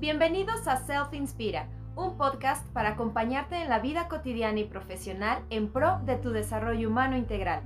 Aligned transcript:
Bienvenidos 0.00 0.66
a 0.66 0.78
Self 0.78 1.12
Inspira, 1.12 1.68
un 1.94 2.16
podcast 2.16 2.66
para 2.68 2.92
acompañarte 2.92 3.60
en 3.60 3.68
la 3.68 3.80
vida 3.80 4.08
cotidiana 4.08 4.58
y 4.58 4.64
profesional 4.64 5.44
en 5.50 5.70
pro 5.70 6.00
de 6.06 6.16
tu 6.16 6.30
desarrollo 6.30 6.88
humano 6.88 7.18
integral. 7.18 7.64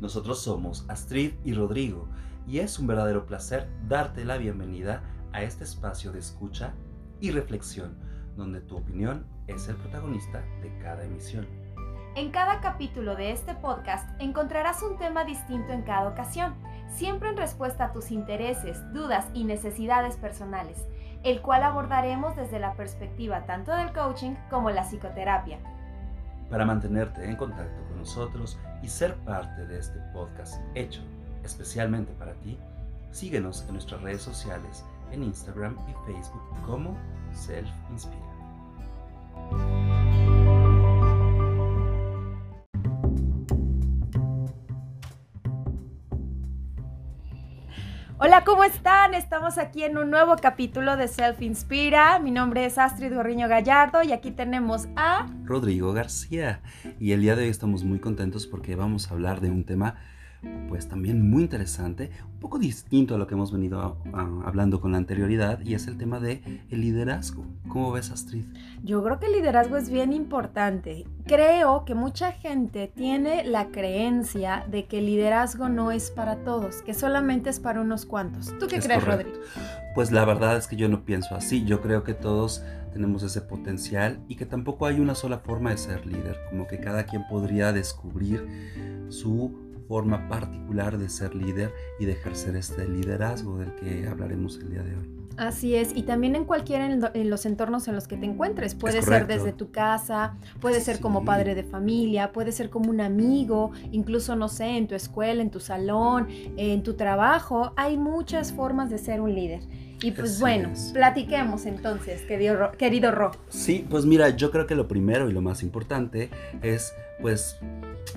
Nosotros 0.00 0.42
somos 0.42 0.84
Astrid 0.88 1.34
y 1.44 1.54
Rodrigo 1.54 2.08
y 2.48 2.58
es 2.58 2.80
un 2.80 2.88
verdadero 2.88 3.26
placer 3.26 3.68
darte 3.86 4.24
la 4.24 4.38
bienvenida 4.38 5.04
a 5.32 5.44
este 5.44 5.62
espacio 5.62 6.10
de 6.10 6.18
escucha 6.18 6.74
y 7.20 7.30
reflexión, 7.30 7.96
donde 8.36 8.60
tu 8.60 8.76
opinión 8.76 9.24
es 9.46 9.68
el 9.68 9.76
protagonista 9.76 10.42
de 10.60 10.76
cada 10.82 11.04
emisión. 11.04 11.46
En 12.16 12.32
cada 12.32 12.60
capítulo 12.60 13.14
de 13.14 13.30
este 13.30 13.54
podcast 13.54 14.20
encontrarás 14.20 14.82
un 14.82 14.98
tema 14.98 15.24
distinto 15.24 15.72
en 15.72 15.82
cada 15.82 16.08
ocasión, 16.08 16.56
siempre 16.88 17.28
en 17.28 17.36
respuesta 17.36 17.84
a 17.84 17.92
tus 17.92 18.10
intereses, 18.10 18.82
dudas 18.92 19.26
y 19.32 19.44
necesidades 19.44 20.16
personales 20.16 20.84
el 21.24 21.40
cual 21.42 21.62
abordaremos 21.62 22.36
desde 22.36 22.58
la 22.58 22.74
perspectiva 22.74 23.44
tanto 23.46 23.74
del 23.74 23.92
coaching 23.92 24.34
como 24.50 24.70
la 24.70 24.84
psicoterapia. 24.84 25.58
Para 26.50 26.64
mantenerte 26.64 27.24
en 27.24 27.36
contacto 27.36 27.82
con 27.88 27.98
nosotros 27.98 28.58
y 28.82 28.88
ser 28.88 29.14
parte 29.16 29.66
de 29.66 29.78
este 29.78 29.98
podcast 30.12 30.62
hecho 30.74 31.02
especialmente 31.44 32.12
para 32.14 32.34
ti, 32.34 32.58
síguenos 33.10 33.64
en 33.66 33.74
nuestras 33.74 34.02
redes 34.02 34.22
sociales 34.22 34.84
en 35.12 35.22
Instagram 35.22 35.76
y 35.88 36.12
Facebook 36.12 36.42
como 36.66 36.96
Self 37.32 37.68
Inspira. 37.90 38.22
Hola, 48.20 48.42
¿cómo 48.42 48.64
están? 48.64 49.14
Estamos 49.14 49.58
aquí 49.58 49.84
en 49.84 49.96
un 49.96 50.10
nuevo 50.10 50.34
capítulo 50.42 50.96
de 50.96 51.06
Self 51.06 51.40
Inspira. 51.40 52.18
Mi 52.18 52.32
nombre 52.32 52.64
es 52.64 52.76
Astrid 52.76 53.14
Gorriño 53.14 53.46
Gallardo 53.46 54.02
y 54.02 54.10
aquí 54.10 54.32
tenemos 54.32 54.88
a 54.96 55.28
Rodrigo 55.44 55.92
García. 55.92 56.60
Y 56.98 57.12
el 57.12 57.20
día 57.20 57.36
de 57.36 57.44
hoy 57.44 57.48
estamos 57.48 57.84
muy 57.84 58.00
contentos 58.00 58.48
porque 58.48 58.74
vamos 58.74 59.08
a 59.08 59.14
hablar 59.14 59.40
de 59.40 59.50
un 59.50 59.62
tema 59.62 59.94
pues 60.68 60.88
también 60.88 61.28
muy 61.28 61.42
interesante, 61.42 62.10
un 62.34 62.40
poco 62.40 62.58
distinto 62.58 63.14
a 63.14 63.18
lo 63.18 63.26
que 63.26 63.34
hemos 63.34 63.52
venido 63.52 63.98
hablando 64.44 64.80
con 64.80 64.92
la 64.92 64.98
anterioridad 64.98 65.60
y 65.64 65.74
es 65.74 65.86
el 65.86 65.96
tema 65.96 66.20
de 66.20 66.42
el 66.70 66.80
liderazgo. 66.80 67.44
¿Cómo 67.68 67.92
ves 67.92 68.10
Astrid? 68.10 68.44
Yo 68.82 69.02
creo 69.02 69.18
que 69.18 69.26
el 69.26 69.32
liderazgo 69.32 69.76
es 69.76 69.90
bien 69.90 70.12
importante. 70.12 71.06
Creo 71.26 71.84
que 71.84 71.94
mucha 71.94 72.32
gente 72.32 72.90
tiene 72.94 73.44
la 73.44 73.68
creencia 73.68 74.64
de 74.70 74.86
que 74.86 74.98
el 74.98 75.06
liderazgo 75.06 75.68
no 75.68 75.90
es 75.90 76.10
para 76.10 76.36
todos, 76.36 76.82
que 76.82 76.94
solamente 76.94 77.50
es 77.50 77.60
para 77.60 77.80
unos 77.80 78.06
cuantos. 78.06 78.56
¿Tú 78.58 78.68
qué 78.68 78.80
crees, 78.80 79.04
Rodrigo? 79.04 79.38
Pues 79.94 80.12
la 80.12 80.24
verdad 80.24 80.56
es 80.56 80.66
que 80.66 80.76
yo 80.76 80.88
no 80.88 81.04
pienso 81.04 81.34
así. 81.34 81.64
Yo 81.64 81.80
creo 81.80 82.04
que 82.04 82.14
todos 82.14 82.62
tenemos 82.92 83.22
ese 83.22 83.40
potencial 83.40 84.20
y 84.28 84.36
que 84.36 84.46
tampoco 84.46 84.86
hay 84.86 85.00
una 85.00 85.14
sola 85.14 85.38
forma 85.38 85.70
de 85.70 85.78
ser 85.78 86.06
líder, 86.06 86.38
como 86.50 86.66
que 86.66 86.80
cada 86.80 87.04
quien 87.04 87.26
podría 87.28 87.72
descubrir 87.72 88.46
su 89.08 89.67
forma 89.88 90.28
particular 90.28 90.98
de 90.98 91.08
ser 91.08 91.34
líder 91.34 91.72
y 91.98 92.04
de 92.04 92.12
ejercer 92.12 92.54
este 92.56 92.86
liderazgo 92.86 93.58
del 93.58 93.74
que 93.74 94.06
hablaremos 94.06 94.58
el 94.58 94.70
día 94.70 94.82
de 94.82 94.94
hoy. 94.94 95.18
Así 95.38 95.76
es, 95.76 95.96
y 95.96 96.02
también 96.02 96.34
en 96.34 96.44
cualquiera 96.44 96.84
en 96.86 97.30
los 97.30 97.46
entornos 97.46 97.86
en 97.86 97.94
los 97.94 98.08
que 98.08 98.16
te 98.16 98.26
encuentres. 98.26 98.74
Puede 98.74 99.02
ser 99.02 99.28
desde 99.28 99.52
tu 99.52 99.70
casa, 99.70 100.36
puede 100.60 100.80
ser 100.80 100.98
como 100.98 101.24
padre 101.24 101.54
de 101.54 101.62
familia, 101.62 102.32
puede 102.32 102.50
ser 102.50 102.70
como 102.70 102.90
un 102.90 103.00
amigo, 103.00 103.70
incluso, 103.92 104.34
no 104.34 104.48
sé, 104.48 104.76
en 104.76 104.88
tu 104.88 104.96
escuela, 104.96 105.40
en 105.40 105.50
tu 105.50 105.60
salón, 105.60 106.26
en 106.56 106.82
tu 106.82 106.94
trabajo. 106.94 107.72
Hay 107.76 107.96
muchas 107.96 108.52
formas 108.52 108.90
de 108.90 108.98
ser 108.98 109.20
un 109.20 109.32
líder. 109.32 109.60
Y 110.02 110.10
pues 110.10 110.40
bueno, 110.40 110.72
platiquemos 110.92 111.66
entonces, 111.66 112.22
querido, 112.22 112.72
querido 112.72 113.12
Ro. 113.12 113.30
Sí, 113.48 113.86
pues 113.88 114.06
mira, 114.06 114.30
yo 114.30 114.50
creo 114.50 114.66
que 114.66 114.74
lo 114.74 114.88
primero 114.88 115.30
y 115.30 115.32
lo 115.32 115.40
más 115.40 115.62
importante 115.62 116.30
es 116.62 116.92
pues 117.20 117.58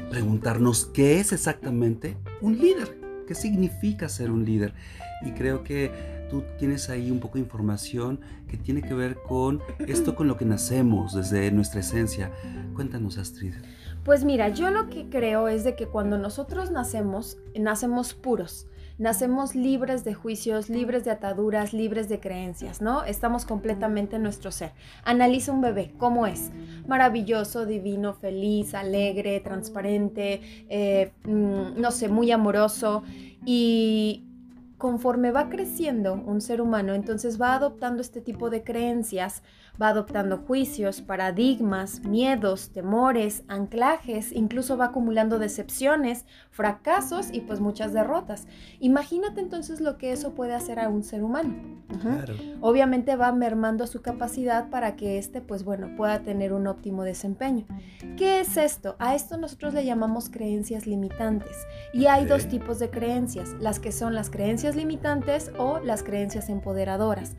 preguntarnos 0.09 0.85
qué 0.85 1.19
es 1.19 1.31
exactamente 1.31 2.18
un 2.41 2.57
líder, 2.57 2.97
qué 3.28 3.35
significa 3.35 4.09
ser 4.09 4.31
un 4.31 4.46
líder. 4.46 4.74
Y 5.24 5.31
creo 5.31 5.63
que 5.63 5.91
tú 6.29 6.44
tienes 6.57 6.90
ahí 6.90 7.12
un 7.12 7.19
poco 7.19 7.35
de 7.35 7.41
información 7.41 8.19
que 8.47 8.57
tiene 8.57 8.81
que 8.81 8.94
ver 8.94 9.18
con 9.28 9.62
esto 9.80 10.16
con 10.16 10.28
lo 10.28 10.38
que 10.38 10.46
nacemos 10.46 11.13
desde 11.13 11.51
nuestra 11.51 11.81
esencia. 11.81 12.31
Cuéntanos, 12.74 13.18
Astrid. 13.18 13.53
Pues 14.03 14.24
mira, 14.24 14.50
yo 14.50 14.72
lo 14.72 14.90
que 14.90 15.09
creo 15.09 15.47
es 15.47 15.63
de 15.63 15.75
que 15.75 15.85
cuando 15.85 16.18
nosotros 16.18 16.72
nacemos, 16.72 17.38
nacemos 17.53 18.13
puros 18.13 18.68
nacemos 19.01 19.56
libres 19.56 20.03
de 20.03 20.13
juicios, 20.13 20.69
libres 20.69 21.03
de 21.03 21.09
ataduras, 21.09 21.73
libres 21.73 22.07
de 22.07 22.19
creencias, 22.19 22.84
¿no? 22.84 23.03
Estamos 23.03 23.45
completamente 23.45 24.17
en 24.17 24.23
nuestro 24.23 24.51
ser. 24.51 24.73
Analiza 25.03 25.51
un 25.51 25.59
bebé, 25.59 25.91
¿cómo 25.97 26.28
es? 26.28 26.51
Maravilloso, 26.88 27.66
divino, 27.66 28.13
feliz, 28.13 28.75
alegre, 28.75 29.39
transparente, 29.39 30.41
eh, 30.69 31.12
mm, 31.25 31.81
no 31.81 31.89
sé, 31.89 32.09
muy 32.09 32.31
amoroso. 32.31 33.01
Y 33.44 34.31
conforme 34.81 35.31
va 35.31 35.47
creciendo 35.47 36.16
un 36.16 36.42
ser 36.42 36.59
humano, 36.59 36.96
entonces 36.96 37.40
va 37.40 37.53
adoptando 37.53 38.02
este 38.02 38.19
tipo 38.19 38.50
de 38.50 38.64
creencias 38.64 39.44
va 39.81 39.90
adoptando 39.90 40.38
juicios, 40.38 41.02
paradigmas, 41.02 42.02
miedos, 42.02 42.69
temores, 42.69 43.44
anclajes, 43.47 44.31
incluso 44.31 44.78
va 44.78 44.86
acumulando 44.86 45.40
decepciones, 45.40 46.25
fracasos 46.50 47.30
y 47.31 47.42
pues 47.42 47.59
muchas 47.59 47.94
derrotas. 47.94 48.47
Imagínate 48.80 49.42
entonces 49.42 49.81
lo 49.81 49.97
que 49.97 50.12
eso 50.12 50.34
puede 50.34 50.53
hacer 50.53 50.80
a 50.80 50.90
un 50.90 51.03
ser 51.03 51.24
humano. 51.24 51.56
Obviamente 52.62 53.16
va 53.16 53.31
mermando 53.31 53.88
su 53.88 54.02
capacidad 54.02 54.69
para 54.69 54.96
que 54.96 55.18
éste 55.18 55.42
pues 55.42 55.63
bueno 55.63 55.96
pueda 55.98 56.22
tener 56.22 56.53
un 56.53 56.68
óptimo 56.68 57.03
desempeño. 57.03 57.66
¿Qué 58.18 58.40
es 58.42 58.58
esto? 58.58 58.96
A 59.00 59.16
esto 59.16 59.38
nosotros 59.38 59.74
le 59.74 59.86
llamamos 59.86 60.30
creencias 60.30 60.88
limitantes. 60.88 61.58
Y 61.94 62.06
hay 62.06 62.25
dos 62.25 62.48
tipos 62.48 62.80
de 62.80 62.90
creencias, 62.90 63.56
las 63.59 63.80
que 63.80 63.92
son 63.92 64.16
las 64.16 64.30
creencias 64.30 64.71
limitantes 64.76 65.52
o 65.58 65.80
las 65.80 66.04
creencias 66.04 66.50
empoderadoras. 66.50 67.36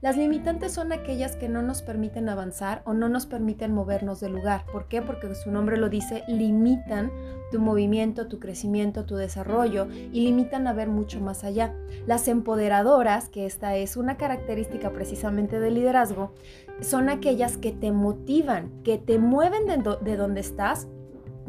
Las 0.00 0.16
limitantes 0.16 0.72
son 0.72 0.92
aquellas 0.92 1.34
que 1.36 1.48
no 1.48 1.62
nos 1.62 1.82
permiten 1.82 2.28
avanzar 2.28 2.82
o 2.84 2.92
no 2.92 3.08
nos 3.08 3.26
permiten 3.26 3.72
movernos 3.72 4.20
del 4.20 4.32
lugar. 4.32 4.64
¿Por 4.70 4.86
qué? 4.86 5.02
Porque 5.02 5.34
su 5.34 5.50
nombre 5.50 5.76
lo 5.76 5.88
dice, 5.88 6.22
limitan 6.28 7.10
tu 7.50 7.58
movimiento, 7.58 8.28
tu 8.28 8.38
crecimiento, 8.38 9.04
tu 9.04 9.16
desarrollo 9.16 9.88
y 9.90 10.20
limitan 10.20 10.66
a 10.66 10.72
ver 10.72 10.88
mucho 10.88 11.20
más 11.20 11.42
allá. 11.42 11.74
Las 12.06 12.28
empoderadoras, 12.28 13.28
que 13.28 13.46
esta 13.46 13.76
es 13.76 13.96
una 13.96 14.16
característica 14.16 14.92
precisamente 14.92 15.58
del 15.58 15.74
liderazgo, 15.74 16.32
son 16.80 17.08
aquellas 17.08 17.56
que 17.56 17.72
te 17.72 17.90
motivan, 17.90 18.70
que 18.82 18.98
te 18.98 19.18
mueven 19.18 19.66
de 19.66 20.16
donde 20.16 20.40
estás 20.40 20.86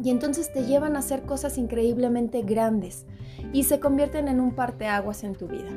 y 0.02 0.10
entonces 0.10 0.52
te 0.52 0.64
llevan 0.64 0.96
a 0.96 1.00
hacer 1.00 1.22
cosas 1.22 1.58
increíblemente 1.58 2.42
grandes 2.42 3.06
y 3.52 3.64
se 3.64 3.80
convierten 3.80 4.28
en 4.28 4.40
un 4.40 4.54
parteaguas 4.54 5.24
en 5.24 5.34
tu 5.34 5.48
vida. 5.48 5.70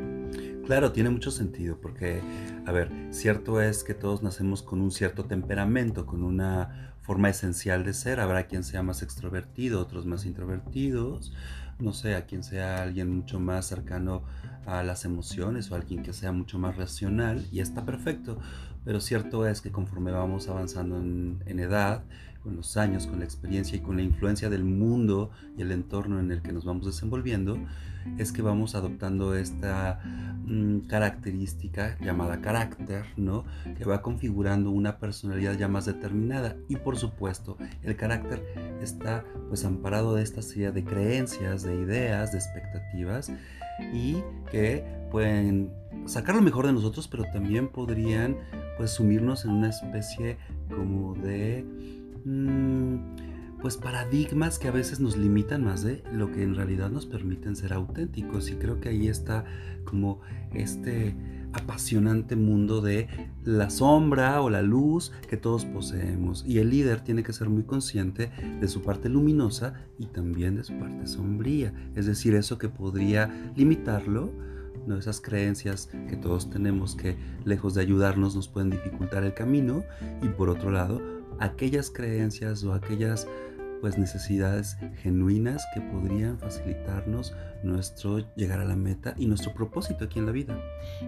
Claro, 0.65 0.91
tiene 0.91 1.09
mucho 1.09 1.31
sentido 1.31 1.77
porque, 1.81 2.21
a 2.65 2.71
ver, 2.71 2.91
cierto 3.09 3.59
es 3.59 3.83
que 3.83 3.95
todos 3.95 4.21
nacemos 4.21 4.61
con 4.61 4.81
un 4.81 4.91
cierto 4.91 5.25
temperamento, 5.25 6.05
con 6.05 6.23
una 6.23 6.93
forma 7.01 7.29
esencial 7.29 7.83
de 7.83 7.93
ser. 7.95 8.19
Habrá 8.19 8.45
quien 8.45 8.63
sea 8.63 8.83
más 8.83 9.01
extrovertido, 9.01 9.81
otros 9.81 10.05
más 10.05 10.27
introvertidos. 10.27 11.33
No 11.79 11.91
sé, 11.91 12.13
a 12.13 12.27
quien 12.27 12.43
sea 12.43 12.83
alguien 12.83 13.09
mucho 13.09 13.39
más 13.39 13.65
cercano 13.65 14.21
a 14.67 14.83
las 14.83 15.05
emociones 15.05 15.71
o 15.71 15.75
alguien 15.75 16.03
que 16.03 16.13
sea 16.13 16.31
mucho 16.31 16.59
más 16.59 16.77
racional 16.77 17.47
y 17.51 17.61
está 17.61 17.83
perfecto. 17.83 18.37
Pero 18.85 19.01
cierto 19.01 19.47
es 19.47 19.61
que 19.61 19.71
conforme 19.71 20.11
vamos 20.11 20.49
avanzando 20.49 20.97
en, 20.97 21.41
en 21.47 21.59
edad, 21.59 22.03
con 22.43 22.55
los 22.55 22.77
años, 22.77 23.07
con 23.07 23.19
la 23.19 23.25
experiencia 23.25 23.77
y 23.77 23.81
con 23.81 23.97
la 23.97 24.03
influencia 24.03 24.49
del 24.49 24.63
mundo 24.63 25.31
y 25.57 25.61
el 25.61 25.71
entorno 25.71 26.19
en 26.19 26.31
el 26.31 26.41
que 26.41 26.51
nos 26.51 26.65
vamos 26.65 26.85
desenvolviendo, 26.85 27.57
es 28.17 28.31
que 28.31 28.41
vamos 28.41 28.75
adoptando 28.75 29.35
esta 29.35 29.99
mm, 30.45 30.87
característica 30.87 31.97
llamada 31.99 32.41
carácter, 32.41 33.05
¿no? 33.17 33.45
Que 33.77 33.85
va 33.85 34.01
configurando 34.01 34.71
una 34.71 34.97
personalidad 34.97 35.57
ya 35.57 35.67
más 35.67 35.85
determinada. 35.85 36.55
Y 36.67 36.77
por 36.77 36.97
supuesto, 36.97 37.57
el 37.83 37.95
carácter 37.95 38.43
está 38.81 39.25
pues 39.49 39.65
amparado 39.65 40.15
de 40.15 40.23
esta 40.23 40.41
serie 40.41 40.71
de 40.71 40.83
creencias, 40.83 41.63
de 41.63 41.75
ideas, 41.75 42.31
de 42.31 42.37
expectativas 42.37 43.31
y 43.93 44.17
que 44.51 44.83
pueden 45.11 45.71
sacar 46.05 46.35
lo 46.35 46.41
mejor 46.41 46.65
de 46.67 46.73
nosotros, 46.73 47.07
pero 47.07 47.23
también 47.31 47.69
podrían 47.69 48.37
pues 48.77 48.91
sumirnos 48.91 49.45
en 49.45 49.51
una 49.51 49.69
especie 49.69 50.37
como 50.69 51.15
de 51.15 51.65
pues 53.61 53.77
paradigmas 53.77 54.57
que 54.57 54.67
a 54.67 54.71
veces 54.71 54.99
nos 54.99 55.17
limitan 55.17 55.63
más 55.63 55.83
de 55.83 56.03
lo 56.13 56.31
que 56.31 56.43
en 56.43 56.55
realidad 56.55 56.89
nos 56.89 57.05
permiten 57.05 57.55
ser 57.55 57.73
auténticos. 57.73 58.49
Y 58.49 58.55
creo 58.55 58.79
que 58.79 58.89
ahí 58.89 59.07
está 59.07 59.45
como 59.83 60.21
este 60.53 61.15
apasionante 61.51 62.35
mundo 62.35 62.79
de 62.79 63.07
la 63.43 63.69
sombra 63.69 64.41
o 64.41 64.49
la 64.49 64.61
luz 64.61 65.11
que 65.27 65.37
todos 65.37 65.65
poseemos. 65.65 66.45
Y 66.47 66.59
el 66.59 66.69
líder 66.69 67.01
tiene 67.01 67.23
que 67.23 67.33
ser 67.33 67.49
muy 67.49 67.63
consciente 67.63 68.31
de 68.59 68.67
su 68.67 68.81
parte 68.81 69.09
luminosa 69.09 69.73
y 69.97 70.05
también 70.05 70.55
de 70.55 70.63
su 70.63 70.77
parte 70.77 71.07
sombría, 71.07 71.73
es 71.95 72.05
decir, 72.05 72.35
eso 72.35 72.57
que 72.57 72.69
podría 72.69 73.51
limitarlo 73.55 74.31
¿no? 74.87 74.97
esas 74.97 75.19
creencias 75.21 75.89
que 76.07 76.15
todos 76.15 76.49
tenemos 76.49 76.95
que 76.95 77.17
lejos 77.45 77.73
de 77.73 77.81
ayudarnos 77.81 78.35
nos 78.35 78.47
pueden 78.47 78.69
dificultar 78.69 79.23
el 79.23 79.33
camino. 79.33 79.83
Y 80.21 80.27
por 80.29 80.49
otro 80.49 80.71
lado 80.71 81.18
aquellas 81.39 81.89
creencias 81.89 82.63
o 82.63 82.73
aquellas 82.73 83.27
pues 83.81 83.97
necesidades 83.97 84.77
genuinas 85.01 85.65
que 85.73 85.81
podrían 85.81 86.37
facilitarnos 86.37 87.33
nuestro 87.63 88.19
llegar 88.35 88.59
a 88.59 88.65
la 88.65 88.75
meta 88.75 89.13
y 89.17 89.25
nuestro 89.25 89.53
propósito 89.53 90.05
aquí 90.05 90.19
en 90.19 90.25
la 90.25 90.31
vida. 90.31 90.59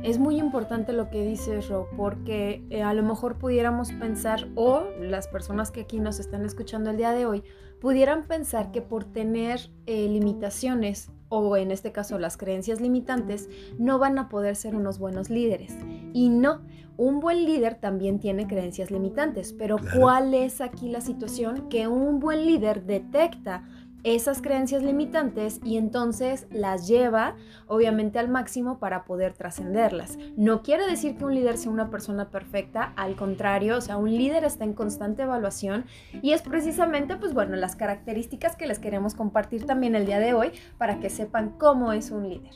Es 0.04 0.20
muy 0.20 0.38
importante 0.40 0.94
lo 0.94 1.10
que 1.10 1.26
dices, 1.26 1.70
Ro, 1.70 1.90
porque 1.98 2.64
eh, 2.70 2.84
a 2.84 2.94
lo 2.94 3.04
mejor 3.04 3.38
pudiéramos 3.38 3.92
pensar, 3.94 4.48
o 4.56 4.84
las 5.00 5.28
personas 5.28 5.72
que 5.72 5.82
aquí 5.82 6.00
nos 6.00 6.20
están 6.20 6.46
escuchando 6.46 6.90
el 6.90 6.98
día 6.98 7.12
de 7.12 7.26
hoy, 7.26 7.44
pudieran 7.80 8.24
pensar 8.24 8.72
que 8.72 8.82
por 8.82 9.04
tener 9.06 9.72
eh, 9.86 10.08
limitaciones 10.08 11.12
o 11.34 11.56
en 11.56 11.72
este 11.72 11.94
caso 11.94 12.20
las 12.20 12.36
creencias 12.36 12.82
limitantes, 12.82 13.50
no 13.80 14.00
van 14.00 14.20
a 14.20 14.28
poder 14.28 14.58
ser 14.58 14.76
unos 14.76 15.00
buenos 15.00 15.30
líderes. 15.30 15.78
Y 16.14 16.30
no, 16.30 16.62
un 16.98 17.20
buen 17.20 17.46
líder 17.46 17.76
también 17.76 18.20
tiene 18.20 18.48
creencias 18.48 18.92
limitantes, 18.92 19.54
pero 19.54 19.78
¿cuál 19.98 20.34
es 20.34 20.62
aquí 20.62 20.90
la 20.90 21.02
situación? 21.02 21.70
Que 21.70 21.88
un 21.88 22.20
buen 22.20 22.46
líder 22.46 22.84
detecta 22.84 23.64
esas 24.04 24.42
creencias 24.42 24.82
limitantes 24.84 25.60
y 25.64 25.78
entonces 25.78 26.48
las 26.50 26.88
lleva 26.88 27.36
obviamente 27.68 28.20
al 28.20 28.30
máximo 28.30 28.80
para 28.80 29.06
poder 29.06 29.34
trascenderlas. 29.34 30.18
No 30.36 30.64
quiere 30.64 30.88
decir 30.88 31.18
que 31.18 31.26
un 31.26 31.36
líder 31.36 31.58
sea 31.58 31.72
una 31.72 31.90
persona 31.90 32.30
perfecta, 32.30 32.94
al 32.96 33.16
contrario, 33.16 33.78
o 33.78 33.82
sea, 33.82 33.98
un 33.98 34.12
líder 34.12 34.44
está 34.44 34.64
en 34.64 34.74
constante 34.74 35.24
evaluación 35.24 35.86
y 36.22 36.32
es 36.32 36.42
precisamente 36.42 37.16
pues 37.16 37.34
bueno, 37.34 37.56
las 37.56 37.76
características 37.76 38.56
que 38.56 38.68
les 38.68 38.80
queremos 38.80 39.16
compartir 39.16 39.66
también 39.66 39.96
el 39.96 40.06
día 40.06 40.20
de 40.20 40.34
hoy 40.34 40.52
para 40.78 41.00
que 41.00 41.10
sepan 41.10 41.52
cómo 41.58 41.94
es 41.94 42.12
un 42.12 42.28
líder. 42.28 42.56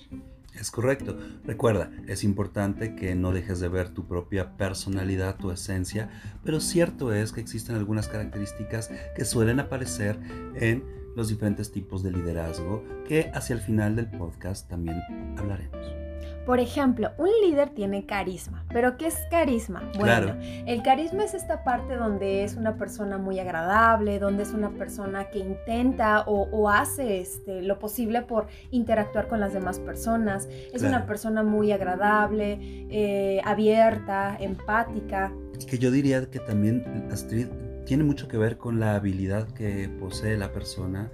Es 0.60 0.72
correcto. 0.72 1.18
Recuerda, 1.44 1.92
es 2.08 2.24
importante 2.24 2.96
que 2.96 3.14
no 3.16 3.32
dejes 3.32 3.60
de 3.60 3.68
ver 3.68 3.90
tu 3.90 4.08
propia 4.08 4.56
personalidad, 4.58 5.38
tu 5.38 5.52
esencia, 5.52 6.10
pero 6.44 6.60
cierto 6.60 7.14
es 7.14 7.32
que 7.32 7.42
existen 7.42 7.76
algunas 7.76 8.08
características 8.08 8.90
que 9.16 9.26
suelen 9.26 9.60
aparecer 9.60 10.18
en 10.56 10.84
los 11.16 11.30
diferentes 11.30 11.72
tipos 11.72 12.04
de 12.04 12.12
liderazgo 12.12 12.84
que 13.08 13.32
hacia 13.34 13.56
el 13.56 13.62
final 13.62 13.96
del 13.96 14.10
podcast 14.10 14.70
también 14.70 15.02
hablaremos. 15.38 16.05
Por 16.46 16.60
ejemplo, 16.60 17.12
un 17.18 17.30
líder 17.44 17.70
tiene 17.70 18.06
carisma. 18.06 18.66
¿Pero 18.72 18.98
qué 18.98 19.08
es 19.08 19.16
carisma? 19.32 19.90
Bueno, 19.98 20.36
el 20.42 20.84
carisma 20.84 21.24
es 21.24 21.34
esta 21.34 21.64
parte 21.64 21.96
donde 21.96 22.44
es 22.44 22.56
una 22.56 22.78
persona 22.78 23.18
muy 23.18 23.40
agradable, 23.40 24.20
donde 24.20 24.44
es 24.44 24.52
una 24.52 24.70
persona 24.70 25.30
que 25.30 25.40
intenta 25.40 26.24
o, 26.28 26.70
hace 26.70 27.20
este, 27.20 27.62
lo 27.62 27.80
posible 27.80 28.22
por 28.22 28.48
interactuar 28.72 29.28
con 29.28 29.40
las 29.40 29.54
demás 29.54 29.80
personas. 29.80 30.48
Es 30.74 30.84
una 30.84 31.06
persona 31.06 31.44
muy 31.44 31.72
agradable, 31.72 32.60
eh, 32.90 33.42
abierta, 33.44 34.38
empática. 34.40 35.32
Que 35.68 35.78
yo 35.78 35.90
diría 35.90 36.30
que 36.30 36.40
también, 36.40 37.08
Astrid, 37.12 37.48
tiene 37.86 38.04
mucho 38.04 38.28
que 38.28 38.38
ver 38.38 38.58
con 38.58 38.80
la 38.80 38.96
habilidad 38.96 39.48
que 39.50 39.90
posee 40.00 40.38
la 40.38 40.52
persona 40.52 41.12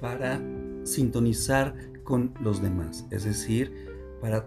para 0.00 0.40
sintonizar 0.84 1.74
con 2.04 2.34
los 2.40 2.60
demás, 2.60 3.06
es 3.10 3.24
decir, 3.24 3.91
para 4.22 4.46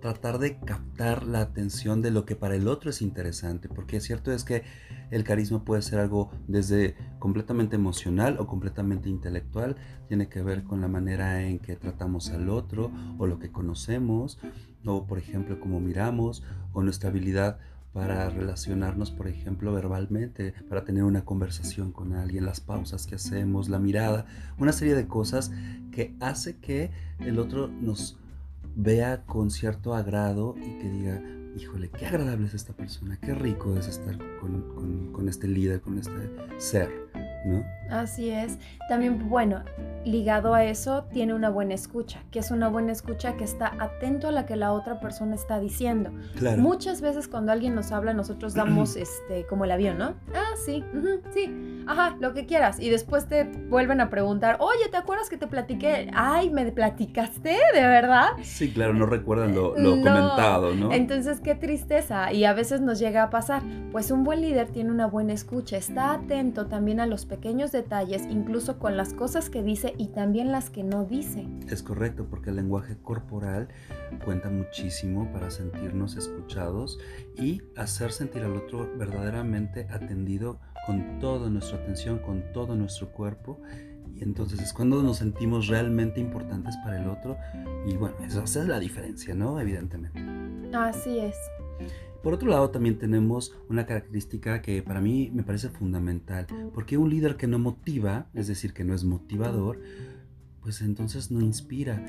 tratar 0.00 0.38
de 0.38 0.60
captar 0.60 1.26
la 1.26 1.40
atención 1.40 2.00
de 2.00 2.12
lo 2.12 2.24
que 2.24 2.36
para 2.36 2.54
el 2.54 2.68
otro 2.68 2.90
es 2.90 3.02
interesante, 3.02 3.68
porque 3.68 4.00
cierto 4.00 4.30
es 4.30 4.44
que 4.44 4.62
el 5.10 5.24
carisma 5.24 5.64
puede 5.64 5.82
ser 5.82 5.98
algo 5.98 6.30
desde 6.46 6.94
completamente 7.18 7.74
emocional 7.74 8.36
o 8.38 8.46
completamente 8.46 9.08
intelectual, 9.08 9.74
tiene 10.06 10.28
que 10.28 10.42
ver 10.42 10.62
con 10.62 10.80
la 10.80 10.86
manera 10.86 11.42
en 11.42 11.58
que 11.58 11.74
tratamos 11.74 12.30
al 12.30 12.48
otro 12.48 12.92
o 13.18 13.26
lo 13.26 13.40
que 13.40 13.50
conocemos, 13.50 14.38
o 14.86 15.04
por 15.08 15.18
ejemplo 15.18 15.58
cómo 15.58 15.80
miramos, 15.80 16.44
o 16.72 16.84
nuestra 16.84 17.10
habilidad 17.10 17.58
para 17.92 18.30
relacionarnos, 18.30 19.10
por 19.10 19.26
ejemplo, 19.26 19.72
verbalmente, 19.72 20.54
para 20.68 20.84
tener 20.84 21.02
una 21.02 21.24
conversación 21.24 21.90
con 21.90 22.12
alguien, 22.12 22.46
las 22.46 22.60
pausas 22.60 23.08
que 23.08 23.16
hacemos, 23.16 23.68
la 23.68 23.80
mirada, 23.80 24.26
una 24.56 24.70
serie 24.70 24.94
de 24.94 25.08
cosas 25.08 25.50
que 25.90 26.14
hace 26.20 26.58
que 26.58 26.92
el 27.18 27.40
otro 27.40 27.66
nos 27.66 28.19
vea 28.76 29.22
con 29.24 29.50
cierto 29.50 29.94
agrado 29.94 30.54
y 30.56 30.78
que 30.78 30.90
diga, 30.90 31.22
híjole, 31.56 31.90
qué 31.90 32.06
agradable 32.06 32.46
es 32.46 32.54
esta 32.54 32.72
persona, 32.72 33.18
qué 33.20 33.34
rico 33.34 33.76
es 33.76 33.88
estar 33.88 34.16
con, 34.40 35.12
con 35.12 35.28
este 35.28 35.48
líder, 35.48 35.80
con 35.80 35.98
este 35.98 36.30
ser, 36.58 36.90
¿no? 37.44 37.64
Así 37.90 38.30
es. 38.30 38.58
También, 38.88 39.28
bueno, 39.28 39.64
ligado 40.04 40.54
a 40.54 40.64
eso, 40.64 41.04
tiene 41.12 41.34
una 41.34 41.50
buena 41.50 41.74
escucha, 41.74 42.22
que 42.30 42.38
es 42.38 42.50
una 42.50 42.68
buena 42.68 42.92
escucha 42.92 43.36
que 43.36 43.44
está 43.44 43.74
atento 43.78 44.28
a 44.28 44.32
la 44.32 44.46
que 44.46 44.56
la 44.56 44.72
otra 44.72 45.00
persona 45.00 45.34
está 45.34 45.58
diciendo. 45.58 46.12
Muchas 46.56 47.00
veces 47.00 47.28
cuando 47.28 47.52
alguien 47.52 47.74
nos 47.74 47.92
habla, 47.92 48.14
nosotros 48.14 48.54
damos 48.54 48.96
este 48.96 49.46
como 49.46 49.64
el 49.64 49.72
avión, 49.72 49.98
¿no? 49.98 50.14
Ah, 50.34 50.49
sí, 50.64 50.84
sí, 51.32 51.84
ajá, 51.86 52.16
lo 52.20 52.32
que 52.34 52.46
quieras. 52.46 52.80
Y 52.80 52.90
después 52.90 53.26
te 53.26 53.44
vuelven 53.44 54.00
a 54.00 54.10
preguntar, 54.10 54.56
oye, 54.60 54.88
¿te 54.90 54.96
acuerdas 54.96 55.28
que 55.28 55.36
te 55.36 55.46
platiqué? 55.46 56.10
Ay, 56.14 56.50
¿me 56.50 56.70
platicaste? 56.72 57.56
¿De 57.74 57.80
verdad? 57.80 58.28
Sí, 58.42 58.72
claro, 58.72 58.94
no 58.94 59.06
recuerdan 59.06 59.54
lo, 59.54 59.76
lo 59.76 59.90
comentado, 59.90 60.74
¿no? 60.74 60.92
Entonces, 60.92 61.40
qué 61.40 61.54
tristeza. 61.54 62.32
Y 62.32 62.44
a 62.44 62.52
veces 62.52 62.80
nos 62.80 62.98
llega 62.98 63.22
a 63.24 63.30
pasar. 63.30 63.62
Pues 63.92 64.10
un 64.10 64.24
buen 64.24 64.40
líder 64.40 64.68
tiene 64.68 64.90
una 64.90 65.06
buena 65.06 65.32
escucha, 65.32 65.76
está 65.76 66.12
atento 66.12 66.66
también 66.66 67.00
a 67.00 67.06
los 67.06 67.26
pequeños 67.26 67.72
detalles, 67.72 68.22
incluso 68.30 68.78
con 68.78 68.96
las 68.96 69.14
cosas 69.14 69.50
que 69.50 69.62
dice 69.62 69.94
y 69.98 70.08
también 70.08 70.52
las 70.52 70.70
que 70.70 70.84
no 70.84 71.04
dice. 71.04 71.46
Es 71.68 71.82
correcto, 71.82 72.26
porque 72.28 72.50
el 72.50 72.56
lenguaje 72.56 72.96
corporal 73.02 73.68
cuenta 74.24 74.50
muchísimo 74.50 75.30
para 75.32 75.50
sentirnos 75.50 76.16
escuchados 76.16 76.98
y 77.36 77.62
hacer 77.76 78.12
sentir 78.12 78.42
al 78.42 78.56
otro 78.56 78.90
verdaderamente 78.96 79.86
atendido 79.90 80.49
con 80.90 81.20
toda 81.20 81.48
nuestra 81.48 81.78
atención, 81.78 82.18
con 82.18 82.42
todo 82.52 82.74
nuestro 82.74 83.12
cuerpo. 83.12 83.60
Y 84.16 84.24
entonces 84.24 84.60
es 84.60 84.72
cuando 84.72 85.00
nos 85.04 85.18
sentimos 85.18 85.68
realmente 85.68 86.20
importantes 86.20 86.76
para 86.78 87.00
el 87.00 87.08
otro. 87.08 87.36
Y 87.86 87.96
bueno, 87.96 88.16
esa 88.26 88.42
es 88.42 88.66
la 88.66 88.80
diferencia, 88.80 89.32
¿no? 89.32 89.60
Evidentemente. 89.60 90.20
Así 90.76 91.20
es. 91.20 91.36
Por 92.24 92.34
otro 92.34 92.48
lado, 92.50 92.70
también 92.70 92.98
tenemos 92.98 93.54
una 93.68 93.86
característica 93.86 94.62
que 94.62 94.82
para 94.82 95.00
mí 95.00 95.30
me 95.32 95.44
parece 95.44 95.68
fundamental, 95.68 96.48
porque 96.74 96.98
un 96.98 97.08
líder 97.08 97.36
que 97.36 97.46
no 97.46 97.60
motiva, 97.60 98.26
es 98.34 98.48
decir, 98.48 98.74
que 98.74 98.82
no 98.82 98.92
es 98.92 99.04
motivador, 99.04 99.80
pues 100.60 100.80
entonces 100.80 101.30
no 101.30 101.40
inspira. 101.40 102.04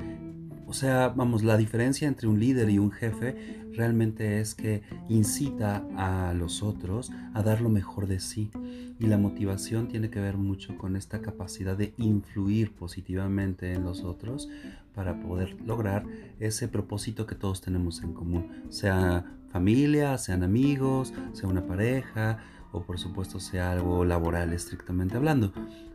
O 0.71 0.73
sea, 0.73 1.09
vamos, 1.09 1.43
la 1.43 1.57
diferencia 1.57 2.07
entre 2.07 2.29
un 2.29 2.39
líder 2.39 2.69
y 2.69 2.79
un 2.79 2.91
jefe 2.91 3.35
realmente 3.73 4.39
es 4.39 4.55
que 4.55 4.83
incita 5.09 5.85
a 5.97 6.33
los 6.33 6.63
otros 6.63 7.11
a 7.33 7.43
dar 7.43 7.59
lo 7.59 7.67
mejor 7.67 8.07
de 8.07 8.21
sí. 8.21 8.49
Y 8.97 9.07
la 9.07 9.17
motivación 9.17 9.89
tiene 9.89 10.09
que 10.09 10.21
ver 10.21 10.37
mucho 10.37 10.77
con 10.77 10.95
esta 10.95 11.21
capacidad 11.21 11.75
de 11.75 11.93
influir 11.97 12.71
positivamente 12.71 13.73
en 13.73 13.83
los 13.83 14.05
otros 14.05 14.47
para 14.95 15.19
poder 15.19 15.57
lograr 15.65 16.05
ese 16.39 16.69
propósito 16.69 17.27
que 17.27 17.35
todos 17.35 17.59
tenemos 17.59 18.01
en 18.01 18.13
común, 18.13 18.63
sea 18.69 19.25
familia, 19.49 20.17
sean 20.17 20.41
amigos, 20.41 21.13
sea 21.33 21.49
una 21.49 21.67
pareja 21.67 22.39
o 22.71 22.83
por 22.83 22.97
supuesto 22.97 23.41
sea 23.41 23.73
algo 23.73 24.05
laboral 24.05 24.53
estrictamente 24.53 25.17
hablando. 25.17 25.51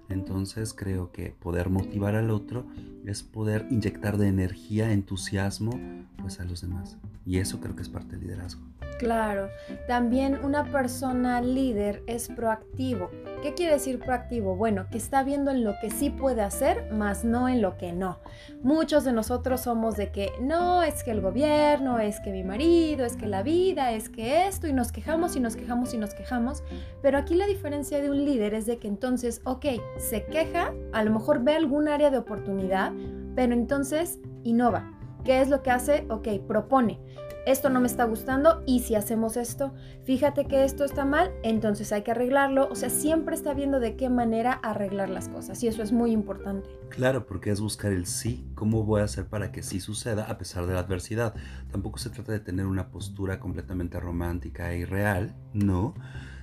Entonces 0.08 0.72
creo 0.75 1.12
que 1.12 1.34
poder 1.40 1.70
motivar 1.70 2.14
al 2.14 2.30
otro 2.30 2.66
es 3.04 3.22
poder 3.22 3.66
inyectar 3.70 4.16
de 4.16 4.28
energía, 4.28 4.92
entusiasmo 4.92 5.78
pues 6.20 6.40
a 6.40 6.44
los 6.44 6.60
demás. 6.60 6.96
Y 7.25 7.38
eso 7.38 7.60
creo 7.60 7.75
que 7.75 7.82
es 7.82 7.88
parte 7.88 8.16
del 8.16 8.26
liderazgo. 8.26 8.62
Claro, 8.98 9.50
también 9.86 10.38
una 10.42 10.64
persona 10.64 11.42
líder 11.42 12.02
es 12.06 12.28
proactivo. 12.28 13.10
¿Qué 13.42 13.52
quiere 13.52 13.75
decir 13.75 13.98
proactivo? 13.98 14.56
Bueno, 14.56 14.86
que 14.90 14.96
está 14.96 15.22
viendo 15.22 15.50
en 15.50 15.64
lo 15.64 15.75
que 15.80 15.90
sí 15.90 16.08
puede 16.08 16.40
hacer, 16.40 16.90
más 16.92 17.22
no 17.22 17.48
en 17.48 17.60
lo 17.60 17.76
que 17.76 17.92
no. 17.92 18.18
Muchos 18.62 19.04
de 19.04 19.12
nosotros 19.12 19.60
somos 19.60 19.96
de 19.96 20.10
que 20.10 20.32
no, 20.40 20.82
es 20.82 21.04
que 21.04 21.10
el 21.10 21.20
gobierno, 21.20 21.98
es 22.00 22.20
que 22.20 22.32
mi 22.32 22.42
marido, 22.42 23.04
es 23.04 23.16
que 23.16 23.26
la 23.26 23.42
vida, 23.42 23.92
es 23.92 24.08
que 24.08 24.46
esto, 24.46 24.66
y 24.66 24.72
nos 24.72 24.92
quejamos 24.92 25.36
y 25.36 25.40
nos 25.40 25.56
quejamos 25.56 25.92
y 25.92 25.98
nos 25.98 26.14
quejamos. 26.14 26.62
Pero 27.02 27.18
aquí 27.18 27.34
la 27.34 27.46
diferencia 27.46 28.00
de 28.00 28.10
un 28.10 28.25
líder 28.25 28.54
es 28.54 28.64
de 28.64 28.78
que 28.78 28.88
entonces, 28.88 29.42
ok, 29.44 29.66
se 29.98 30.24
queja, 30.24 30.72
a 30.92 31.04
lo 31.04 31.12
mejor 31.12 31.42
ve 31.42 31.54
algún 31.54 31.88
área 31.88 32.10
de 32.10 32.18
oportunidad, 32.18 32.92
pero 33.34 33.52
entonces 33.52 34.18
innova. 34.42 34.92
¿Qué 35.24 35.40
es 35.40 35.48
lo 35.48 35.62
que 35.62 35.70
hace? 35.70 36.06
Ok, 36.08 36.28
propone 36.46 37.00
esto 37.46 37.70
no 37.70 37.80
me 37.80 37.86
está 37.86 38.04
gustando 38.04 38.64
y 38.66 38.80
si 38.80 38.96
hacemos 38.96 39.36
esto, 39.36 39.72
fíjate 40.02 40.46
que 40.46 40.64
esto 40.64 40.84
está 40.84 41.04
mal, 41.04 41.30
entonces 41.44 41.92
hay 41.92 42.02
que 42.02 42.10
arreglarlo. 42.10 42.68
O 42.70 42.74
sea, 42.74 42.90
siempre 42.90 43.36
está 43.36 43.54
viendo 43.54 43.78
de 43.78 43.96
qué 43.96 44.10
manera 44.10 44.52
arreglar 44.52 45.08
las 45.10 45.28
cosas 45.28 45.62
y 45.62 45.68
eso 45.68 45.80
es 45.80 45.92
muy 45.92 46.10
importante. 46.10 46.68
Claro, 46.88 47.24
porque 47.24 47.50
es 47.50 47.60
buscar 47.60 47.92
el 47.92 48.06
sí, 48.06 48.50
cómo 48.56 48.82
voy 48.82 49.00
a 49.00 49.04
hacer 49.04 49.26
para 49.26 49.52
que 49.52 49.62
sí 49.62 49.78
suceda 49.78 50.24
a 50.24 50.38
pesar 50.38 50.66
de 50.66 50.74
la 50.74 50.80
adversidad. 50.80 51.34
Tampoco 51.70 51.98
se 51.98 52.10
trata 52.10 52.32
de 52.32 52.40
tener 52.40 52.66
una 52.66 52.88
postura 52.88 53.38
completamente 53.38 54.00
romántica 54.00 54.74
y 54.74 54.84
real, 54.84 55.36
no, 55.52 55.94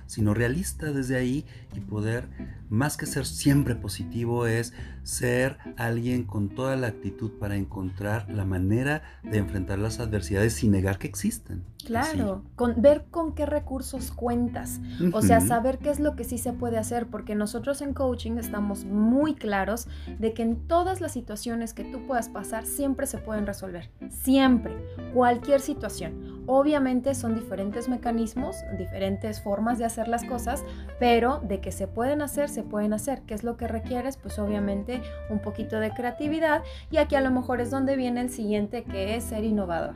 sino 0.06 0.34
realista 0.34 0.92
desde 0.92 1.16
ahí 1.16 1.44
y 1.74 1.80
poder, 1.80 2.28
más 2.68 2.96
que 2.96 3.06
ser 3.06 3.26
siempre 3.26 3.74
positivo, 3.74 4.46
es 4.46 4.72
ser 5.02 5.58
alguien 5.76 6.24
con 6.24 6.48
toda 6.48 6.76
la 6.76 6.88
actitud 6.88 7.30
para 7.38 7.56
encontrar 7.56 8.30
la 8.30 8.44
manera 8.44 9.02
de 9.22 9.38
enfrentar 9.38 9.78
las 9.78 10.00
adversidades 10.00 10.54
sin 10.54 10.72
negar 10.72 10.98
que 10.98 11.06
existen. 11.06 11.64
Claro, 11.84 12.42
con, 12.56 12.80
ver 12.80 13.04
con 13.10 13.34
qué 13.34 13.44
recursos 13.44 14.10
cuentas, 14.10 14.80
o 15.12 15.20
sea, 15.20 15.42
saber 15.42 15.78
qué 15.78 15.90
es 15.90 16.00
lo 16.00 16.16
que 16.16 16.24
sí 16.24 16.38
se 16.38 16.54
puede 16.54 16.78
hacer, 16.78 17.08
porque 17.08 17.34
nosotros 17.34 17.82
en 17.82 17.92
coaching 17.92 18.38
estamos 18.38 18.86
muy 18.86 19.34
claros 19.34 19.88
de 20.18 20.32
que 20.32 20.42
en 20.42 20.66
todas 20.66 21.02
las 21.02 21.12
situaciones 21.12 21.74
que 21.74 21.84
tú 21.84 22.06
puedas 22.06 22.30
pasar 22.30 22.64
siempre 22.64 23.06
se 23.06 23.18
pueden 23.18 23.46
resolver, 23.46 23.90
siempre, 24.08 24.74
cualquier 25.12 25.60
situación. 25.60 26.44
Obviamente 26.46 27.14
son 27.14 27.34
diferentes 27.34 27.88
mecanismos, 27.88 28.56
diferentes 28.78 29.42
formas 29.42 29.78
de 29.78 29.84
hacer 29.84 29.93
las 30.08 30.24
cosas, 30.24 30.64
pero 30.98 31.40
de 31.40 31.60
que 31.60 31.72
se 31.72 31.86
pueden 31.86 32.22
hacer, 32.22 32.48
se 32.48 32.62
pueden 32.62 32.92
hacer. 32.92 33.22
¿Qué 33.22 33.34
es 33.34 33.44
lo 33.44 33.56
que 33.56 33.68
requieres? 33.68 34.16
Pues 34.16 34.38
obviamente 34.38 35.02
un 35.30 35.40
poquito 35.40 35.78
de 35.80 35.90
creatividad 35.90 36.62
y 36.90 36.98
aquí 36.98 37.14
a 37.14 37.20
lo 37.20 37.30
mejor 37.30 37.60
es 37.60 37.70
donde 37.70 37.96
viene 37.96 38.20
el 38.20 38.30
siguiente 38.30 38.84
que 38.84 39.16
es 39.16 39.24
ser 39.24 39.44
innovador 39.44 39.94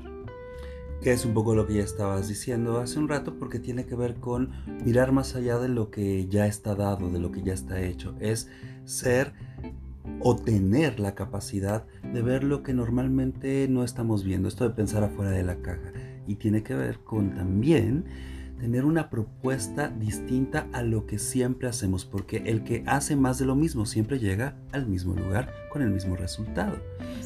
que 1.01 1.13
es 1.13 1.25
un 1.25 1.33
poco 1.33 1.55
lo 1.55 1.67
que 1.67 1.75
ya 1.75 1.85
estabas 1.85 2.29
diciendo 2.29 2.79
hace 2.79 2.99
un 2.99 3.09
rato, 3.09 3.39
porque 3.39 3.59
tiene 3.59 3.87
que 3.87 3.95
ver 3.95 4.17
con 4.17 4.51
mirar 4.85 5.13
más 5.13 5.37
allá 5.37 5.59
de 5.59 5.69
lo 5.69 5.91
que 5.91 6.27
ya 6.27 6.47
está 6.47 6.75
dado, 6.75 7.11
de 7.11 7.21
lo 7.21 7.31
que 7.31 7.43
ya 7.43 7.53
está 7.53 7.81
hecho. 7.81 8.15
Es 8.21 8.49
ser 8.85 9.33
o 10.21 10.35
tener 10.37 10.99
la 10.99 11.15
capacidad 11.15 11.85
de 12.03 12.23
ver 12.23 12.43
lo 12.43 12.63
que 12.63 12.73
normalmente 12.73 13.69
no 13.69 13.85
estamos 13.85 14.25
viendo, 14.25 14.49
esto 14.49 14.69
de 14.69 14.75
pensar 14.75 15.05
afuera 15.05 15.31
de 15.31 15.45
la 15.45 15.57
caja. 15.57 15.93
Y 16.27 16.37
tiene 16.37 16.63
que 16.63 16.75
ver 16.75 16.99
con 17.01 17.35
también 17.35 18.05
tener 18.59 18.85
una 18.85 19.11
propuesta 19.11 19.89
distinta 19.89 20.67
a 20.73 20.83
lo 20.83 21.07
que 21.07 21.19
siempre 21.19 21.69
hacemos, 21.69 22.05
porque 22.05 22.43
el 22.47 22.65
que 22.65 22.85
hace 22.87 23.17
más 23.17 23.39
de 23.39 23.47
lo 23.47 23.55
mismo 23.55 23.87
siempre 23.87 24.19
llega 24.19 24.57
al 24.73 24.87
mismo 24.87 25.15
lugar 25.15 25.53
con 25.73 25.83
el 25.83 25.91
mismo 25.91 26.17
resultado. 26.17 26.77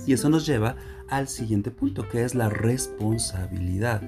Y 0.06 0.12
eso 0.12 0.28
nos 0.28 0.46
lleva 0.46 0.76
al 1.08 1.28
siguiente 1.28 1.70
punto, 1.70 2.08
que 2.08 2.24
es 2.24 2.34
la 2.34 2.48
responsabilidad, 2.48 4.02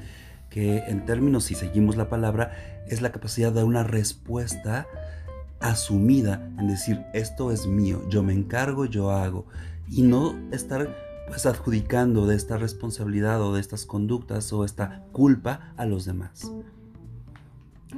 que 0.50 0.78
en 0.86 1.04
términos, 1.04 1.44
si 1.44 1.54
seguimos 1.54 1.96
la 1.96 2.08
palabra, 2.08 2.52
es 2.88 3.02
la 3.02 3.12
capacidad 3.12 3.48
de 3.48 3.56
dar 3.56 3.64
una 3.64 3.82
respuesta 3.82 4.86
asumida 5.60 6.46
en 6.58 6.68
decir, 6.68 7.02
esto 7.14 7.50
es 7.50 7.66
mío, 7.66 8.02
yo 8.08 8.22
me 8.22 8.34
encargo, 8.34 8.84
yo 8.84 9.10
hago, 9.10 9.46
y 9.88 10.02
no 10.02 10.38
estar 10.52 10.94
pues 11.26 11.46
adjudicando 11.46 12.26
de 12.26 12.36
esta 12.36 12.58
responsabilidad 12.58 13.40
o 13.40 13.54
de 13.54 13.60
estas 13.60 13.86
conductas 13.86 14.52
o 14.52 14.64
esta 14.64 15.04
culpa 15.12 15.72
a 15.76 15.86
los 15.86 16.04
demás. 16.04 16.52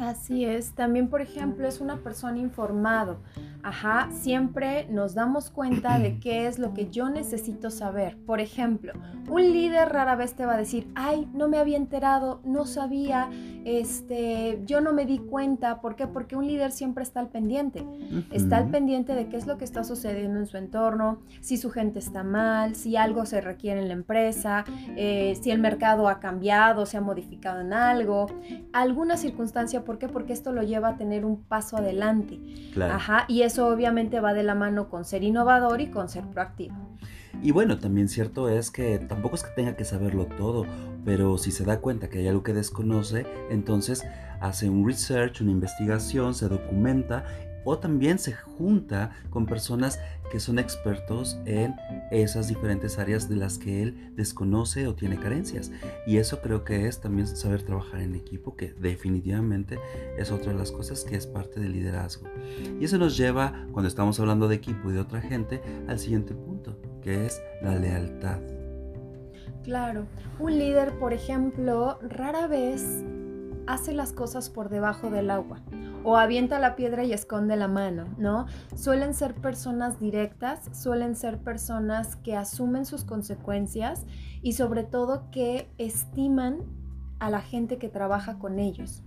Así 0.01 0.45
es. 0.45 0.73
También, 0.73 1.09
por 1.09 1.21
ejemplo, 1.21 1.67
es 1.67 1.81
una 1.81 1.97
persona 1.97 2.39
informado. 2.39 3.19
Ajá, 3.63 4.09
siempre 4.13 4.87
nos 4.91 5.15
damos 5.15 5.51
cuenta 5.51 5.99
de 5.99 6.21
qué 6.21 6.47
es 6.47 6.59
lo 6.59 6.73
que 6.73 6.89
yo 6.91 7.09
necesito 7.09 7.71
saber. 7.71 8.17
Por 8.25 8.41
ejemplo, 8.41 8.93
un 9.29 9.43
líder 9.43 9.89
rara 9.89 10.15
vez 10.15 10.35
te 10.35 10.47
va 10.47 10.55
a 10.55 10.57
decir, 10.57 10.89
ay, 10.95 11.29
no 11.35 11.49
me 11.49 11.59
había 11.59 11.77
enterado, 11.77 12.41
no 12.45 12.65
sabía, 12.65 13.29
este, 13.65 14.61
yo 14.65 14.81
no 14.81 14.93
me 14.93 15.05
di 15.05 15.19
cuenta. 15.19 15.81
¿Por 15.81 15.97
qué? 15.97 16.07
Porque 16.07 16.37
un 16.37 16.47
líder 16.47 16.71
siempre 16.71 17.03
está 17.03 17.21
al 17.21 17.29
pendiente. 17.29 17.85
Está 18.31 18.59
al 18.59 18.71
pendiente 18.71 19.15
de 19.15 19.29
qué 19.29 19.37
es 19.37 19.47
lo 19.47 19.59
que 19.59 19.65
está 19.65 19.83
sucediendo 19.83 20.39
en 20.39 20.47
su 20.47 20.57
entorno, 20.57 21.19
si 21.41 21.57
su 21.57 21.71
gente 21.71 21.99
está 21.99 22.23
mal, 22.23 22.77
si 22.77 22.97
algo 22.97 23.27
se 23.27 23.41
requiere 23.41 23.81
en 23.81 23.89
la 23.89 23.95
empresa, 23.95 24.65
eh, 24.97 25.37
si 25.41 25.51
el 25.51 25.59
mercado 25.59 26.09
ha 26.09 26.21
cambiado, 26.21 26.87
se 26.87 26.99
ha 26.99 27.01
modificado 27.01 27.61
en 27.61 27.73
algo, 27.73 28.27
alguna 28.73 29.17
circunstancia 29.17 29.85
¿Por 29.87 29.99
qué? 29.99 30.09
Porque 30.09 30.35
esto 30.35 30.53
lo 30.53 30.63
lleva 30.63 30.89
a 30.89 30.97
tener 30.97 31.25
un 31.25 31.43
paso 31.43 31.79
adelante. 31.79 32.39
Ajá, 32.79 33.25
y 33.29 33.43
eso 33.43 33.69
obviamente 33.69 34.21
va 34.21 34.35
de 34.35 34.43
la 34.43 34.55
mano 34.55 34.91
con 34.91 35.07
ser 35.07 35.23
innovador 35.23 35.81
y 35.81 35.87
con 35.87 36.09
ser 36.11 36.25
proactivo. 36.25 36.75
Y 37.43 37.53
bueno, 37.53 37.79
también 37.79 38.09
cierto 38.09 38.49
es 38.49 38.71
que 38.71 38.99
tampoco 38.99 39.37
es 39.37 39.43
que 39.43 39.51
tenga 39.55 39.77
que 39.77 39.85
saberlo 39.85 40.27
todo, 40.27 40.67
pero 41.05 41.39
si 41.39 41.51
se 41.53 41.65
da 41.65 41.81
cuenta 41.81 42.09
que 42.09 42.19
hay 42.19 42.29
algo 42.29 42.43
que 42.43 42.53
desconoce, 42.53 43.27
entonces 43.51 44.05
hace 44.41 44.69
un 44.69 44.87
research, 44.87 45.41
una 45.41 45.53
investigación, 45.53 46.35
se 46.35 46.49
documenta 46.49 47.25
o 47.67 47.79
también 47.79 48.19
se 48.19 48.33
junta 48.33 49.11
con 49.29 49.45
personas 49.45 49.99
que 50.31 50.41
son 50.41 50.59
expertos 50.59 51.39
en 51.45 51.75
esas 52.11 52.49
diferentes 52.49 52.99
áreas 52.99 53.29
de 53.29 53.37
las 53.37 53.59
que 53.59 53.83
él 53.83 54.13
desconoce 54.17 54.87
o 54.87 54.95
tiene 54.95 55.19
carencias. 55.19 55.71
Y 56.07 56.17
eso 56.17 56.41
creo 56.41 56.65
que 56.65 56.87
es 56.87 57.01
también 57.01 57.27
saber 57.27 57.63
trabajar 57.63 58.01
en 58.01 58.15
equipo, 58.15 58.57
que 58.57 58.73
definitivamente 58.73 59.79
es 60.17 60.31
otra 60.31 60.53
de 60.53 60.59
las 60.59 60.73
cosas 60.73 61.05
que 61.05 61.17
es 61.17 61.27
parte 61.27 61.61
del 61.61 61.73
liderazgo. 61.73 62.27
Y 62.81 62.85
eso 62.85 62.99
nos 62.99 63.17
lleva, 63.17 63.67
cuando 63.73 63.89
estamos 63.89 64.19
hablando 64.21 64.49
de 64.49 64.57
equipo 64.57 64.91
y 64.91 64.95
de 64.95 65.01
otra 65.01 65.21
gente, 65.21 65.61
al 65.89 65.99
siguiente 65.99 66.35
punto, 66.35 66.79
que 67.03 67.27
es 67.27 67.43
la 67.63 67.77
lealtad. 67.77 68.41
Claro, 69.65 70.07
un 70.39 70.59
líder, 70.59 70.93
por 70.99 71.13
ejemplo, 71.13 71.99
rara 72.01 72.47
vez 72.47 73.05
hace 73.67 73.93
las 73.93 74.13
cosas 74.13 74.51
por 74.51 74.69
debajo 74.69 75.11
del 75.11 75.31
agua 75.31 75.63
o 76.05 76.17
avienta 76.17 76.59
la 76.59 76.77
piedra 76.77 77.05
y 77.05 77.13
esconde 77.13 77.57
la 77.57 77.69
mano, 77.69 78.05
¿no? 78.17 78.47
Suelen 78.75 79.13
ser 79.13 79.35
personas 79.35 79.99
directas, 79.99 80.71
suelen 80.73 81.17
ser 81.17 81.39
personas 81.39 82.17
que 82.17 82.37
asumen 82.37 82.87
sus 82.87 83.05
consecuencias 83.05 84.07
y 84.41 84.53
sobre 84.53 84.85
todo 84.85 85.31
que 85.33 85.69
estiman 85.79 86.61
a 87.19 87.31
la 87.31 87.41
gente 87.41 87.79
que 87.79 87.89
trabaja 87.89 88.39
con 88.39 88.59
ellos, 88.59 89.03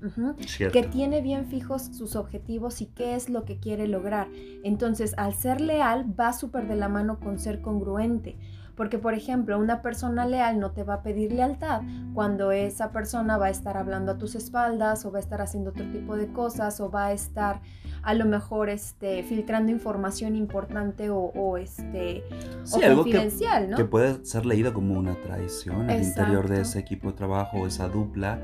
que 0.73 0.83
tiene 0.83 1.21
bien 1.21 1.45
fijos 1.45 1.83
sus 1.83 2.15
objetivos 2.15 2.81
y 2.81 2.87
qué 2.87 3.15
es 3.15 3.29
lo 3.29 3.45
que 3.45 3.59
quiere 3.59 3.87
lograr. 3.87 4.27
Entonces, 4.63 5.13
al 5.17 5.35
ser 5.35 5.61
leal, 5.61 6.19
va 6.19 6.33
súper 6.33 6.67
de 6.67 6.75
la 6.75 6.89
mano 6.89 7.19
con 7.19 7.37
ser 7.37 7.61
congruente. 7.61 8.35
Porque, 8.79 8.97
por 8.97 9.13
ejemplo, 9.13 9.59
una 9.59 9.81
persona 9.81 10.25
leal 10.25 10.57
no 10.57 10.71
te 10.71 10.83
va 10.83 10.93
a 10.93 11.03
pedir 11.03 11.33
lealtad 11.33 11.81
cuando 12.13 12.53
esa 12.53 12.93
persona 12.93 13.37
va 13.37 13.47
a 13.47 13.49
estar 13.49 13.75
hablando 13.75 14.13
a 14.13 14.17
tus 14.17 14.35
espaldas 14.35 15.03
o 15.03 15.11
va 15.11 15.17
a 15.17 15.21
estar 15.21 15.41
haciendo 15.41 15.71
otro 15.71 15.83
tipo 15.91 16.15
de 16.15 16.31
cosas 16.31 16.79
o 16.79 16.89
va 16.89 17.07
a 17.07 17.11
estar 17.11 17.59
a 18.03 18.13
lo 18.13 18.23
mejor 18.23 18.69
este, 18.69 19.21
filtrando 19.23 19.69
información 19.69 20.33
importante 20.33 21.09
o, 21.09 21.57
este, 21.57 22.23
confidencial, 22.71 23.67
que, 23.67 23.75
Que 23.75 23.83
puede 23.83 24.23
ser 24.23 24.45
leído 24.45 24.73
como 24.73 24.97
una 24.97 25.19
traición 25.19 25.89
al 25.89 26.01
interior 26.01 26.47
de 26.47 26.61
ese 26.61 26.79
equipo 26.79 27.09
de 27.09 27.17
trabajo 27.17 27.57
o 27.57 27.67
esa 27.67 27.89
dupla 27.89 28.39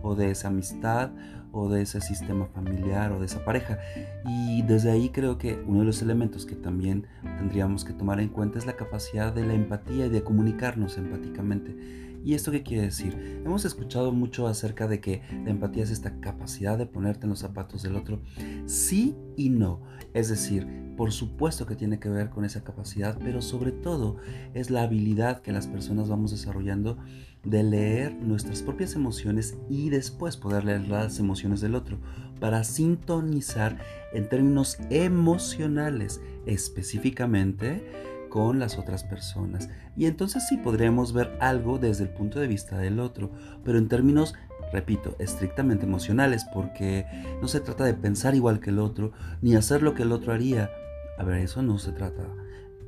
o 0.00 0.14
de 0.14 0.30
esa 0.30 0.46
amistad 0.46 1.10
o 1.52 1.68
de 1.68 1.82
ese 1.82 2.00
sistema 2.00 2.46
familiar 2.46 3.12
o 3.12 3.20
de 3.20 3.26
esa 3.26 3.44
pareja. 3.44 3.78
Y 4.26 4.62
desde 4.62 4.90
ahí 4.90 5.10
creo 5.10 5.38
que 5.38 5.62
uno 5.66 5.80
de 5.80 5.86
los 5.86 6.02
elementos 6.02 6.46
que 6.46 6.54
también 6.54 7.06
tendríamos 7.38 7.84
que 7.84 7.92
tomar 7.92 8.20
en 8.20 8.28
cuenta 8.28 8.58
es 8.58 8.66
la 8.66 8.76
capacidad 8.76 9.32
de 9.32 9.46
la 9.46 9.54
empatía 9.54 10.06
y 10.06 10.10
de 10.10 10.22
comunicarnos 10.22 10.98
empáticamente. 10.98 12.11
¿Y 12.24 12.34
esto 12.34 12.52
qué 12.52 12.62
quiere 12.62 12.84
decir? 12.84 13.42
Hemos 13.44 13.64
escuchado 13.64 14.12
mucho 14.12 14.46
acerca 14.46 14.86
de 14.86 15.00
que 15.00 15.22
la 15.44 15.50
empatía 15.50 15.84
es 15.84 15.90
esta 15.90 16.20
capacidad 16.20 16.78
de 16.78 16.86
ponerte 16.86 17.24
en 17.24 17.30
los 17.30 17.40
zapatos 17.40 17.82
del 17.82 17.96
otro. 17.96 18.20
Sí 18.66 19.16
y 19.36 19.50
no. 19.50 19.82
Es 20.14 20.28
decir, 20.28 20.66
por 20.96 21.10
supuesto 21.10 21.66
que 21.66 21.74
tiene 21.74 21.98
que 21.98 22.08
ver 22.08 22.30
con 22.30 22.44
esa 22.44 22.62
capacidad, 22.62 23.18
pero 23.18 23.42
sobre 23.42 23.72
todo 23.72 24.16
es 24.54 24.70
la 24.70 24.82
habilidad 24.82 25.42
que 25.42 25.52
las 25.52 25.66
personas 25.66 26.08
vamos 26.08 26.30
desarrollando 26.30 26.98
de 27.44 27.62
leer 27.62 28.14
nuestras 28.14 28.62
propias 28.62 28.94
emociones 28.94 29.56
y 29.68 29.90
después 29.90 30.36
poder 30.36 30.64
leer 30.64 30.86
las 30.88 31.18
emociones 31.18 31.60
del 31.60 31.74
otro 31.74 31.98
para 32.38 32.62
sintonizar 32.62 33.78
en 34.12 34.28
términos 34.28 34.78
emocionales 34.90 36.20
específicamente 36.46 38.11
con 38.32 38.58
las 38.58 38.78
otras 38.78 39.04
personas. 39.04 39.68
Y 39.94 40.06
entonces 40.06 40.48
sí 40.48 40.56
podremos 40.56 41.12
ver 41.12 41.36
algo 41.38 41.78
desde 41.78 42.04
el 42.04 42.08
punto 42.08 42.40
de 42.40 42.46
vista 42.46 42.78
del 42.78 42.98
otro, 42.98 43.30
pero 43.62 43.76
en 43.76 43.88
términos, 43.88 44.32
repito, 44.72 45.14
estrictamente 45.18 45.84
emocionales, 45.84 46.46
porque 46.50 47.04
no 47.42 47.48
se 47.48 47.60
trata 47.60 47.84
de 47.84 47.92
pensar 47.92 48.34
igual 48.34 48.58
que 48.58 48.70
el 48.70 48.78
otro, 48.78 49.12
ni 49.42 49.54
hacer 49.54 49.82
lo 49.82 49.92
que 49.92 50.04
el 50.04 50.12
otro 50.12 50.32
haría. 50.32 50.70
A 51.18 51.24
ver, 51.24 51.42
eso 51.42 51.60
no 51.60 51.76
se 51.78 51.92
trata. 51.92 52.26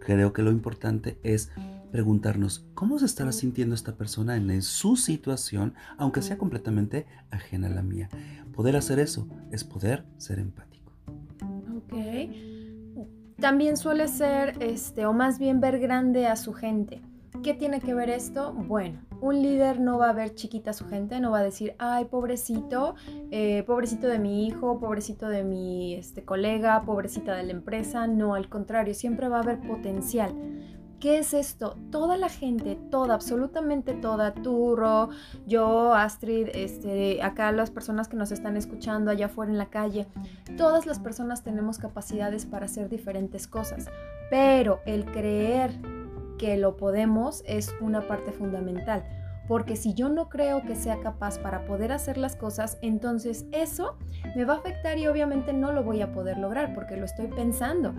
Creo 0.00 0.32
que 0.32 0.40
lo 0.40 0.50
importante 0.50 1.18
es 1.22 1.50
preguntarnos 1.92 2.64
cómo 2.72 2.98
se 2.98 3.04
estará 3.04 3.30
sintiendo 3.30 3.74
esta 3.74 3.96
persona 3.96 4.36
en 4.36 4.62
su 4.62 4.96
situación, 4.96 5.74
aunque 5.98 6.22
sea 6.22 6.38
completamente 6.38 7.06
ajena 7.30 7.66
a 7.66 7.70
la 7.70 7.82
mía. 7.82 8.08
Poder 8.54 8.76
hacer 8.76 8.98
eso 8.98 9.28
es 9.52 9.62
poder 9.62 10.06
ser 10.16 10.38
empático. 10.38 10.90
Ok. 11.76 12.53
También 13.40 13.76
suele 13.76 14.08
ser, 14.08 14.56
este, 14.60 15.06
o 15.06 15.12
más 15.12 15.38
bien 15.38 15.60
ver 15.60 15.78
grande 15.80 16.26
a 16.26 16.36
su 16.36 16.52
gente. 16.52 17.02
¿Qué 17.42 17.52
tiene 17.52 17.80
que 17.80 17.92
ver 17.92 18.08
esto? 18.08 18.52
Bueno, 18.52 19.00
un 19.20 19.42
líder 19.42 19.80
no 19.80 19.98
va 19.98 20.10
a 20.10 20.12
ver 20.12 20.34
chiquita 20.34 20.70
a 20.70 20.72
su 20.72 20.86
gente, 20.86 21.20
no 21.20 21.32
va 21.32 21.40
a 21.40 21.42
decir, 21.42 21.74
ay, 21.78 22.06
pobrecito, 22.06 22.94
eh, 23.30 23.64
pobrecito 23.66 24.06
de 24.06 24.18
mi 24.18 24.46
hijo, 24.46 24.78
pobrecito 24.78 25.28
de 25.28 25.44
mi 25.44 25.94
este, 25.94 26.24
colega, 26.24 26.82
pobrecita 26.86 27.34
de 27.34 27.42
la 27.42 27.52
empresa. 27.52 28.06
No, 28.06 28.34
al 28.34 28.48
contrario, 28.48 28.94
siempre 28.94 29.28
va 29.28 29.38
a 29.38 29.42
haber 29.42 29.60
potencial 29.60 30.32
¿Qué 31.04 31.18
es 31.18 31.34
esto? 31.34 31.76
Toda 31.90 32.16
la 32.16 32.30
gente, 32.30 32.78
toda, 32.90 33.12
absolutamente 33.12 33.92
toda, 33.92 34.32
Turro, 34.32 35.11
yo, 35.46 35.92
Astrid, 35.92 36.49
este, 36.54 37.23
acá 37.23 37.52
las 37.52 37.70
personas 37.70 38.08
que 38.08 38.16
nos 38.16 38.32
están 38.32 38.56
escuchando 38.56 39.11
allá 39.11 39.26
afuera 39.26 39.52
en 39.52 39.58
la 39.58 39.68
calle, 39.68 40.06
todas 40.56 40.87
las 40.87 41.00
personas 41.00 41.44
tenemos 41.44 41.76
capacidades 41.76 42.46
para 42.46 42.64
hacer 42.64 42.88
diferentes 42.88 43.46
cosas, 43.46 43.84
pero 44.30 44.80
el 44.87 45.04
creer 45.04 45.73
que 46.38 46.56
lo 46.56 46.78
podemos 46.78 47.42
es 47.46 47.75
una 47.82 48.08
parte 48.08 48.32
fundamental 48.32 49.04
porque 49.46 49.76
si 49.76 49.92
yo 49.92 50.08
no 50.08 50.30
creo 50.30 50.62
que 50.62 50.75
sea 50.75 51.00
capaz 51.00 51.38
para 51.38 51.66
poder 51.66 51.92
hacer 51.92 52.16
las 52.16 52.34
cosas, 52.34 52.78
entonces 52.80 53.44
eso 53.52 53.99
me 54.34 54.46
va 54.46 54.54
a 54.54 54.56
afectar 54.56 54.96
y 54.96 55.06
obviamente 55.06 55.52
no 55.52 55.70
lo 55.70 55.84
voy 55.84 56.00
a 56.00 56.12
poder 56.12 56.38
lograr 56.38 56.73
porque 56.73 56.96
lo 56.96 57.04
estoy 57.04 57.26
pensando. 57.26 57.92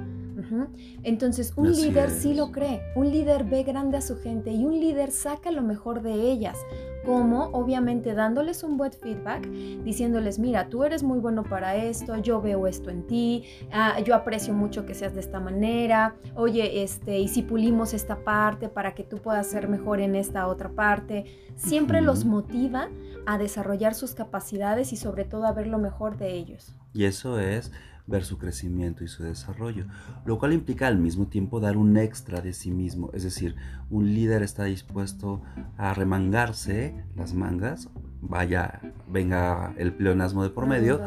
Entonces 1.03 1.53
un 1.55 1.71
líder 1.71 2.09
sí 2.09 2.33
lo 2.33 2.51
cree, 2.51 2.81
un 2.95 3.11
líder 3.11 3.43
ve 3.45 3.63
grande 3.63 3.97
a 3.97 4.01
su 4.01 4.17
gente 4.17 4.51
y 4.51 4.65
un 4.65 4.79
líder 4.79 5.11
saca 5.11 5.51
lo 5.51 5.61
mejor 5.61 6.01
de 6.01 6.13
ellas. 6.13 6.57
Como 7.05 7.45
obviamente 7.53 8.15
dándoles 8.15 8.63
un 8.63 8.77
buen 8.77 8.91
feedback, 8.91 9.47
diciéndoles, 9.47 10.39
mira, 10.39 10.69
tú 10.69 10.83
eres 10.83 11.03
muy 11.03 11.19
bueno 11.19 11.43
para 11.43 11.75
esto, 11.75 12.17
yo 12.17 12.41
veo 12.41 12.65
esto 12.65 12.89
en 12.89 13.05
ti, 13.05 13.43
ah, 13.71 13.99
yo 13.99 14.15
aprecio 14.15 14.55
mucho 14.55 14.87
que 14.87 14.95
seas 14.95 15.13
de 15.13 15.19
esta 15.19 15.39
manera, 15.39 16.15
oye, 16.33 16.81
este, 16.81 17.19
y 17.19 17.27
si 17.27 17.43
pulimos 17.43 17.93
esta 17.93 18.23
parte 18.23 18.69
para 18.69 18.95
que 18.95 19.03
tú 19.03 19.17
puedas 19.19 19.45
ser 19.45 19.67
mejor 19.67 19.99
en 19.99 20.15
esta 20.15 20.47
otra 20.47 20.69
parte, 20.69 21.25
siempre 21.55 22.01
los 22.01 22.25
motiva 22.25 22.89
a 23.27 23.37
desarrollar 23.37 23.93
sus 23.93 24.15
capacidades 24.15 24.91
y 24.91 24.97
sobre 24.97 25.25
todo 25.25 25.45
a 25.45 25.51
ver 25.51 25.67
lo 25.67 25.77
mejor 25.77 26.17
de 26.17 26.33
ellos. 26.33 26.75
Y 26.93 27.05
eso 27.05 27.39
es 27.39 27.71
ver 28.07 28.23
su 28.23 28.37
crecimiento 28.37 29.03
y 29.03 29.07
su 29.07 29.23
desarrollo, 29.23 29.85
lo 30.25 30.37
cual 30.37 30.53
implica 30.53 30.87
al 30.87 30.97
mismo 30.97 31.27
tiempo 31.27 31.59
dar 31.59 31.77
un 31.77 31.97
extra 31.97 32.41
de 32.41 32.53
sí 32.53 32.71
mismo, 32.71 33.09
es 33.13 33.23
decir, 33.23 33.55
un 33.89 34.13
líder 34.13 34.43
está 34.43 34.65
dispuesto 34.65 35.41
a 35.77 35.93
remangarse 35.93 37.03
las 37.15 37.33
mangas, 37.33 37.89
vaya, 38.21 38.81
venga 39.07 39.73
el 39.77 39.93
pleonasmo 39.93 40.43
de 40.43 40.49
por 40.49 40.67
medio, 40.67 41.01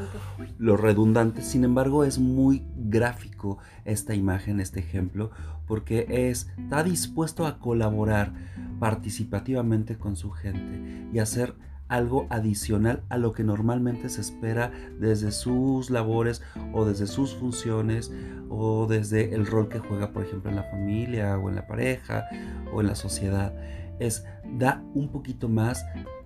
lo 0.58 0.76
redundante, 0.76 1.42
sin 1.42 1.64
embargo 1.64 2.04
es 2.04 2.18
muy 2.18 2.64
gráfico 2.76 3.58
esta 3.84 4.14
imagen, 4.14 4.60
este 4.60 4.80
ejemplo, 4.80 5.30
porque 5.66 6.06
es, 6.08 6.50
está 6.58 6.82
dispuesto 6.82 7.46
a 7.46 7.58
colaborar 7.58 8.32
participativamente 8.78 9.98
con 9.98 10.16
su 10.16 10.30
gente 10.30 11.08
y 11.12 11.18
hacer 11.18 11.54
algo 11.88 12.26
adicional 12.30 13.02
a 13.08 13.18
lo 13.18 13.32
que 13.32 13.42
normalmente 13.42 14.08
se 14.08 14.20
espera 14.20 14.70
desde 14.98 15.32
sus 15.32 15.90
labores 15.90 16.42
o 16.72 16.84
desde 16.84 17.06
sus 17.06 17.34
funciones 17.34 18.12
o 18.48 18.86
desde 18.86 19.34
el 19.34 19.46
rol 19.46 19.68
que 19.68 19.78
juega, 19.78 20.12
por 20.12 20.24
ejemplo, 20.24 20.50
en 20.50 20.56
la 20.56 20.64
familia 20.64 21.38
o 21.38 21.48
en 21.48 21.56
la 21.56 21.66
pareja 21.66 22.26
o 22.72 22.80
en 22.80 22.86
la 22.86 22.94
sociedad. 22.94 23.54
Es 23.98 24.24
da 24.44 24.82
un 24.94 25.10
poquito 25.10 25.48
más 25.48 25.84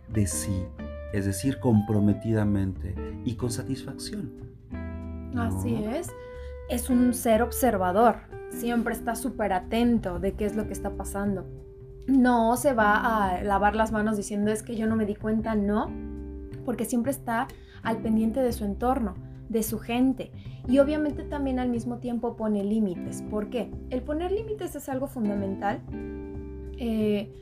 de 0.08 0.26
sí, 0.26 0.64
es 1.12 1.24
decir, 1.24 1.58
comprometidamente 1.58 2.94
y 3.24 3.34
con 3.36 3.50
satisfacción. 3.50 4.32
Así 5.36 5.74
es. 5.74 6.08
Es 6.68 6.90
un 6.90 7.14
ser 7.14 7.42
observador. 7.42 8.16
Siempre 8.50 8.94
está 8.94 9.14
súper 9.14 9.52
atento 9.52 10.18
de 10.18 10.34
qué 10.34 10.44
es 10.44 10.54
lo 10.54 10.66
que 10.66 10.72
está 10.74 10.90
pasando 10.90 11.46
no 12.06 12.56
se 12.56 12.74
va 12.74 12.96
a 12.96 13.42
lavar 13.42 13.76
las 13.76 13.92
manos 13.92 14.16
diciendo 14.16 14.50
es 14.50 14.62
que 14.62 14.76
yo 14.76 14.86
no 14.86 14.96
me 14.96 15.06
di 15.06 15.14
cuenta, 15.14 15.54
no, 15.54 15.90
porque 16.64 16.84
siempre 16.84 17.12
está 17.12 17.48
al 17.82 17.98
pendiente 17.98 18.40
de 18.40 18.52
su 18.52 18.64
entorno, 18.64 19.14
de 19.48 19.62
su 19.62 19.78
gente. 19.78 20.30
Y 20.68 20.78
obviamente 20.78 21.24
también 21.24 21.58
al 21.58 21.68
mismo 21.68 21.98
tiempo 21.98 22.36
pone 22.36 22.64
límites. 22.64 23.22
¿Por 23.22 23.50
qué? 23.50 23.70
El 23.90 24.02
poner 24.02 24.30
límites 24.30 24.74
es 24.76 24.88
algo 24.88 25.08
fundamental. 25.08 25.80
Eh, 26.78 27.32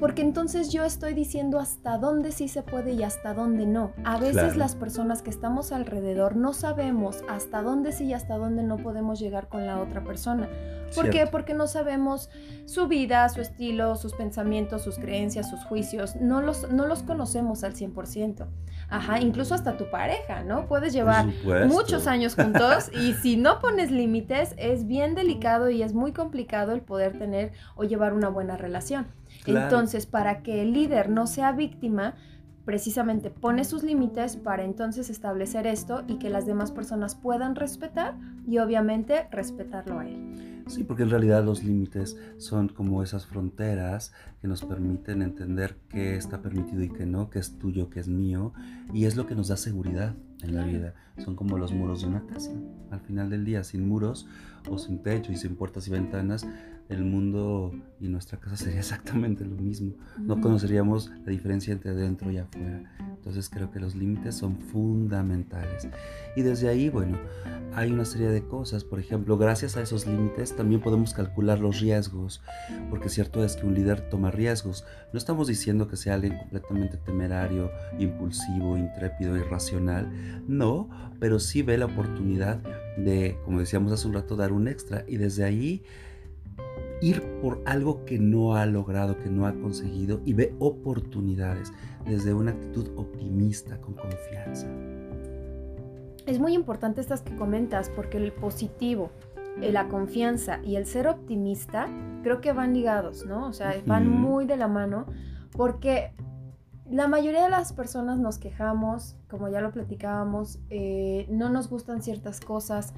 porque 0.00 0.22
entonces 0.22 0.72
yo 0.72 0.84
estoy 0.84 1.14
diciendo 1.14 1.58
hasta 1.58 1.98
dónde 1.98 2.32
sí 2.32 2.48
se 2.48 2.62
puede 2.62 2.92
y 2.92 3.02
hasta 3.02 3.34
dónde 3.34 3.66
no. 3.66 3.92
A 4.04 4.18
veces 4.18 4.56
las 4.56 4.74
personas 4.74 5.22
que 5.22 5.30
estamos 5.30 5.72
alrededor 5.72 6.36
no 6.36 6.52
sabemos 6.52 7.22
hasta 7.28 7.62
dónde 7.62 7.92
sí 7.92 8.06
y 8.06 8.12
hasta 8.12 8.36
dónde 8.36 8.62
no 8.62 8.76
podemos 8.78 9.20
llegar 9.20 9.48
con 9.48 9.66
la 9.66 9.80
otra 9.80 10.04
persona. 10.04 10.48
¿Por 10.94 11.10
qué? 11.10 11.26
Porque 11.26 11.54
no 11.54 11.66
sabemos 11.66 12.28
su 12.66 12.86
vida, 12.86 13.28
su 13.28 13.40
estilo, 13.40 13.96
sus 13.96 14.12
pensamientos, 14.14 14.82
sus 14.82 14.98
creencias, 14.98 15.48
sus 15.48 15.64
juicios. 15.64 16.16
No 16.16 16.42
los, 16.42 16.70
no 16.70 16.86
los 16.86 17.02
conocemos 17.02 17.64
al 17.64 17.74
100%. 17.74 18.46
Ajá, 18.92 19.20
incluso 19.20 19.54
hasta 19.54 19.78
tu 19.78 19.88
pareja, 19.88 20.44
¿no? 20.44 20.66
Puedes 20.66 20.92
llevar 20.92 21.24
muchos 21.66 22.06
años 22.06 22.34
juntos 22.34 22.90
y 23.00 23.14
si 23.14 23.38
no 23.38 23.58
pones 23.58 23.90
límites 23.90 24.54
es 24.58 24.86
bien 24.86 25.14
delicado 25.14 25.70
y 25.70 25.82
es 25.82 25.94
muy 25.94 26.12
complicado 26.12 26.72
el 26.72 26.82
poder 26.82 27.18
tener 27.18 27.52
o 27.74 27.84
llevar 27.84 28.12
una 28.12 28.28
buena 28.28 28.58
relación. 28.58 29.06
Entonces, 29.46 30.04
para 30.04 30.42
que 30.42 30.60
el 30.60 30.74
líder 30.74 31.08
no 31.08 31.26
sea 31.26 31.52
víctima, 31.52 32.16
precisamente 32.64 33.30
pone 33.30 33.64
sus 33.64 33.82
límites 33.82 34.36
para 34.36 34.64
entonces 34.64 35.10
establecer 35.10 35.66
esto 35.66 36.04
y 36.06 36.16
que 36.16 36.30
las 36.30 36.46
demás 36.46 36.70
personas 36.70 37.14
puedan 37.14 37.54
respetar 37.54 38.16
y 38.46 38.58
obviamente 38.58 39.26
respetarlo 39.30 39.98
a 39.98 40.08
él. 40.08 40.62
Sí, 40.68 40.84
porque 40.84 41.02
en 41.02 41.10
realidad 41.10 41.44
los 41.44 41.64
límites 41.64 42.16
son 42.38 42.68
como 42.68 43.02
esas 43.02 43.26
fronteras 43.26 44.12
que 44.40 44.48
nos 44.48 44.64
permiten 44.64 45.22
entender 45.22 45.76
qué 45.88 46.16
está 46.16 46.40
permitido 46.40 46.82
y 46.82 46.88
qué 46.88 47.04
no, 47.04 47.30
qué 47.30 47.40
es 47.40 47.58
tuyo, 47.58 47.90
qué 47.90 48.00
es 48.00 48.08
mío, 48.08 48.52
y 48.92 49.06
es 49.06 49.16
lo 49.16 49.26
que 49.26 49.34
nos 49.34 49.48
da 49.48 49.56
seguridad 49.56 50.14
en 50.42 50.54
la 50.54 50.64
vida. 50.64 50.94
Son 51.18 51.36
como 51.36 51.58
los 51.58 51.72
muros 51.72 52.02
de 52.02 52.08
una 52.08 52.24
casa. 52.26 52.52
Al 52.90 53.00
final 53.00 53.28
del 53.28 53.44
día, 53.44 53.64
sin 53.64 53.88
muros 53.88 54.26
o 54.70 54.78
sin 54.78 55.02
techo 55.02 55.32
y 55.32 55.36
sin 55.36 55.56
puertas 55.56 55.88
y 55.88 55.90
ventanas, 55.90 56.46
el 56.92 57.04
mundo 57.04 57.72
y 58.00 58.08
nuestra 58.08 58.38
casa 58.38 58.56
sería 58.56 58.78
exactamente 58.80 59.44
lo 59.44 59.56
mismo. 59.56 59.94
No 60.18 60.40
conoceríamos 60.40 61.10
la 61.24 61.30
diferencia 61.30 61.72
entre 61.72 61.92
adentro 61.92 62.30
y 62.30 62.38
afuera. 62.38 62.82
Entonces 62.98 63.48
creo 63.48 63.70
que 63.70 63.78
los 63.78 63.94
límites 63.94 64.34
son 64.34 64.58
fundamentales. 64.58 65.88
Y 66.34 66.42
desde 66.42 66.68
ahí, 66.68 66.88
bueno, 66.88 67.18
hay 67.72 67.92
una 67.92 68.04
serie 68.04 68.28
de 68.28 68.42
cosas. 68.42 68.82
Por 68.82 68.98
ejemplo, 68.98 69.38
gracias 69.38 69.76
a 69.76 69.82
esos 69.82 70.06
límites 70.06 70.56
también 70.56 70.80
podemos 70.80 71.14
calcular 71.14 71.60
los 71.60 71.80
riesgos. 71.80 72.42
Porque 72.90 73.08
cierto 73.08 73.44
es 73.44 73.54
que 73.54 73.64
un 73.64 73.74
líder 73.74 74.08
toma 74.10 74.32
riesgos. 74.32 74.84
No 75.12 75.18
estamos 75.18 75.46
diciendo 75.46 75.86
que 75.86 75.96
sea 75.96 76.14
alguien 76.14 76.36
completamente 76.36 76.96
temerario, 76.96 77.70
impulsivo, 78.00 78.76
intrépido, 78.76 79.36
irracional. 79.36 80.10
No, 80.48 80.90
pero 81.20 81.38
sí 81.38 81.62
ve 81.62 81.78
la 81.78 81.86
oportunidad 81.86 82.60
de, 82.96 83.38
como 83.44 83.60
decíamos 83.60 83.92
hace 83.92 84.08
un 84.08 84.14
rato, 84.14 84.34
dar 84.34 84.50
un 84.50 84.66
extra. 84.66 85.04
Y 85.06 85.18
desde 85.18 85.44
ahí 85.44 85.84
ir 87.02 87.22
por 87.42 87.60
algo 87.66 88.04
que 88.04 88.18
no 88.18 88.54
ha 88.54 88.64
logrado, 88.64 89.18
que 89.18 89.28
no 89.28 89.46
ha 89.46 89.52
conseguido 89.52 90.20
y 90.24 90.32
ve 90.32 90.54
oportunidades 90.60 91.72
desde 92.06 92.32
una 92.32 92.52
actitud 92.52 92.90
optimista, 92.96 93.78
con 93.80 93.94
confianza. 93.94 94.68
Es 96.24 96.38
muy 96.38 96.54
importante 96.54 97.00
estas 97.00 97.22
que 97.22 97.34
comentas 97.34 97.90
porque 97.90 98.16
el 98.16 98.32
positivo, 98.32 99.10
la 99.60 99.88
confianza 99.88 100.60
y 100.64 100.76
el 100.76 100.86
ser 100.86 101.08
optimista 101.08 101.88
creo 102.22 102.40
que 102.40 102.52
van 102.52 102.72
ligados, 102.72 103.26
¿no? 103.26 103.48
O 103.48 103.52
sea, 103.52 103.74
van 103.84 104.08
muy 104.08 104.46
de 104.46 104.56
la 104.56 104.68
mano 104.68 105.06
porque 105.50 106.14
la 106.88 107.08
mayoría 107.08 107.42
de 107.42 107.50
las 107.50 107.72
personas 107.72 108.18
nos 108.18 108.38
quejamos, 108.38 109.16
como 109.28 109.48
ya 109.48 109.60
lo 109.60 109.72
platicábamos, 109.72 110.60
eh, 110.70 111.26
no 111.30 111.48
nos 111.48 111.68
gustan 111.68 112.02
ciertas 112.02 112.40
cosas 112.40 112.94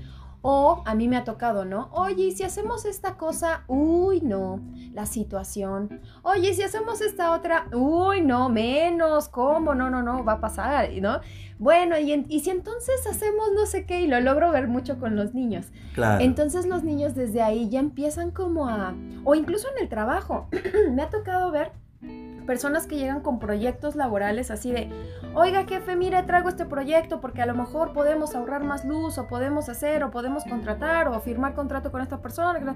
o 0.47 0.83
a 0.85 0.95
mí 0.95 1.09
me 1.09 1.17
ha 1.17 1.25
tocado, 1.25 1.65
¿no? 1.65 1.89
Oye, 1.93 2.31
si 2.33 2.43
hacemos 2.43 2.85
esta 2.85 3.17
cosa, 3.17 3.65
uy, 3.67 4.21
no, 4.21 4.61
la 4.93 5.07
situación. 5.07 6.03
Oye, 6.23 6.53
si 6.53 6.63
hacemos 6.63 7.01
esta 7.01 7.33
otra, 7.33 7.67
uy, 7.73 8.21
no, 8.21 8.51
menos, 8.51 9.31
¿cómo? 9.31 9.75
No, 9.75 9.89
no, 9.89 10.03
no, 10.03 10.23
va 10.23 10.35
a 10.35 10.41
pasar, 10.43 10.91
¿no? 11.01 11.21
Bueno, 11.59 11.99
y, 11.99 12.27
y 12.29 12.41
si 12.41 12.51
entonces 12.51 13.07
hacemos 13.11 13.53
no 13.55 13.65
sé 13.65 13.87
qué, 13.87 14.03
y 14.03 14.07
lo 14.07 14.21
logro 14.21 14.53
ver 14.53 14.69
mucho 14.69 14.99
con 14.99 15.17
los 15.17 15.33
niños. 15.33 15.65
Claro. 15.95 16.23
Entonces 16.23 16.67
los 16.67 16.85
niños 16.85 17.15
desde 17.15 17.41
ahí 17.41 17.71
ya 17.71 17.81
empiezan 17.81 18.31
como 18.31 18.69
a, 18.69 18.95
o 19.25 19.35
incluso 19.35 19.69
en 19.75 19.83
el 19.83 19.89
trabajo, 19.89 20.49
me 20.91 21.01
ha 21.01 21.09
tocado 21.09 21.53
ver 21.53 21.73
personas 22.45 22.87
que 22.87 22.97
llegan 22.97 23.21
con 23.21 23.39
proyectos 23.39 23.97
laborales 23.97 24.51
así 24.51 24.71
de, 24.73 24.91
oiga 25.35 25.65
jefe, 25.65 25.97
mire, 25.97 26.23
traigo 26.23 26.49
este 26.49 26.65
proyecto 26.65 27.21
porque 27.21 27.43
a 27.43 27.47
lo 27.47 27.55
mejor 27.55 27.93
podemos 27.93 28.35
ahorrar 28.35 28.65
más 28.65 28.85
luz 28.85 29.19
o 29.19 29.27
podemos 29.27 29.69
hacer 29.69 30.05
o 30.05 30.11
podemos 30.11 30.45
contratar 30.45 31.09
o 31.09 31.21
firmar 31.21 31.55
contrato 31.55 31.91
con 31.91 32.01
esta 32.01 32.23
persona. 32.23 32.75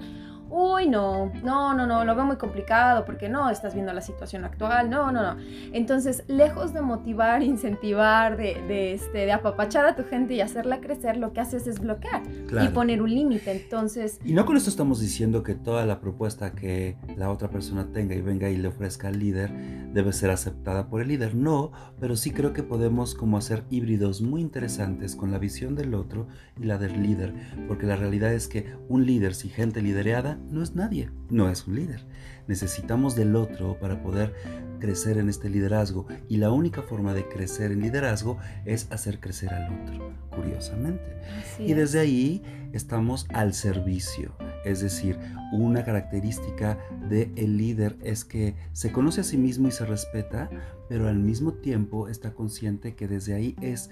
Uy, 0.50 0.88
no, 0.88 1.30
no, 1.42 1.74
no, 1.74 1.86
no, 1.86 2.04
lo 2.04 2.14
veo 2.14 2.24
muy 2.24 2.36
complicado 2.36 3.04
porque 3.04 3.28
no, 3.28 3.50
estás 3.50 3.74
viendo 3.74 3.92
la 3.92 4.00
situación 4.00 4.44
actual, 4.44 4.88
no, 4.88 5.12
no, 5.12 5.34
no. 5.34 5.40
Entonces, 5.72 6.24
lejos 6.26 6.72
de 6.72 6.80
motivar, 6.80 7.42
incentivar, 7.58 8.36
de, 8.36 8.94
este, 8.94 9.18
de 9.18 9.32
apapachar 9.32 9.86
a 9.86 9.96
tu 9.96 10.04
gente 10.04 10.34
y 10.34 10.40
hacerla 10.40 10.80
crecer, 10.80 11.16
lo 11.16 11.32
que 11.32 11.40
haces 11.40 11.66
es 11.66 11.80
bloquear 11.80 12.22
y 12.62 12.68
poner 12.68 13.02
un 13.02 13.14
límite. 13.14 13.52
Entonces... 13.52 14.18
Y 14.24 14.32
no 14.32 14.44
con 14.46 14.56
esto 14.56 14.70
estamos 14.70 15.00
diciendo 15.00 15.42
que 15.42 15.54
toda 15.54 15.84
la 15.86 16.00
propuesta 16.00 16.52
que 16.52 16.96
la 17.16 17.30
otra 17.30 17.50
persona 17.50 17.88
tenga 17.92 18.14
y 18.14 18.20
venga 18.20 18.48
y 18.48 18.56
le 18.56 18.68
ofrezca 18.68 19.08
al 19.08 19.18
líder 19.18 19.50
debe 19.92 20.12
ser 20.12 20.30
aceptada 20.30 20.88
por 20.88 21.02
el 21.02 21.08
líder. 21.08 21.34
No, 21.34 21.72
pero 22.00 22.16
sí 22.16 22.30
creo 22.30 22.52
que 22.52 22.62
podemos 22.62 23.14
como 23.14 23.36
hacer 23.36 23.64
híbridos 23.70 24.22
muy 24.22 24.40
interesantes 24.40 25.16
con 25.16 25.30
la 25.30 25.38
visión 25.38 25.74
del 25.74 25.94
otro 25.94 26.26
y 26.60 26.64
la 26.64 26.78
del 26.78 27.02
líder, 27.02 27.34
porque 27.66 27.86
la 27.86 27.96
realidad 27.96 28.32
es 28.32 28.48
que 28.48 28.74
un 28.88 29.06
líder, 29.06 29.34
si 29.34 29.48
gente 29.48 29.82
liderada, 29.82 30.37
sola 30.38 30.48
no 30.50 30.62
es 30.62 30.74
nadie, 30.74 31.10
no 31.30 31.50
es 31.50 31.66
un 31.66 31.76
líder. 31.76 32.04
Necesitamos 32.46 33.14
del 33.14 33.36
otro 33.36 33.78
para 33.78 34.02
poder 34.02 34.34
crecer 34.78 35.18
en 35.18 35.28
este 35.28 35.50
liderazgo 35.50 36.06
y 36.28 36.36
la 36.36 36.50
única 36.50 36.82
forma 36.82 37.12
de 37.12 37.28
crecer 37.28 37.72
en 37.72 37.80
liderazgo 37.80 38.38
es 38.64 38.90
hacer 38.90 39.20
crecer 39.20 39.52
al 39.52 39.72
otro, 39.82 40.12
curiosamente. 40.30 41.20
y 41.58 41.74
desde 41.74 41.98
ahí 41.98 42.42
estamos 42.72 43.26
al 43.30 43.54
servicio, 43.54 44.34
es 44.64 44.80
decir, 44.80 45.18
una 45.52 45.84
característica 45.84 46.78
del 47.08 47.32
el 47.36 47.56
líder 47.56 47.96
es 48.02 48.24
que 48.24 48.54
se 48.72 48.92
conoce 48.92 49.22
a 49.22 49.24
sí 49.24 49.36
mismo 49.36 49.68
y 49.68 49.72
se 49.72 49.84
respeta, 49.84 50.48
pero 50.88 51.08
al 51.08 51.18
mismo 51.18 51.54
tiempo 51.54 52.08
está 52.08 52.32
consciente 52.32 52.94
que 52.94 53.08
desde 53.08 53.34
ahí 53.34 53.56
es 53.60 53.90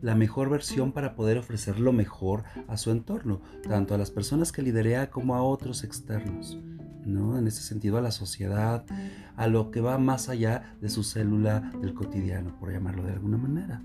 la 0.00 0.14
mejor 0.14 0.50
versión 0.50 0.92
para 0.92 1.14
poder 1.14 1.38
ofrecer 1.38 1.80
lo 1.80 1.92
mejor 1.92 2.44
a 2.68 2.76
su 2.76 2.90
entorno, 2.90 3.40
tanto 3.68 3.94
a 3.94 3.98
las 3.98 4.10
personas 4.10 4.52
que 4.52 4.62
liderea 4.62 5.10
como 5.10 5.34
a 5.34 5.42
otros 5.42 5.84
externos. 5.84 6.58
¿no? 7.04 7.38
En 7.38 7.46
ese 7.46 7.62
sentido, 7.62 7.98
a 7.98 8.02
la 8.02 8.10
sociedad, 8.10 8.84
a 9.36 9.46
lo 9.46 9.70
que 9.70 9.80
va 9.80 9.98
más 9.98 10.28
allá 10.28 10.76
de 10.80 10.88
su 10.88 11.04
célula 11.04 11.72
del 11.80 11.94
cotidiano, 11.94 12.58
por 12.58 12.72
llamarlo 12.72 13.04
de 13.04 13.12
alguna 13.12 13.38
manera 13.38 13.82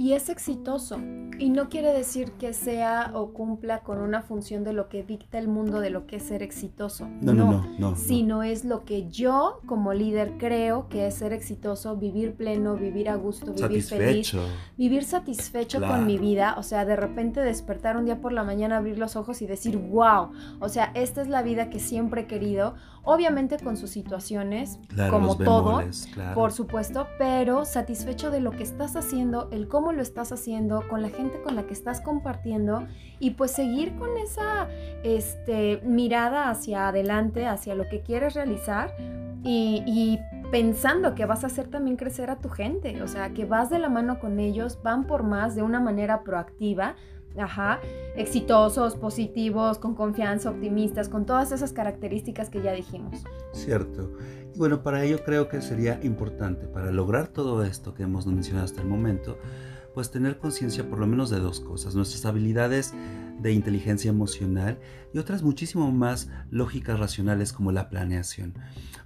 y 0.00 0.14
es 0.14 0.30
exitoso. 0.30 0.98
Y 1.38 1.50
no 1.50 1.68
quiere 1.68 1.92
decir 1.92 2.32
que 2.32 2.54
sea 2.54 3.10
o 3.12 3.34
cumpla 3.34 3.80
con 3.80 3.98
una 3.98 4.22
función 4.22 4.64
de 4.64 4.72
lo 4.72 4.88
que 4.88 5.02
dicta 5.02 5.38
el 5.38 5.46
mundo 5.46 5.78
de 5.78 5.90
lo 5.90 6.06
que 6.06 6.16
es 6.16 6.22
ser 6.22 6.42
exitoso. 6.42 7.06
No, 7.20 7.34
no, 7.34 7.52
no, 7.52 7.66
no, 7.78 7.96
Sino 7.96 8.42
es 8.42 8.64
lo 8.64 8.86
que 8.86 9.10
yo 9.10 9.60
como 9.66 9.92
líder 9.92 10.38
creo 10.38 10.88
que 10.88 11.06
es 11.06 11.16
ser 11.16 11.34
exitoso, 11.34 11.98
vivir 11.98 12.32
pleno, 12.32 12.76
vivir 12.76 13.10
a 13.10 13.16
gusto, 13.16 13.52
vivir 13.52 13.82
feliz, 13.82 14.34
vivir 14.78 15.04
satisfecho 15.04 15.80
con 15.82 16.06
mi 16.06 16.16
vida. 16.16 16.54
O 16.56 16.62
sea, 16.62 16.86
de 16.86 16.96
repente 16.96 17.40
despertar 17.40 17.98
un 17.98 18.06
día 18.06 18.22
por 18.22 18.32
la 18.32 18.42
mañana, 18.42 18.78
abrir 18.78 18.98
los 18.98 19.16
ojos 19.16 19.42
y 19.42 19.46
decir, 19.46 19.76
wow, 19.76 20.30
o 20.60 20.68
sea, 20.70 20.92
esta 20.94 21.20
es 21.20 21.28
la 21.28 21.42
vida 21.42 21.68
que 21.68 21.78
siempre 21.78 22.22
he 22.22 22.26
querido. 22.26 22.74
Obviamente 23.02 23.58
con 23.58 23.78
sus 23.78 23.90
situaciones, 23.90 24.78
como 25.10 25.36
todo, 25.36 25.82
por 26.34 26.52
supuesto, 26.52 27.06
pero 27.18 27.64
satisfecho 27.64 28.30
de 28.30 28.40
lo 28.40 28.50
que 28.50 28.62
estás 28.62 28.94
haciendo, 28.94 29.48
el 29.52 29.68
cómo 29.68 29.89
lo 29.92 30.02
estás 30.02 30.32
haciendo, 30.32 30.86
con 30.88 31.02
la 31.02 31.08
gente 31.08 31.40
con 31.42 31.56
la 31.56 31.64
que 31.64 31.72
estás 31.72 32.00
compartiendo 32.00 32.86
y 33.18 33.30
pues 33.30 33.50
seguir 33.50 33.94
con 33.96 34.16
esa 34.18 34.68
este, 35.02 35.80
mirada 35.84 36.50
hacia 36.50 36.88
adelante, 36.88 37.46
hacia 37.46 37.74
lo 37.74 37.88
que 37.88 38.00
quieres 38.00 38.34
realizar 38.34 38.94
y, 39.42 40.18
pensando 40.50 41.14
que 41.14 41.26
vas 41.26 41.44
a 41.44 41.46
hacer 41.46 41.68
también 41.68 41.96
crecer 41.96 42.28
a 42.28 42.40
tu 42.40 42.48
gente, 42.48 43.00
o 43.02 43.06
sea, 43.06 43.30
que 43.30 43.44
vas 43.44 43.70
de 43.70 43.78
la 43.78 43.88
mano 43.88 44.18
con 44.18 44.40
ellos, 44.40 44.80
van 44.82 45.06
por 45.06 45.22
más 45.22 45.54
de 45.54 45.62
una 45.62 45.78
manera 45.78 46.24
proactiva. 46.24 46.96
Ajá, 47.38 47.78
exitosos, 48.16 48.96
positivos, 48.96 49.78
con 49.78 49.94
confianza, 49.94 50.50
optimistas, 50.50 51.08
con 51.08 51.26
todas 51.26 51.52
esas 51.52 51.72
características 51.72 52.50
que 52.50 52.60
ya 52.60 52.72
dijimos. 52.72 53.22
Cierto. 53.52 54.10
Y 54.52 54.58
bueno, 54.58 54.82
para 54.82 55.04
ello 55.04 55.22
creo 55.24 55.48
que 55.48 55.62
sería 55.62 56.00
importante, 56.02 56.66
para 56.66 56.90
lograr 56.90 57.28
todo 57.28 57.62
esto 57.62 57.94
que 57.94 58.02
hemos 58.02 58.26
mencionado 58.26 58.64
hasta 58.64 58.82
el 58.82 58.88
momento, 58.88 59.38
pues 60.00 60.10
tener 60.10 60.38
conciencia 60.38 60.88
por 60.88 60.98
lo 60.98 61.06
menos 61.06 61.28
de 61.28 61.40
dos 61.40 61.60
cosas, 61.60 61.94
nuestras 61.94 62.24
habilidades 62.24 62.94
de 63.38 63.52
inteligencia 63.52 64.08
emocional 64.08 64.78
y 65.12 65.18
otras 65.18 65.42
muchísimo 65.42 65.92
más 65.92 66.30
lógicas 66.50 66.98
racionales 66.98 67.52
como 67.52 67.70
la 67.70 67.90
planeación. 67.90 68.54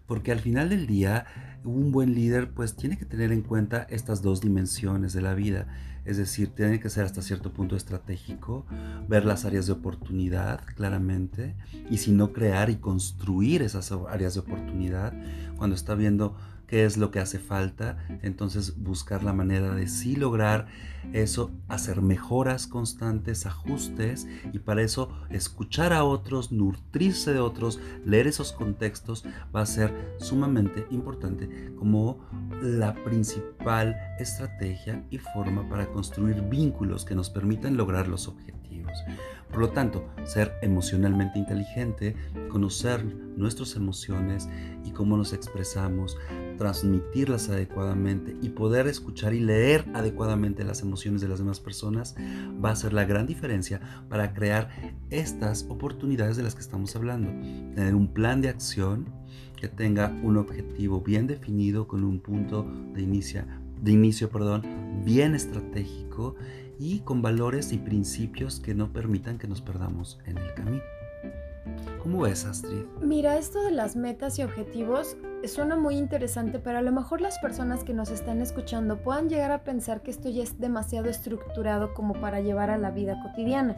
Porque 0.06 0.30
al 0.30 0.38
final 0.38 0.68
del 0.68 0.86
día, 0.86 1.26
un 1.64 1.90
buen 1.90 2.14
líder 2.14 2.52
pues 2.52 2.76
tiene 2.76 2.96
que 2.96 3.06
tener 3.06 3.32
en 3.32 3.42
cuenta 3.42 3.88
estas 3.90 4.22
dos 4.22 4.40
dimensiones 4.40 5.12
de 5.12 5.22
la 5.22 5.34
vida. 5.34 5.66
Es 6.04 6.16
decir, 6.16 6.50
tiene 6.50 6.78
que 6.78 6.90
ser 6.90 7.06
hasta 7.06 7.22
cierto 7.22 7.52
punto 7.52 7.74
estratégico, 7.74 8.64
ver 9.08 9.24
las 9.24 9.44
áreas 9.44 9.66
de 9.66 9.72
oportunidad 9.72 10.60
claramente 10.76 11.56
y 11.90 11.98
si 11.98 12.12
no 12.12 12.32
crear 12.32 12.70
y 12.70 12.76
construir 12.76 13.62
esas 13.62 13.90
áreas 13.90 14.34
de 14.34 14.40
oportunidad 14.40 15.12
cuando 15.56 15.74
está 15.74 15.96
viendo 15.96 16.36
qué 16.66 16.84
es 16.84 16.96
lo 16.96 17.10
que 17.10 17.20
hace 17.20 17.38
falta, 17.38 17.98
entonces 18.22 18.82
buscar 18.82 19.22
la 19.22 19.32
manera 19.32 19.74
de 19.74 19.88
sí 19.88 20.16
lograr 20.16 20.66
eso, 21.12 21.50
hacer 21.68 22.00
mejoras 22.02 22.66
constantes, 22.66 23.46
ajustes 23.46 24.26
y 24.52 24.58
para 24.58 24.82
eso 24.82 25.10
escuchar 25.30 25.92
a 25.92 26.04
otros, 26.04 26.52
nutrirse 26.52 27.32
de 27.32 27.40
otros, 27.40 27.80
leer 28.04 28.26
esos 28.26 28.52
contextos 28.52 29.24
va 29.54 29.60
a 29.60 29.66
ser 29.66 30.16
sumamente 30.18 30.86
importante 30.90 31.72
como 31.76 32.24
la 32.62 32.94
principal 33.04 33.96
estrategia 34.18 35.04
y 35.10 35.18
forma 35.18 35.68
para 35.68 35.86
construir 35.86 36.40
vínculos 36.42 37.04
que 37.04 37.14
nos 37.14 37.30
permitan 37.30 37.76
lograr 37.76 38.08
los 38.08 38.28
objetivos. 38.28 38.73
Por 39.50 39.60
lo 39.60 39.70
tanto, 39.70 40.04
ser 40.24 40.54
emocionalmente 40.62 41.38
inteligente, 41.38 42.16
conocer 42.48 43.04
nuestras 43.36 43.76
emociones 43.76 44.48
y 44.84 44.90
cómo 44.90 45.16
nos 45.16 45.32
expresamos, 45.32 46.16
transmitirlas 46.58 47.48
adecuadamente 47.50 48.36
y 48.42 48.48
poder 48.48 48.88
escuchar 48.88 49.32
y 49.32 49.38
leer 49.38 49.84
adecuadamente 49.94 50.64
las 50.64 50.82
emociones 50.82 51.20
de 51.20 51.28
las 51.28 51.38
demás 51.38 51.60
personas 51.60 52.16
va 52.64 52.70
a 52.70 52.76
ser 52.76 52.92
la 52.92 53.04
gran 53.04 53.26
diferencia 53.26 53.80
para 54.08 54.34
crear 54.34 54.70
estas 55.10 55.66
oportunidades 55.68 56.36
de 56.36 56.42
las 56.42 56.56
que 56.56 56.60
estamos 56.60 56.96
hablando. 56.96 57.30
Tener 57.76 57.94
un 57.94 58.08
plan 58.08 58.40
de 58.40 58.48
acción 58.48 59.06
que 59.56 59.68
tenga 59.68 60.12
un 60.24 60.36
objetivo 60.36 61.00
bien 61.00 61.28
definido 61.28 61.86
con 61.86 62.02
un 62.02 62.18
punto 62.18 62.66
de 62.92 63.02
inicio, 63.02 63.44
de 63.80 63.92
inicio 63.92 64.30
perdón, 64.30 64.62
bien 65.04 65.36
estratégico 65.36 66.34
y 66.78 67.00
con 67.00 67.22
valores 67.22 67.72
y 67.72 67.78
principios 67.78 68.60
que 68.60 68.74
no 68.74 68.92
permitan 68.92 69.38
que 69.38 69.48
nos 69.48 69.60
perdamos 69.60 70.18
en 70.26 70.38
el 70.38 70.54
camino. 70.54 70.82
¿Cómo 72.02 72.20
ves, 72.20 72.44
Astrid? 72.44 72.84
Mira, 73.00 73.38
esto 73.38 73.62
de 73.62 73.70
las 73.70 73.96
metas 73.96 74.38
y 74.38 74.42
objetivos 74.42 75.16
suena 75.48 75.76
muy 75.76 75.96
interesante, 75.96 76.58
pero 76.58 76.78
a 76.78 76.82
lo 76.82 76.92
mejor 76.92 77.20
las 77.20 77.38
personas 77.38 77.84
que 77.84 77.94
nos 77.94 78.10
están 78.10 78.40
escuchando 78.40 78.98
puedan 78.98 79.28
llegar 79.28 79.52
a 79.52 79.64
pensar 79.64 80.02
que 80.02 80.10
esto 80.10 80.28
ya 80.28 80.42
es 80.42 80.58
demasiado 80.58 81.08
estructurado 81.08 81.94
como 81.94 82.14
para 82.14 82.40
llevar 82.40 82.70
a 82.70 82.78
la 82.78 82.90
vida 82.90 83.20
cotidiana. 83.22 83.76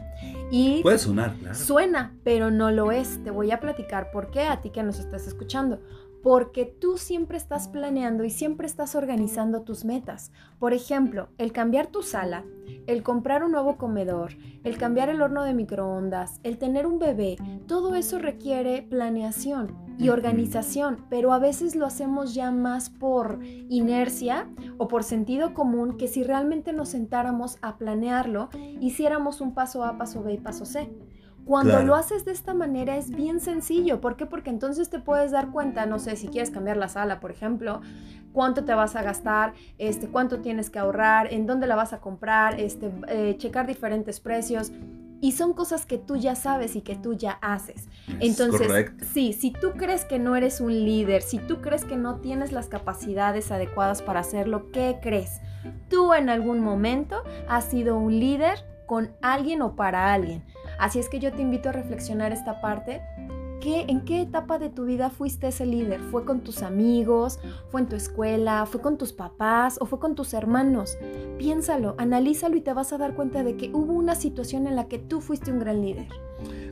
Y 0.51 0.81
puede 0.81 0.97
sonar, 0.97 1.35
claro. 1.35 1.55
Suena, 1.55 2.15
pero 2.23 2.51
no 2.51 2.71
lo 2.71 2.91
es. 2.91 3.23
Te 3.23 3.31
voy 3.31 3.51
a 3.51 3.59
platicar 3.59 4.11
por 4.11 4.31
qué 4.31 4.41
a 4.43 4.61
ti 4.61 4.69
que 4.69 4.83
nos 4.83 4.99
estás 4.99 5.27
escuchando 5.27 5.79
porque 6.27 6.65
tú 6.65 6.97
siempre 6.97 7.37
estás 7.37 7.69
planeando 7.69 8.25
y 8.25 8.29
siempre 8.29 8.67
estás 8.67 8.95
organizando 8.95 9.61
tus 9.61 9.85
metas. 9.85 10.33
Por 10.59 10.73
ejemplo, 10.73 11.29
el 11.37 11.53
cambiar 11.53 11.87
tu 11.87 12.03
sala, 12.03 12.43
el 12.85 13.01
comprar 13.01 13.45
un 13.45 13.53
nuevo 13.53 13.77
comedor, 13.77 14.33
el 14.65 14.77
cambiar 14.77 15.07
el 15.07 15.21
horno 15.21 15.45
de 15.45 15.53
microondas, 15.53 16.41
el 16.43 16.57
tener 16.57 16.85
un 16.85 16.99
bebé, 16.99 17.37
todo 17.65 17.95
eso 17.95 18.19
requiere 18.19 18.81
planeación 18.81 19.77
y 19.97 20.09
organización, 20.09 21.05
pero 21.09 21.31
a 21.31 21.39
veces 21.39 21.77
lo 21.77 21.85
hacemos 21.85 22.33
ya 22.33 22.51
más 22.51 22.89
por 22.89 23.39
inercia 23.69 24.49
o 24.77 24.89
por 24.89 25.05
sentido 25.05 25.53
común 25.53 25.95
que 25.95 26.09
si 26.09 26.25
realmente 26.25 26.73
nos 26.73 26.89
sentáramos 26.89 27.57
a 27.61 27.77
planearlo, 27.77 28.49
hiciéramos 28.81 29.39
un 29.39 29.53
paso 29.53 29.85
A, 29.85 29.97
paso 29.97 30.23
B 30.23 30.33
y 30.33 30.37
paso 30.39 30.65
C. 30.65 30.89
Cuando 31.47 31.81
lo 31.81 31.95
haces 31.95 32.25
de 32.25 32.31
esta 32.31 32.53
manera 32.53 32.97
es 32.97 33.09
bien 33.09 33.39
sencillo. 33.39 34.01
¿Por 34.01 34.17
qué? 34.17 34.25
Porque 34.25 34.49
entonces 34.49 34.89
te 34.89 34.99
puedes 34.99 35.31
dar 35.31 35.49
cuenta, 35.51 35.85
no 35.85 35.97
sé, 35.97 36.17
si 36.17 36.27
quieres 36.27 36.51
cambiar 36.51 36.75
la 36.75 36.89
sala, 36.89 37.21
por 37.21 37.31
ejemplo, 37.31 37.81
cuánto 38.33 38.65
te 38.65 38.73
vas 38.73 38.95
a 38.95 39.01
gastar, 39.01 39.53
este, 39.77 40.09
cuánto 40.09 40.41
tienes 40.41 40.69
que 40.69 40.77
ahorrar, 40.77 41.33
en 41.33 41.45
dónde 41.47 41.65
la 41.65 41.75
vas 41.75 41.93
a 41.93 41.99
comprar, 41.99 42.59
este, 42.59 42.91
eh, 43.07 43.35
checar 43.37 43.65
diferentes 43.65 44.19
precios. 44.19 44.71
Y 45.19 45.31
son 45.31 45.53
cosas 45.53 45.85
que 45.87 45.97
tú 45.97 46.17
ya 46.17 46.35
sabes 46.35 46.75
y 46.75 46.81
que 46.81 46.95
tú 46.95 47.13
ya 47.13 47.39
haces. 47.41 47.87
Entonces, 48.19 48.91
sí, 49.11 49.33
si 49.33 49.49
tú 49.49 49.71
crees 49.71 50.05
que 50.05 50.19
no 50.19 50.35
eres 50.35 50.61
un 50.61 50.71
líder, 50.71 51.23
si 51.23 51.39
tú 51.39 51.61
crees 51.61 51.85
que 51.85 51.95
no 51.95 52.17
tienes 52.17 52.51
las 52.51 52.67
capacidades 52.67 53.51
adecuadas 53.51 54.03
para 54.03 54.19
hacerlo, 54.19 54.69
¿qué 54.71 54.99
crees? 55.01 55.41
Tú 55.89 56.13
en 56.13 56.29
algún 56.29 56.59
momento 56.59 57.23
has 57.47 57.65
sido 57.65 57.97
un 57.97 58.19
líder 58.19 58.59
con 58.85 59.11
alguien 59.21 59.61
o 59.61 59.75
para 59.75 60.13
alguien. 60.13 60.43
Así 60.79 60.99
es 60.99 61.09
que 61.09 61.19
yo 61.19 61.31
te 61.31 61.41
invito 61.41 61.69
a 61.69 61.71
reflexionar 61.71 62.31
esta 62.31 62.61
parte. 62.61 63.01
¿Qué, 63.59 63.85
¿En 63.87 64.01
qué 64.05 64.21
etapa 64.21 64.59
de 64.59 64.69
tu 64.69 64.85
vida 64.85 65.09
fuiste 65.09 65.47
ese 65.47 65.65
líder? 65.65 65.99
¿Fue 65.99 66.25
con 66.25 66.41
tus 66.41 66.61
amigos? 66.61 67.39
¿Fue 67.69 67.81
en 67.81 67.87
tu 67.87 67.95
escuela? 67.95 68.65
¿Fue 68.67 68.81
con 68.81 68.97
tus 68.97 69.13
papás? 69.13 69.77
¿O 69.81 69.85
fue 69.87 69.99
con 69.99 70.13
tus 70.13 70.33
hermanos? 70.35 70.97
Piénsalo, 71.39 71.95
analízalo 71.97 72.55
y 72.55 72.61
te 72.61 72.73
vas 72.73 72.93
a 72.93 72.99
dar 72.99 73.15
cuenta 73.15 73.43
de 73.43 73.57
que 73.57 73.71
hubo 73.73 73.93
una 73.93 74.13
situación 74.13 74.67
en 74.67 74.75
la 74.75 74.87
que 74.87 74.99
tú 74.99 75.21
fuiste 75.21 75.51
un 75.51 75.59
gran 75.59 75.81
líder. 75.81 76.07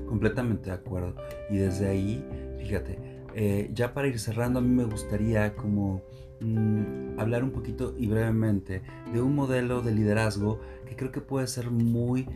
Completamente 0.07 0.69
de 0.69 0.75
acuerdo. 0.75 1.15
Y 1.49 1.57
desde 1.57 1.87
ahí, 1.87 2.23
fíjate, 2.59 2.99
eh, 3.33 3.69
ya 3.73 3.93
para 3.93 4.07
ir 4.07 4.19
cerrando, 4.19 4.59
a 4.59 4.61
mí 4.61 4.69
me 4.69 4.85
gustaría 4.85 5.55
como 5.55 6.03
mm, 6.39 7.19
hablar 7.19 7.43
un 7.43 7.51
poquito 7.51 7.95
y 7.97 8.07
brevemente 8.07 8.83
de 9.11 9.21
un 9.21 9.33
modelo 9.35 9.81
de 9.81 9.91
liderazgo 9.91 10.59
que 10.85 10.95
creo 10.95 11.11
que 11.11 11.19
puede 11.21 11.47
ser 11.47 11.71
muy 11.71 12.27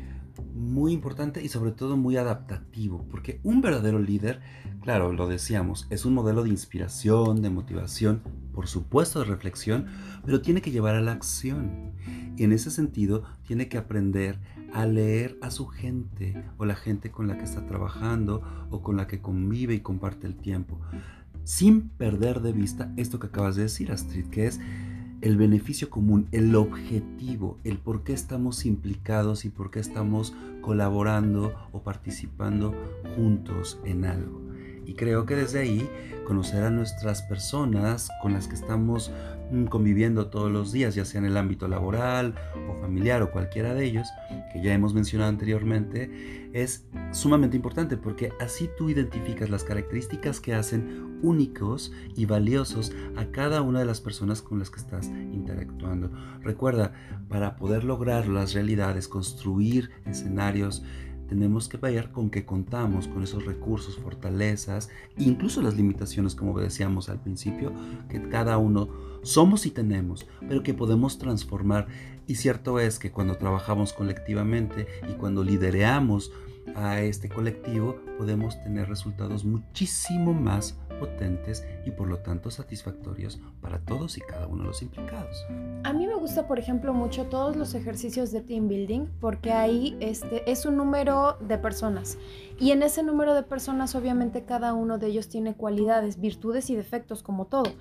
muy 0.54 0.93
importante 0.93 1.43
y 1.43 1.49
sobre 1.49 1.71
todo 1.71 1.97
muy 1.97 2.17
adaptativo, 2.17 3.06
porque 3.10 3.39
un 3.43 3.62
verdadero 3.62 3.99
líder, 3.99 4.41
claro, 4.82 5.13
lo 5.13 5.28
decíamos, 5.28 5.88
es 5.89 6.06
un 6.06 6.13
modelo 6.13 6.43
de 6.43 6.49
inspiración, 6.49 7.41
de 7.41 7.49
motivación, 7.49 8.21
por 8.54 8.67
supuesto 8.67 9.19
de 9.19 9.25
reflexión, 9.25 9.88
pero 10.25 10.41
tiene 10.41 10.62
que 10.62 10.71
llevar 10.71 10.95
a 10.95 11.02
la 11.02 11.12
acción. 11.12 11.93
Y 12.36 12.43
en 12.43 12.52
ese 12.52 12.71
sentido, 12.71 13.23
tiene 13.45 13.67
que 13.67 13.78
aprender 13.78 14.39
a 14.73 14.86
leer 14.86 15.38
a 15.41 15.52
su 15.52 15.67
gente 15.67 16.43
o 16.58 16.65
la 16.65 16.75
gente 16.75 17.12
con 17.12 17.28
la 17.28 17.38
que 17.38 17.43
está 17.43 17.65
trabajando 17.65 18.41
o 18.69 18.82
con 18.82 18.97
la 18.97 19.08
que 19.08 19.21
convive 19.21 19.73
y 19.73 19.80
comparte 19.80 20.28
el 20.28 20.36
tiempo, 20.36 20.80
sin 21.43 21.89
perder 21.89 22.41
de 22.41 22.54
vista 22.54 22.93
esto 22.97 23.19
que 23.19 23.28
acabas 23.28 23.56
de 23.56 23.63
decir, 23.63 23.91
Astrid, 23.91 24.28
que 24.28 24.47
es 24.47 24.60
el 25.21 25.38
beneficio 25.38 25.89
común, 25.89 26.27
el 26.32 26.55
objetivo, 26.55 27.58
el 27.63 27.77
por 27.77 28.03
qué 28.03 28.13
estamos 28.13 28.65
implicados 28.65 29.45
y 29.45 29.49
por 29.49 29.71
qué 29.71 29.79
estamos 29.79 30.34
colaborando 30.62 31.53
o 31.71 31.82
participando 31.82 32.73
juntos 33.15 33.79
en 33.86 34.05
algo. 34.05 34.48
Y 34.89 34.95
creo 34.95 35.28
que 35.28 35.36
desde 35.36 35.60
ahí 35.60 35.88
conocer 36.25 36.63
a 36.63 36.71
nuestras 36.71 37.21
personas 37.21 38.10
con 38.23 38.34
las 38.34 38.47
que 38.47 38.56
estamos 38.56 39.12
mm, 39.52 39.65
conviviendo 39.65 40.32
todos 40.32 40.52
los 40.52 40.71
días, 40.71 40.95
ya 40.95 41.06
sea 41.06 41.19
en 41.19 41.25
el 41.25 41.38
ámbito 41.38 41.67
laboral 41.67 42.34
o 42.67 42.73
familiar 42.82 43.21
o 43.21 43.30
cualquiera 43.30 43.75
de 43.75 43.86
ellos, 43.86 44.08
que 44.52 44.63
ya 44.63 44.73
hemos 44.73 44.95
mencionado 44.95 45.30
anteriormente, 45.30 46.49
es 46.54 46.88
sumamente 47.12 47.56
importante 47.56 47.97
porque 47.97 48.34
así 48.39 48.67
tú 48.80 48.89
identificas 48.89 49.52
las 49.52 49.63
características 49.63 50.39
que 50.39 50.56
hacen 50.56 51.19
únicos 51.21 51.91
y 52.15 52.25
valiosos 52.25 52.91
a 53.15 53.25
cada 53.25 53.62
una 53.62 53.82
de 53.82 53.86
las 53.86 54.02
personas 54.02 54.41
con 54.41 54.58
las 54.58 54.71
que 54.71 54.80
estás 54.80 55.06
interactuando. 55.08 56.10
Recuerda, 56.41 56.93
para 57.28 57.58
poder 57.58 57.84
lograr 57.84 58.28
las 58.28 58.54
realidades, 58.54 59.08
construir 59.08 59.91
escenarios, 60.06 60.84
tenemos 61.30 61.70
que 61.70 61.78
ver 61.78 62.12
con 62.12 62.32
que 62.32 62.44
contamos 62.44 63.08
con 63.08 63.24
esos 63.24 63.46
recursos, 63.46 63.98
fortalezas, 63.98 64.89
incluso 65.18 65.62
las 65.62 65.78
limitaciones, 65.78 66.34
como 66.34 66.60
decíamos 66.60 67.08
al 67.08 67.22
principio, 67.22 67.72
que 68.10 68.28
cada 68.30 68.58
uno 68.58 68.89
somos 69.22 69.65
y 69.68 69.72
tenemos, 69.72 70.26
pero 70.48 70.63
que 70.63 70.74
podemos 70.74 71.20
transformar. 71.20 71.88
Y 72.26 72.36
cierto 72.36 72.80
es 72.80 72.98
que 73.00 73.12
cuando 73.12 73.36
trabajamos 73.38 73.94
colectivamente 73.94 74.88
y 75.08 75.13
cuando 75.13 75.44
lidereamos 75.44 76.32
a 76.75 77.01
este 77.01 77.29
colectivo, 77.29 77.95
podemos 78.17 78.62
tener 78.63 78.89
resultados 78.89 79.45
muchísimo 79.45 80.34
más 80.34 80.77
potentes 80.99 81.65
y 81.86 81.91
por 81.91 82.08
lo 82.08 82.19
tanto 82.19 82.51
satisfactorios 82.51 83.39
para 83.62 83.79
todos 83.79 84.17
y 84.17 84.21
cada 84.21 84.47
uno 84.47 84.63
de 84.63 84.67
los 84.67 84.82
implicados. 84.82 85.45
A 85.84 85.93
mí 85.93 86.05
me 86.05 86.15
gusta, 86.15 86.47
por 86.47 86.60
ejemplo, 86.60 86.93
mucho 86.93 87.25
todos 87.25 87.55
los 87.55 87.73
ejercicios 87.73 88.32
de 88.32 88.41
team 88.41 88.67
building 88.67 89.08
porque 89.19 89.51
ahí 89.51 89.97
este, 89.99 90.49
es 90.51 90.65
un 90.65 90.77
número 90.77 91.38
de 91.39 91.58
personas 91.58 92.17
y 92.60 92.71
en 92.71 92.84
ese 92.84 93.01
número 93.01 93.34
de 93.34 93.43
personas 93.43 93.95
obviamente 93.95 94.43
cada 94.43 94.73
uno 94.73 94.97
de 94.97 95.08
ellos 95.08 95.29
tiene 95.29 95.55
cualidades, 95.55 96.19
virtudes 96.19 96.69
y 96.69 96.75
defectos 96.75 97.23
como 97.23 97.45
todo. 97.47 97.71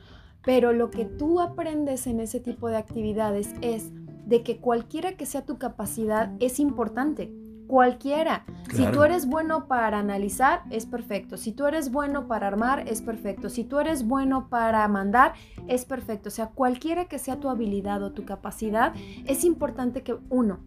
Pero 0.44 0.72
lo 0.72 0.90
que 0.90 1.04
tú 1.04 1.40
aprendes 1.40 2.06
en 2.06 2.20
ese 2.20 2.38
tipo 2.38 2.68
de 2.68 2.76
actividades 2.76 3.54
es 3.60 3.90
de 4.24 4.42
que 4.42 4.58
cualquiera 4.58 5.16
que 5.16 5.26
sea 5.26 5.44
tu 5.44 5.58
capacidad 5.58 6.30
es 6.38 6.60
importante 6.60 7.32
cualquiera. 7.68 8.44
Si 8.74 8.84
tú 8.86 9.04
eres 9.04 9.28
bueno 9.28 9.68
para 9.68 10.00
analizar, 10.00 10.62
es 10.70 10.86
perfecto. 10.86 11.36
Si 11.36 11.52
tú 11.52 11.66
eres 11.66 11.92
bueno 11.92 12.26
para 12.26 12.48
armar, 12.48 12.88
es 12.88 13.00
perfecto. 13.00 13.48
Si 13.48 13.62
tú 13.62 13.78
eres 13.78 14.06
bueno 14.06 14.48
para 14.48 14.86
mandar, 14.88 15.34
es 15.68 15.84
perfecto. 15.84 16.28
O 16.28 16.32
sea, 16.32 16.48
cualquiera 16.48 17.04
que 17.04 17.18
sea 17.18 17.38
tu 17.38 17.48
habilidad 17.48 18.02
o 18.02 18.12
tu 18.12 18.24
capacidad, 18.24 18.92
es 19.26 19.44
importante 19.44 20.02
que 20.02 20.16
uno, 20.30 20.58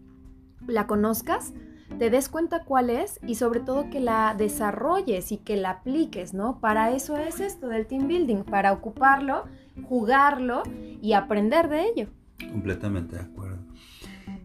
la 0.66 0.86
conozcas, 0.86 1.52
te 1.98 2.08
des 2.08 2.28
cuenta 2.28 2.64
cuál 2.64 2.88
es 2.88 3.20
y 3.26 3.34
sobre 3.34 3.60
todo 3.60 3.90
que 3.90 4.00
la 4.00 4.34
desarrolles 4.36 5.30
y 5.32 5.38
que 5.38 5.56
la 5.56 5.70
apliques, 5.70 6.32
¿no? 6.32 6.58
Para 6.60 6.92
eso 6.92 7.18
es 7.18 7.40
esto 7.40 7.68
del 7.68 7.86
team 7.86 8.08
building, 8.08 8.44
para 8.44 8.72
ocuparlo, 8.72 9.44
jugarlo 9.84 10.62
y 11.02 11.12
aprender 11.12 11.68
de 11.68 11.84
ello. 11.84 12.06
Completamente 12.50 13.16
de 13.16 13.22
acuerdo. 13.22 13.51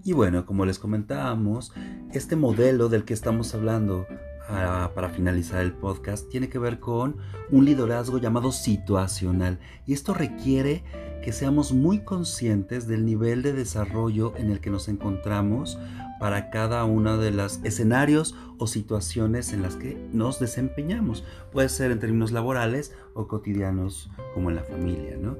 Y 0.08 0.14
bueno, 0.14 0.46
como 0.46 0.66
les 0.66 0.80
comentábamos, 0.80 1.74
este 2.14 2.38
modelo 2.38 2.88
del 2.88 3.04
que 3.04 3.14
estamos 3.14 3.54
hablando 3.54 4.08
ah, 4.48 4.92
para 4.96 5.10
finalizar 5.10 5.62
el 5.62 5.74
podcast 5.74 6.30
tiene 6.30 6.48
que 6.48 6.60
ver 6.60 6.80
con 6.80 7.18
un 7.52 7.66
liderazgo 7.66 8.18
llamado 8.18 8.54
situacional. 8.54 9.60
Y 9.86 9.92
esto 9.92 10.14
requiere 10.14 10.86
que 11.22 11.34
seamos 11.34 11.74
muy 11.74 12.06
conscientes 12.06 12.88
del 12.88 13.04
nivel 13.04 13.42
de 13.42 13.52
desarrollo 13.52 14.32
en 14.38 14.50
el 14.50 14.62
que 14.62 14.70
nos 14.70 14.88
encontramos 14.88 15.78
para 16.22 16.52
cada 16.52 16.86
uno 16.86 17.18
de 17.18 17.32
los 17.32 17.60
escenarios 17.66 18.34
o 18.60 18.66
situaciones 18.66 19.52
en 19.52 19.62
las 19.62 19.76
que 19.76 20.02
nos 20.14 20.40
desempeñamos. 20.40 21.26
Puede 21.52 21.68
ser 21.68 21.92
en 21.92 22.00
términos 22.00 22.32
laborales 22.32 22.96
o 23.14 23.28
cotidianos 23.28 24.10
como 24.34 24.52
en 24.52 24.56
la 24.56 24.64
familia, 24.64 25.18
¿no? 25.22 25.36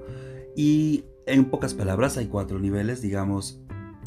Y 0.58 1.06
en 1.26 1.46
pocas 1.46 1.74
palabras 1.74 2.18
hay 2.18 2.28
cuatro 2.28 2.60
niveles, 2.60 3.02
digamos, 3.02 3.62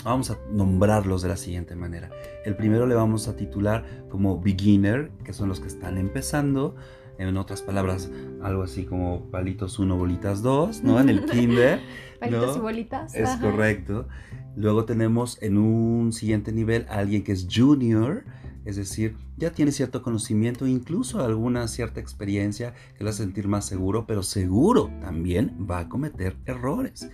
Vamos 0.04 0.30
a 0.30 0.38
nombrarlos 0.50 1.20
de 1.22 1.28
la 1.28 1.36
siguiente 1.36 1.76
manera. 1.76 2.10
El 2.46 2.56
primero 2.56 2.86
le 2.86 2.94
vamos 2.94 3.28
a 3.28 3.36
titular 3.36 3.84
como 4.08 4.40
beginner, 4.40 5.10
que 5.24 5.32
son 5.34 5.48
los 5.48 5.60
que 5.60 5.68
están 5.68 5.98
empezando. 5.98 6.74
En 7.18 7.36
otras 7.36 7.60
palabras, 7.60 8.10
algo 8.42 8.62
así 8.62 8.86
como 8.86 9.30
palitos 9.30 9.78
1, 9.78 9.94
bolitas 9.94 10.40
2, 10.40 10.82
¿no? 10.84 10.98
En 10.98 11.10
el 11.10 11.24
kinder. 11.26 11.80
palitos 12.18 12.56
y 12.56 12.60
bolitas. 12.60 13.14
Es 13.14 13.28
correcto. 13.36 14.08
Luego 14.56 14.86
tenemos 14.86 15.40
en 15.42 15.58
un 15.58 16.14
siguiente 16.14 16.50
nivel 16.50 16.86
a 16.88 16.94
alguien 16.94 17.22
que 17.22 17.32
es 17.32 17.46
junior, 17.54 18.24
es 18.64 18.76
decir, 18.76 19.16
ya 19.36 19.50
tiene 19.52 19.70
cierto 19.70 20.02
conocimiento, 20.02 20.66
incluso 20.66 21.22
alguna 21.22 21.68
cierta 21.68 22.00
experiencia 22.00 22.72
que 22.96 23.04
lo 23.04 23.10
hace 23.10 23.22
sentir 23.22 23.48
más 23.48 23.66
seguro, 23.66 24.06
pero 24.06 24.22
seguro 24.22 24.90
también 25.02 25.66
va 25.70 25.80
a 25.80 25.88
cometer 25.90 26.36
errores. 26.46 27.10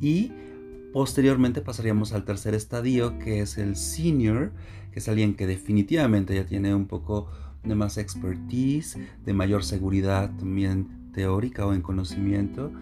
Y 0.00 0.32
Posteriormente 0.92 1.62
pasaríamos 1.62 2.12
al 2.12 2.24
tercer 2.24 2.54
estadio, 2.54 3.18
que 3.18 3.40
es 3.40 3.56
el 3.56 3.76
senior, 3.76 4.52
que 4.92 4.98
es 4.98 5.08
alguien 5.08 5.34
que 5.34 5.46
definitivamente 5.46 6.34
ya 6.34 6.44
tiene 6.44 6.74
un 6.74 6.86
poco 6.86 7.30
de 7.64 7.74
más 7.74 7.96
expertise, 7.96 8.98
de 9.24 9.32
mayor 9.32 9.64
seguridad 9.64 10.30
también 10.36 11.10
teórica 11.14 11.66
o 11.66 11.72
en 11.72 11.80
conocimiento. 11.80 12.72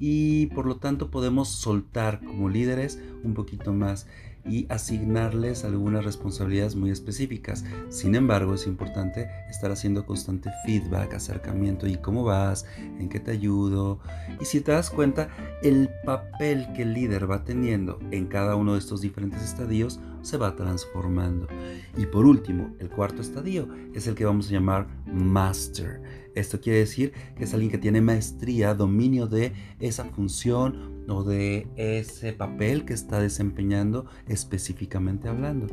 Y 0.00 0.46
por 0.46 0.66
lo 0.66 0.76
tanto 0.76 1.10
podemos 1.10 1.48
soltar 1.48 2.20
como 2.20 2.48
líderes 2.48 3.00
un 3.22 3.34
poquito 3.34 3.72
más 3.72 4.06
y 4.44 4.66
asignarles 4.68 5.64
algunas 5.64 6.04
responsabilidades 6.04 6.74
muy 6.76 6.90
específicas. 6.90 7.64
Sin 7.88 8.14
embargo, 8.14 8.54
es 8.54 8.66
importante 8.66 9.28
estar 9.48 9.70
haciendo 9.70 10.06
constante 10.06 10.50
feedback, 10.64 11.14
acercamiento 11.14 11.86
y 11.86 11.96
cómo 11.96 12.24
vas, 12.24 12.66
en 12.98 13.08
qué 13.08 13.20
te 13.20 13.30
ayudo. 13.30 14.00
Y 14.40 14.44
si 14.44 14.60
te 14.60 14.72
das 14.72 14.90
cuenta, 14.90 15.28
el 15.62 15.90
papel 16.04 16.66
que 16.74 16.82
el 16.82 16.94
líder 16.94 17.30
va 17.30 17.44
teniendo 17.44 17.98
en 18.10 18.26
cada 18.26 18.56
uno 18.56 18.74
de 18.74 18.78
estos 18.78 19.00
diferentes 19.00 19.42
estadios 19.42 20.00
se 20.22 20.36
va 20.36 20.56
transformando. 20.56 21.46
Y 21.96 22.06
por 22.06 22.26
último, 22.26 22.74
el 22.78 22.90
cuarto 22.90 23.22
estadio 23.22 23.68
es 23.94 24.06
el 24.06 24.14
que 24.14 24.24
vamos 24.24 24.48
a 24.48 24.52
llamar 24.52 24.86
master. 25.06 26.02
Esto 26.38 26.60
quiere 26.60 26.80
decir 26.80 27.12
que 27.36 27.44
es 27.44 27.54
alguien 27.54 27.70
que 27.70 27.78
tiene 27.78 28.00
maestría, 28.00 28.74
dominio 28.74 29.26
de 29.26 29.52
esa 29.80 30.04
función 30.04 31.04
o 31.08 31.24
de 31.24 31.66
ese 31.76 32.32
papel 32.32 32.84
que 32.84 32.94
está 32.94 33.20
desempeñando 33.20 34.06
específicamente 34.26 35.28
hablando. 35.28 35.66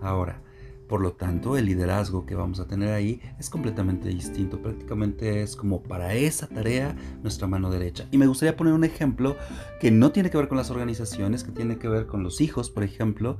Ahora, 0.00 0.42
por 0.90 1.02
lo 1.02 1.12
tanto, 1.12 1.56
el 1.56 1.66
liderazgo 1.66 2.26
que 2.26 2.34
vamos 2.34 2.58
a 2.58 2.66
tener 2.66 2.92
ahí 2.92 3.20
es 3.38 3.48
completamente 3.48 4.08
distinto. 4.08 4.60
Prácticamente 4.60 5.40
es 5.40 5.54
como 5.54 5.84
para 5.84 6.14
esa 6.14 6.48
tarea 6.48 6.96
nuestra 7.22 7.46
mano 7.46 7.70
derecha. 7.70 8.08
Y 8.10 8.18
me 8.18 8.26
gustaría 8.26 8.56
poner 8.56 8.72
un 8.72 8.82
ejemplo 8.82 9.36
que 9.80 9.92
no 9.92 10.10
tiene 10.10 10.30
que 10.30 10.38
ver 10.38 10.48
con 10.48 10.58
las 10.58 10.68
organizaciones, 10.72 11.44
que 11.44 11.52
tiene 11.52 11.78
que 11.78 11.86
ver 11.86 12.08
con 12.08 12.24
los 12.24 12.40
hijos, 12.40 12.70
por 12.70 12.82
ejemplo, 12.82 13.38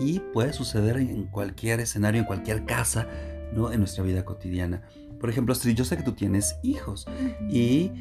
y 0.00 0.18
puede 0.18 0.52
suceder 0.52 0.96
en 0.96 1.26
cualquier 1.26 1.78
escenario, 1.78 2.22
en 2.22 2.26
cualquier 2.26 2.64
casa, 2.64 3.06
¿no? 3.54 3.70
en 3.70 3.78
nuestra 3.78 4.02
vida 4.02 4.24
cotidiana. 4.24 4.82
Por 5.20 5.30
ejemplo, 5.30 5.52
Astrid, 5.52 5.74
yo 5.74 5.84
sé 5.84 5.96
que 5.96 6.02
tú 6.02 6.12
tienes 6.12 6.56
hijos 6.62 7.06
y 7.48 7.92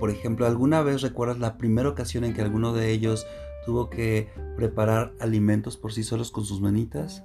por 0.00 0.10
ejemplo, 0.10 0.46
¿alguna 0.46 0.82
vez 0.82 1.02
recuerdas 1.02 1.38
la 1.38 1.56
primera 1.56 1.88
ocasión 1.88 2.24
en 2.24 2.34
que 2.34 2.42
alguno 2.42 2.72
de 2.72 2.90
ellos 2.90 3.26
tuvo 3.64 3.88
que 3.88 4.28
preparar 4.56 5.14
alimentos 5.20 5.76
por 5.76 5.92
sí 5.92 6.02
solos 6.02 6.30
con 6.30 6.44
sus 6.44 6.60
manitas? 6.60 7.24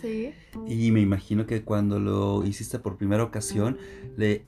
sí. 0.00 0.34
Y 0.66 0.90
me 0.90 1.00
imagino 1.00 1.46
que 1.46 1.62
cuando 1.62 1.98
lo 1.98 2.44
hiciste 2.44 2.78
por 2.78 2.98
primera 2.98 3.22
ocasión, 3.22 3.78
le 4.16 4.44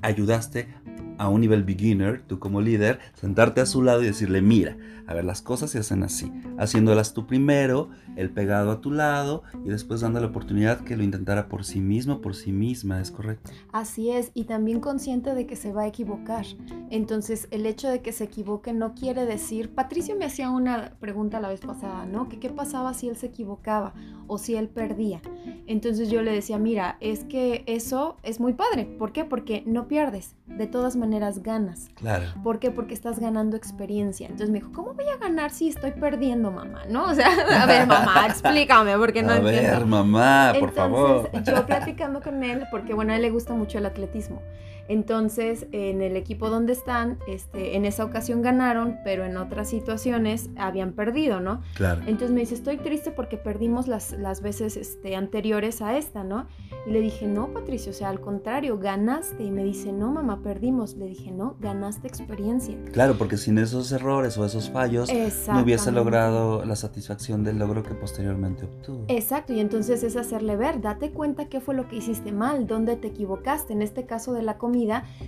ayudaste 0.00 0.74
a 1.22 1.28
un 1.28 1.40
nivel 1.40 1.62
beginner, 1.62 2.20
tú 2.26 2.40
como 2.40 2.60
líder, 2.60 2.98
sentarte 3.14 3.60
a 3.60 3.66
su 3.66 3.80
lado 3.80 4.02
y 4.02 4.06
decirle, 4.06 4.42
mira, 4.42 4.76
a 5.06 5.14
ver, 5.14 5.24
las 5.24 5.40
cosas 5.40 5.70
se 5.70 5.78
hacen 5.78 6.02
así, 6.02 6.32
haciéndolas 6.58 7.14
tú 7.14 7.28
primero, 7.28 7.90
el 8.16 8.30
pegado 8.30 8.72
a 8.72 8.80
tu 8.80 8.90
lado 8.90 9.44
y 9.64 9.68
después 9.68 10.00
dando 10.00 10.20
la 10.20 10.26
oportunidad 10.26 10.80
que 10.80 10.96
lo 10.96 11.04
intentara 11.04 11.48
por 11.48 11.64
sí 11.64 11.80
mismo, 11.80 12.20
por 12.20 12.34
sí 12.34 12.50
misma, 12.50 13.00
¿es 13.00 13.12
correcto? 13.12 13.52
Así 13.72 14.10
es, 14.10 14.32
y 14.34 14.44
también 14.44 14.80
consciente 14.80 15.34
de 15.34 15.46
que 15.46 15.54
se 15.54 15.72
va 15.72 15.82
a 15.82 15.86
equivocar. 15.86 16.44
Entonces, 16.90 17.46
el 17.52 17.66
hecho 17.66 17.88
de 17.88 18.02
que 18.02 18.12
se 18.12 18.24
equivoque 18.24 18.72
no 18.72 18.94
quiere 18.94 19.24
decir, 19.24 19.72
Patricio 19.74 20.16
me 20.16 20.24
hacía 20.24 20.50
una 20.50 20.94
pregunta 20.98 21.40
la 21.40 21.48
vez 21.48 21.60
pasada, 21.60 22.04
¿no? 22.04 22.28
Que 22.28 22.40
qué 22.40 22.50
pasaba 22.50 22.92
si 22.94 23.08
él 23.08 23.16
se 23.16 23.26
equivocaba 23.26 23.94
o 24.26 24.38
si 24.38 24.56
él 24.56 24.68
perdía. 24.68 25.20
Entonces 25.66 26.10
yo 26.10 26.22
le 26.22 26.32
decía, 26.32 26.58
mira, 26.58 26.96
es 27.00 27.24
que 27.24 27.62
eso 27.66 28.16
es 28.22 28.40
muy 28.40 28.54
padre. 28.54 28.84
¿Por 28.84 29.12
qué? 29.12 29.24
Porque 29.24 29.62
no 29.66 29.88
pierdes, 29.88 30.34
de 30.46 30.66
todas 30.66 30.96
maneras 30.96 31.11
ganas. 31.42 31.88
Claro. 31.94 32.26
¿Por 32.42 32.58
qué? 32.58 32.70
Porque 32.70 32.94
estás 32.94 33.18
ganando 33.18 33.56
experiencia. 33.56 34.26
Entonces 34.26 34.50
me 34.50 34.58
dijo, 34.58 34.72
¿cómo 34.72 34.94
voy 34.94 35.06
a 35.08 35.16
ganar 35.16 35.50
si 35.50 35.68
estoy 35.68 35.92
perdiendo, 35.92 36.50
mamá? 36.50 36.82
¿No? 36.88 37.04
O 37.04 37.14
sea, 37.14 37.28
a 37.62 37.66
ver, 37.66 37.86
mamá, 37.86 38.26
explícame, 38.28 38.96
porque 38.98 39.22
no 39.22 39.32
a 39.32 39.36
entiendo. 39.38 39.70
ver, 39.70 39.86
mamá, 39.86 40.52
por 40.58 40.68
Entonces, 40.70 40.74
favor. 40.76 41.30
yo 41.44 41.66
platicando 41.66 42.20
con 42.20 42.42
él, 42.42 42.64
porque 42.70 42.94
bueno, 42.94 43.12
a 43.12 43.16
él 43.16 43.22
le 43.22 43.30
gusta 43.30 43.54
mucho 43.54 43.78
el 43.78 43.86
atletismo. 43.86 44.42
Entonces, 44.88 45.66
en 45.72 46.02
el 46.02 46.16
equipo 46.16 46.50
donde 46.50 46.72
están, 46.72 47.18
este, 47.26 47.76
en 47.76 47.84
esa 47.84 48.04
ocasión 48.04 48.42
ganaron, 48.42 48.98
pero 49.04 49.24
en 49.24 49.36
otras 49.36 49.68
situaciones 49.68 50.50
habían 50.56 50.92
perdido, 50.92 51.40
¿no? 51.40 51.62
Claro. 51.74 52.02
Entonces 52.06 52.30
me 52.30 52.40
dice, 52.40 52.54
estoy 52.54 52.78
triste 52.78 53.10
porque 53.10 53.36
perdimos 53.36 53.88
las, 53.88 54.12
las 54.12 54.42
veces 54.42 54.76
este, 54.76 55.16
anteriores 55.16 55.82
a 55.82 55.96
esta, 55.96 56.24
¿no? 56.24 56.46
Y 56.86 56.90
le 56.90 57.00
dije, 57.00 57.26
no, 57.26 57.52
Patricio, 57.52 57.92
o 57.92 57.94
sea, 57.94 58.08
al 58.08 58.20
contrario, 58.20 58.78
ganaste. 58.78 59.44
Y 59.44 59.50
me 59.50 59.62
dice, 59.64 59.92
no, 59.92 60.10
mamá, 60.10 60.42
perdimos. 60.42 60.96
Le 60.96 61.06
dije, 61.06 61.30
no, 61.30 61.56
ganaste 61.60 62.08
experiencia. 62.08 62.76
Claro, 62.92 63.16
porque 63.16 63.36
sin 63.36 63.58
esos 63.58 63.92
errores 63.92 64.36
o 64.36 64.44
esos 64.44 64.70
fallos 64.70 65.08
no 65.48 65.62
hubiese 65.62 65.92
logrado 65.92 66.64
la 66.64 66.74
satisfacción 66.74 67.44
del 67.44 67.58
logro 67.58 67.82
que 67.82 67.94
posteriormente 67.94 68.64
obtuvo. 68.64 69.04
Exacto, 69.08 69.52
y 69.52 69.60
entonces 69.60 70.02
es 70.02 70.16
hacerle 70.16 70.56
ver, 70.56 70.80
date 70.80 71.10
cuenta 71.10 71.48
qué 71.48 71.60
fue 71.60 71.74
lo 71.74 71.86
que 71.88 71.96
hiciste 71.96 72.32
mal, 72.32 72.66
dónde 72.66 72.96
te 72.96 73.08
equivocaste. 73.08 73.72
En 73.72 73.82
este 73.82 74.04
caso 74.04 74.32
de 74.32 74.42
la 74.42 74.58
comida, 74.58 74.71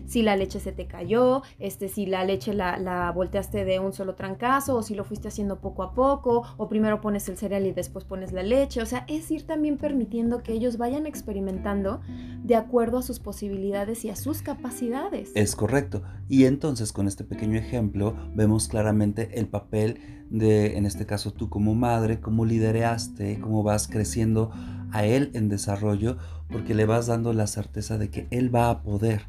si 0.06 0.22
la 0.22 0.36
leche 0.36 0.60
se 0.60 0.72
te 0.72 0.86
cayó, 0.86 1.42
este, 1.58 1.88
si 1.88 2.06
la 2.06 2.24
leche 2.24 2.54
la, 2.54 2.78
la 2.78 3.10
volteaste 3.12 3.64
de 3.64 3.78
un 3.78 3.92
solo 3.92 4.14
trancazo, 4.14 4.76
o 4.76 4.82
si 4.82 4.94
lo 4.94 5.04
fuiste 5.04 5.28
haciendo 5.28 5.60
poco 5.60 5.82
a 5.82 5.94
poco, 5.94 6.42
o 6.56 6.68
primero 6.68 7.00
pones 7.00 7.28
el 7.28 7.36
cereal 7.36 7.66
y 7.66 7.72
después 7.72 8.04
pones 8.04 8.32
la 8.32 8.42
leche. 8.42 8.82
O 8.82 8.86
sea, 8.86 9.04
es 9.08 9.30
ir 9.30 9.46
también 9.46 9.78
permitiendo 9.78 10.42
que 10.42 10.52
ellos 10.52 10.78
vayan 10.78 11.06
experimentando 11.06 12.00
de 12.42 12.56
acuerdo 12.56 12.98
a 12.98 13.02
sus 13.02 13.20
posibilidades 13.20 14.04
y 14.04 14.10
a 14.10 14.16
sus 14.16 14.42
capacidades. 14.42 15.32
Es 15.34 15.56
correcto. 15.56 16.02
Y 16.28 16.44
entonces 16.44 16.92
con 16.92 17.08
este 17.08 17.24
pequeño 17.24 17.58
ejemplo 17.58 18.14
vemos 18.34 18.68
claramente 18.68 19.38
el 19.38 19.48
papel 19.48 20.23
de, 20.38 20.76
en 20.76 20.84
este 20.84 21.06
caso 21.06 21.32
tú 21.32 21.48
como 21.48 21.74
madre, 21.74 22.20
cómo 22.20 22.44
lideraste, 22.44 23.38
cómo 23.40 23.62
vas 23.62 23.86
creciendo 23.86 24.50
a 24.90 25.04
él 25.04 25.30
en 25.34 25.48
desarrollo, 25.48 26.16
porque 26.48 26.74
le 26.74 26.86
vas 26.86 27.06
dando 27.06 27.32
la 27.32 27.46
certeza 27.46 27.98
de 27.98 28.10
que 28.10 28.26
él 28.30 28.54
va 28.54 28.70
a 28.70 28.82
poder 28.82 29.22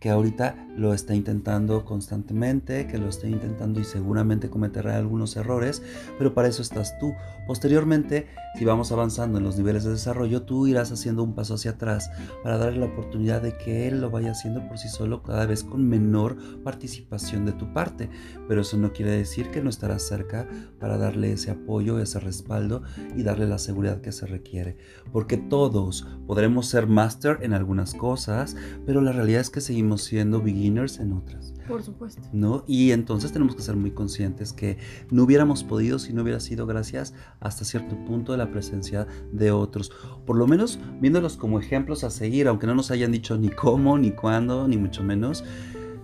que 0.00 0.08
ahorita 0.08 0.56
lo 0.76 0.94
está 0.94 1.14
intentando 1.14 1.84
constantemente, 1.84 2.86
que 2.86 2.96
lo 2.96 3.08
está 3.08 3.28
intentando 3.28 3.80
y 3.80 3.84
seguramente 3.84 4.48
cometerá 4.48 4.96
algunos 4.96 5.36
errores, 5.36 5.82
pero 6.18 6.32
para 6.32 6.48
eso 6.48 6.62
estás 6.62 6.98
tú. 6.98 7.14
Posteriormente, 7.46 8.28
si 8.58 8.64
vamos 8.64 8.92
avanzando 8.92 9.38
en 9.38 9.44
los 9.44 9.56
niveles 9.58 9.84
de 9.84 9.90
desarrollo, 9.90 10.42
tú 10.42 10.66
irás 10.66 10.90
haciendo 10.90 11.22
un 11.22 11.34
paso 11.34 11.54
hacia 11.54 11.72
atrás 11.72 12.10
para 12.42 12.56
darle 12.56 12.80
la 12.80 12.86
oportunidad 12.86 13.42
de 13.42 13.56
que 13.58 13.88
él 13.88 14.00
lo 14.00 14.10
vaya 14.10 14.30
haciendo 14.30 14.66
por 14.66 14.78
sí 14.78 14.88
solo 14.88 15.22
cada 15.22 15.44
vez 15.46 15.64
con 15.64 15.86
menor 15.86 16.36
participación 16.62 17.44
de 17.44 17.52
tu 17.52 17.72
parte. 17.74 18.08
Pero 18.48 18.62
eso 18.62 18.78
no 18.78 18.92
quiere 18.92 19.10
decir 19.10 19.50
que 19.50 19.60
no 19.60 19.68
estarás 19.68 20.02
cerca 20.02 20.48
para 20.78 20.96
darle 20.96 21.32
ese 21.32 21.50
apoyo, 21.50 21.98
ese 21.98 22.20
respaldo 22.20 22.82
y 23.16 23.22
darle 23.22 23.46
la 23.46 23.58
seguridad 23.58 24.00
que 24.00 24.12
se 24.12 24.26
requiere. 24.26 24.78
Porque 25.12 25.36
todos 25.36 26.06
podremos 26.26 26.66
ser 26.66 26.86
máster 26.86 27.38
en 27.42 27.52
algunas 27.52 27.94
cosas, 27.94 28.56
pero 28.86 29.00
la 29.02 29.12
realidad 29.12 29.42
es 29.42 29.50
que 29.50 29.60
seguimos 29.60 29.89
siendo 29.98 30.40
beginners 30.40 30.98
en 30.98 31.12
otras. 31.12 31.54
Por 31.68 31.82
supuesto. 31.82 32.22
¿no? 32.32 32.64
Y 32.66 32.90
entonces 32.90 33.32
tenemos 33.32 33.54
que 33.54 33.62
ser 33.62 33.76
muy 33.76 33.92
conscientes 33.92 34.52
que 34.52 34.78
no 35.10 35.22
hubiéramos 35.22 35.62
podido 35.62 35.98
si 35.98 36.12
no 36.12 36.22
hubiera 36.22 36.40
sido 36.40 36.66
gracias 36.66 37.14
hasta 37.38 37.64
cierto 37.64 37.96
punto 38.04 38.32
de 38.32 38.38
la 38.38 38.50
presencia 38.50 39.06
de 39.32 39.50
otros. 39.50 39.92
Por 40.26 40.36
lo 40.36 40.46
menos 40.46 40.78
viéndolos 41.00 41.36
como 41.36 41.60
ejemplos 41.60 42.04
a 42.04 42.10
seguir, 42.10 42.48
aunque 42.48 42.66
no 42.66 42.74
nos 42.74 42.90
hayan 42.90 43.12
dicho 43.12 43.36
ni 43.38 43.50
cómo, 43.50 43.98
ni 43.98 44.10
cuándo, 44.10 44.66
ni 44.66 44.76
mucho 44.76 45.02
menos, 45.04 45.44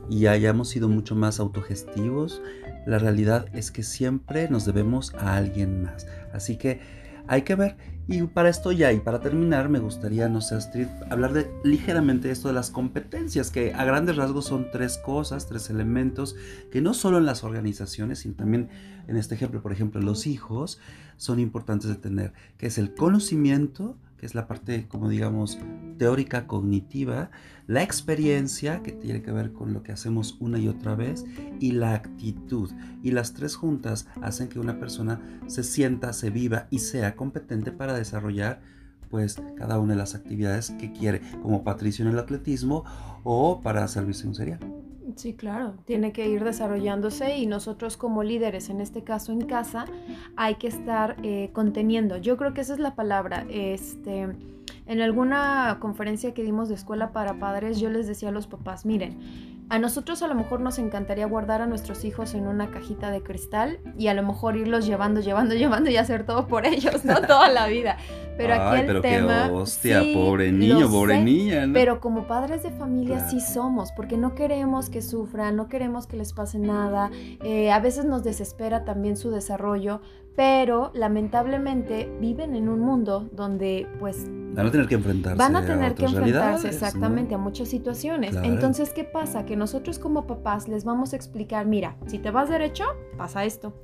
y 0.09 0.27
hayamos 0.27 0.69
sido 0.69 0.89
mucho 0.89 1.17
más 1.17 1.41
autogestivos, 1.41 2.41
la 2.87 2.99
realidad 2.99 3.47
es 3.53 3.71
que 3.71 3.83
siempre 3.83 4.49
nos 4.49 4.65
debemos 4.65 5.15
a 5.15 5.37
alguien 5.37 5.83
más. 5.83 6.07
Así 6.33 6.57
que 6.57 6.81
hay 7.27 7.43
que 7.43 7.57
ver. 7.57 7.77
Y 8.09 8.23
para 8.23 8.49
esto 8.49 8.71
ya, 8.71 8.93
y 8.93 9.01
para 9.01 9.21
terminar, 9.21 9.69
me 9.69 9.81
gustaría, 9.81 10.29
no 10.29 10.41
sé, 10.41 10.55
Astrid, 10.55 10.87
hablar 11.11 11.33
de 11.33 11.51
ligeramente 11.65 12.31
esto 12.31 12.47
de 12.47 12.55
las 12.55 12.71
competencias, 12.71 13.51
que 13.51 13.75
a 13.75 13.85
grandes 13.85 14.15
rasgos 14.15 14.45
son 14.45 14.71
tres 14.71 14.97
cosas, 14.97 15.49
tres 15.49 15.71
elementos, 15.71 16.37
que 16.71 16.81
no 16.81 16.95
solo 16.95 17.19
en 17.19 17.27
las 17.27 17.43
organizaciones, 17.43 18.21
sino 18.21 18.37
también 18.37 18.69
en 19.09 19.17
este 19.17 19.35
ejemplo, 19.35 19.61
por 19.61 19.73
ejemplo, 19.73 20.01
los 20.01 20.29
hijos, 20.29 20.79
son 21.17 21.41
importantes 21.41 21.89
de 21.89 21.97
tener, 21.97 22.33
que 22.59 22.69
es 22.69 22.79
el 22.79 22.95
conocimiento, 22.95 23.99
que 24.19 24.27
es 24.27 24.35
la 24.35 24.47
parte, 24.47 24.87
como 24.89 25.09
digamos, 25.09 25.59
teórica, 25.99 26.47
cognitiva, 26.47 27.31
la 27.67 27.83
experiencia, 27.83 28.83
que 28.83 28.93
tiene 28.93 29.23
que 29.23 29.33
ver 29.33 29.53
con 29.53 29.73
lo 29.73 29.83
que 29.83 29.93
hacemos 29.93 30.37
una 30.41 30.59
y 30.59 30.69
otra 30.69 30.95
vez, 30.95 31.25
y 31.61 31.73
la 31.73 31.95
actitud. 31.95 32.71
Y 33.03 33.11
las 33.11 33.33
tres 33.33 33.57
juntas 33.57 34.07
hacen 34.23 34.49
que 34.49 34.61
una 34.61 34.79
persona 34.79 35.21
se 35.47 35.63
sienta, 35.63 36.13
se 36.13 36.31
viva 36.31 36.67
y 36.71 36.81
sea 36.81 37.17
competente 37.17 37.73
para 37.73 37.95
desarrollar 37.95 38.61
pues 39.11 39.41
cada 39.57 39.79
una 39.79 39.93
de 39.93 39.99
las 39.99 40.15
actividades 40.15 40.71
que 40.73 40.93
quiere, 40.93 41.23
como 41.43 41.63
Patricio 41.63 42.05
en 42.05 42.13
el 42.13 42.19
atletismo 42.19 42.85
o 43.23 43.61
para 43.63 43.87
servirse 43.89 44.27
un 44.27 44.35
cereal. 44.35 44.76
Sí, 45.17 45.33
claro, 45.33 45.75
tiene 45.87 46.13
que 46.13 46.29
ir 46.29 46.45
desarrollándose 46.45 47.39
y 47.39 47.47
nosotros 47.47 47.97
como 47.97 48.23
líderes, 48.23 48.69
en 48.69 48.83
este 48.83 49.03
caso 49.03 49.33
en 49.33 49.47
casa, 49.47 49.87
hay 50.37 50.57
que 50.57 50.69
estar 50.69 51.17
eh, 51.23 51.49
conteniendo. 51.55 52.19
Yo 52.19 52.37
creo 52.37 52.53
que 52.53 52.61
esa 52.61 52.75
es 52.75 52.81
la 52.81 52.95
palabra. 52.95 53.47
Este, 53.49 54.29
en 54.87 55.01
alguna 55.01 55.79
conferencia 55.81 56.35
que 56.35 56.43
dimos 56.43 56.69
de 56.69 56.75
escuela 56.75 57.13
para 57.13 57.39
padres, 57.39 57.81
yo 57.81 57.89
les 57.89 58.07
decía 58.07 58.29
a 58.29 58.33
los 58.33 58.47
papás, 58.47 58.85
miren, 58.85 59.56
a 59.69 59.79
nosotros 59.79 60.23
a 60.23 60.29
lo 60.29 60.35
mejor 60.35 60.61
nos 60.61 60.79
encantaría 60.79 61.27
guardar 61.27 61.61
a 61.61 61.67
nuestros 61.67 62.05
hijos 62.05 62.35
en 62.35 62.47
una 62.47 62.71
cajita 62.71 63.11
de 63.11 63.23
cristal 63.23 63.81
y 63.99 64.07
a 64.09 64.15
lo 64.15 64.23
mejor 64.23 64.57
irlos 64.57 64.87
llevando, 64.87 65.21
llevando, 65.21 65.55
llevando 65.55 65.91
y 65.91 65.97
hacer 65.97 66.25
todo 66.25 66.47
por 66.47 66.67
ellos, 66.67 67.05
¿no? 67.05 67.21
Toda 67.27 67.51
la 67.51 67.67
vida. 67.67 67.97
Pero 68.37 68.55
aquí 68.55 68.81
el 68.81 68.87
pero 68.87 69.01
tema... 69.01 69.47
qué 69.49 69.53
hostia, 69.55 70.03
Sí, 70.03 70.13
pobre 70.15 70.53
niño, 70.53 70.91
pobre 70.91 71.15
sé, 71.17 71.23
niña. 71.25 71.67
¿no? 71.67 71.73
Pero 71.73 72.01
como 72.01 72.27
padres 72.27 72.63
de 72.63 72.71
familia 72.71 73.17
Claro. 73.17 73.31
sí 73.31 73.41
somos, 73.41 73.93
porque 73.93 74.17
no 74.17 74.35
queremos 74.35 74.91
que 74.91 75.01
sufran, 75.03 75.57
no 75.57 75.69
queremos 75.69 76.07
que 76.07 76.17
les 76.17 76.33
pase 76.33 76.59
nada. 76.59 77.11
eh, 77.43 77.73
a 77.73 77.81
veces 77.81 78.05
nos 78.05 78.23
desespera 78.25 78.85
también 78.85 79.17
su 79.17 79.31
desarrollo, 79.31 80.01
pero 80.37 80.93
lamentablemente 80.95 82.09
viven 82.21 82.55
en 82.55 82.69
un 82.69 82.81
mundo 82.81 83.29
donde 83.33 83.89
pues 83.99 84.27
Van 84.57 84.67
a 84.67 84.71
tener 84.71 84.87
que 84.87 84.95
enfrentarse 84.95 85.37
van 85.37 85.55
a 85.55 85.67
tener 85.67 85.95
que 85.95 86.07
enfrentarse 86.07 86.69
exactamente 86.69 87.35
a 87.35 87.39
muchas 87.39 87.69
situaciones. 87.69 88.31
Claro. 88.31 88.49
Entonces, 88.49 88.91
¿qué 88.91 89.05
pasa? 89.05 89.45
Que 89.45 89.55
nosotros 89.55 89.99
como 89.99 90.27
papás 90.27 90.67
les 90.67 90.85
vamos 90.85 91.13
a 91.13 91.17
explicar, 91.17 91.67
mira, 91.67 91.97
si 92.07 92.19
te 92.19 92.31
vas 92.31 92.49
derecho, 92.49 92.85
pasa 93.19 93.45
esto. 93.45 93.75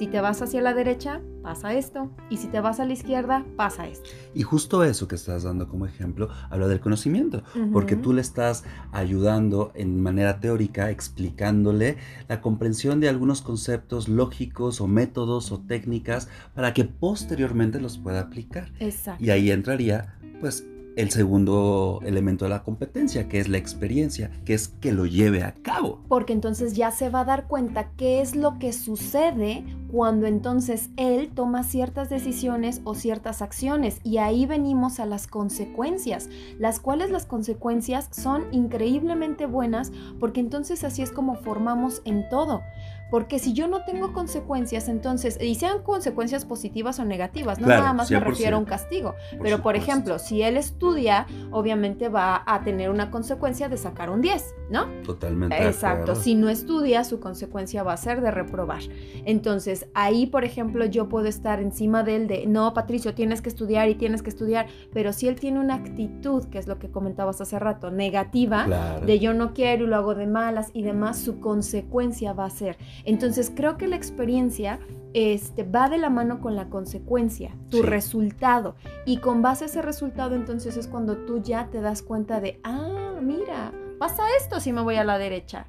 Si 0.00 0.06
te 0.06 0.18
vas 0.22 0.40
hacia 0.40 0.62
la 0.62 0.72
derecha, 0.72 1.20
pasa 1.42 1.74
esto. 1.74 2.10
Y 2.30 2.38
si 2.38 2.46
te 2.46 2.58
vas 2.60 2.80
a 2.80 2.86
la 2.86 2.94
izquierda, 2.94 3.44
pasa 3.54 3.86
esto. 3.86 4.08
Y 4.34 4.44
justo 4.44 4.82
eso 4.82 5.06
que 5.06 5.14
estás 5.14 5.42
dando 5.42 5.68
como 5.68 5.84
ejemplo 5.84 6.30
habla 6.48 6.68
del 6.68 6.80
conocimiento, 6.80 7.42
porque 7.70 7.96
tú 7.96 8.14
le 8.14 8.22
estás 8.22 8.64
ayudando 8.92 9.72
en 9.74 10.02
manera 10.02 10.40
teórica, 10.40 10.88
explicándole 10.88 11.98
la 12.28 12.40
comprensión 12.40 12.98
de 13.00 13.10
algunos 13.10 13.42
conceptos 13.42 14.08
lógicos 14.08 14.80
o 14.80 14.86
métodos 14.86 15.52
o 15.52 15.60
técnicas 15.60 16.30
para 16.54 16.72
que 16.72 16.86
posteriormente 16.86 17.78
los 17.78 17.98
pueda 17.98 18.20
aplicar. 18.20 18.72
Exacto. 18.80 19.22
Y 19.22 19.28
ahí 19.28 19.50
entraría, 19.50 20.14
pues, 20.40 20.64
el 20.96 21.10
segundo 21.10 22.00
elemento 22.04 22.44
de 22.44 22.50
la 22.50 22.62
competencia, 22.62 23.28
que 23.28 23.40
es 23.40 23.48
la 23.48 23.58
experiencia, 23.58 24.30
que 24.44 24.54
es 24.54 24.68
que 24.68 24.92
lo 24.92 25.06
lleve 25.06 25.42
a 25.42 25.54
cabo. 25.54 26.00
porque 26.08 26.32
entonces 26.32 26.74
ya 26.74 26.90
se 26.90 27.08
va 27.08 27.20
a 27.20 27.24
dar 27.24 27.46
cuenta 27.46 27.90
qué 27.96 28.20
es 28.20 28.36
lo 28.36 28.58
que 28.58 28.72
sucede 28.72 29.64
cuando 29.90 30.26
entonces 30.26 30.90
él 30.96 31.30
toma 31.34 31.64
ciertas 31.64 32.10
decisiones 32.10 32.80
o 32.84 32.94
ciertas 32.94 33.42
acciones 33.42 34.00
y 34.04 34.18
ahí 34.18 34.46
venimos 34.46 35.00
a 35.00 35.06
las 35.06 35.26
consecuencias, 35.26 36.28
las 36.58 36.80
cuales 36.80 37.10
las 37.10 37.26
consecuencias 37.26 38.08
son 38.10 38.44
increíblemente 38.52 39.46
buenas 39.46 39.92
porque 40.18 40.40
entonces 40.40 40.84
así 40.84 41.02
es 41.02 41.10
como 41.10 41.34
formamos 41.36 42.02
en 42.04 42.28
todo. 42.28 42.62
Porque 43.10 43.38
si 43.38 43.52
yo 43.52 43.68
no 43.68 43.84
tengo 43.84 44.12
consecuencias, 44.12 44.88
entonces, 44.88 45.38
y 45.40 45.54
sean 45.54 45.82
consecuencias 45.82 46.44
positivas 46.44 46.98
o 46.98 47.04
negativas, 47.04 47.58
no 47.58 47.66
Claro, 47.66 47.82
nada 47.82 47.92
más 47.92 48.10
me 48.10 48.18
100%. 48.18 48.24
refiero 48.24 48.56
a 48.56 48.58
un 48.58 48.64
castigo, 48.64 49.14
pero 49.42 49.62
por 49.62 49.74
supuesto. 49.74 49.90
ejemplo, 49.90 50.18
si 50.18 50.42
él 50.42 50.56
estudia, 50.56 51.26
obviamente 51.50 52.08
va 52.08 52.42
a 52.46 52.62
tener 52.62 52.90
una 52.90 53.10
consecuencia 53.10 53.68
de 53.68 53.76
sacar 53.76 54.10
un 54.10 54.20
10, 54.20 54.54
¿no? 54.70 54.86
Totalmente. 55.04 55.66
Exacto, 55.66 56.14
si 56.14 56.34
no 56.34 56.48
estudia, 56.48 57.04
su 57.04 57.20
consecuencia 57.20 57.82
va 57.82 57.92
a 57.92 57.96
ser 57.96 58.20
de 58.20 58.30
reprobar. 58.30 58.80
Entonces, 59.24 59.50
Entonces 59.50 59.88
ahí, 59.94 60.26
por 60.26 60.44
ejemplo, 60.44 60.84
yo 60.84 61.08
puedo 61.08 61.26
estar 61.26 61.60
encima 61.60 62.04
de 62.04 62.14
él 62.14 62.28
de, 62.28 62.46
no, 62.46 62.72
Patricio, 62.72 63.14
tienes 63.14 63.42
que 63.42 63.48
estudiar 63.48 63.88
y 63.88 63.96
tienes 63.96 64.22
que 64.22 64.30
estudiar, 64.30 64.68
pero 64.92 65.12
si 65.12 65.26
él 65.26 65.40
tiene 65.40 65.58
una 65.58 65.74
actitud, 65.74 66.44
que 66.44 66.58
es 66.58 66.68
lo 66.68 66.78
que 66.78 66.88
comentabas 66.88 67.40
hace 67.40 67.58
rato, 67.58 67.90
negativa, 67.90 69.00
de 69.04 69.18
yo 69.18 69.34
no 69.34 69.52
quiero 69.52 69.84
y 69.84 69.86
lo 69.88 69.96
hago 69.96 70.14
de 70.14 70.28
malas 70.28 70.70
y 70.72 70.82
demás, 70.82 71.18
su 71.18 71.40
consecuencia 71.40 72.32
va 72.32 72.44
a 72.44 72.50
ser. 72.50 72.78
Entonces 73.04 73.52
creo 73.54 73.76
que 73.76 73.88
la 73.88 73.96
experiencia 73.96 74.78
este, 75.12 75.64
va 75.64 75.88
de 75.88 75.98
la 75.98 76.10
mano 76.10 76.40
con 76.40 76.56
la 76.56 76.68
consecuencia, 76.68 77.54
tu 77.68 77.82
resultado. 77.82 78.76
Y 79.06 79.18
con 79.18 79.42
base 79.42 79.64
a 79.64 79.66
ese 79.66 79.82
resultado, 79.82 80.34
entonces 80.34 80.76
es 80.76 80.86
cuando 80.86 81.16
tú 81.18 81.42
ya 81.42 81.68
te 81.70 81.80
das 81.80 82.02
cuenta 82.02 82.40
de, 82.40 82.60
ah, 82.64 83.18
mira, 83.22 83.72
pasa 83.98 84.22
esto 84.38 84.60
si 84.60 84.72
me 84.72 84.82
voy 84.82 84.96
a 84.96 85.04
la 85.04 85.18
derecha. 85.18 85.66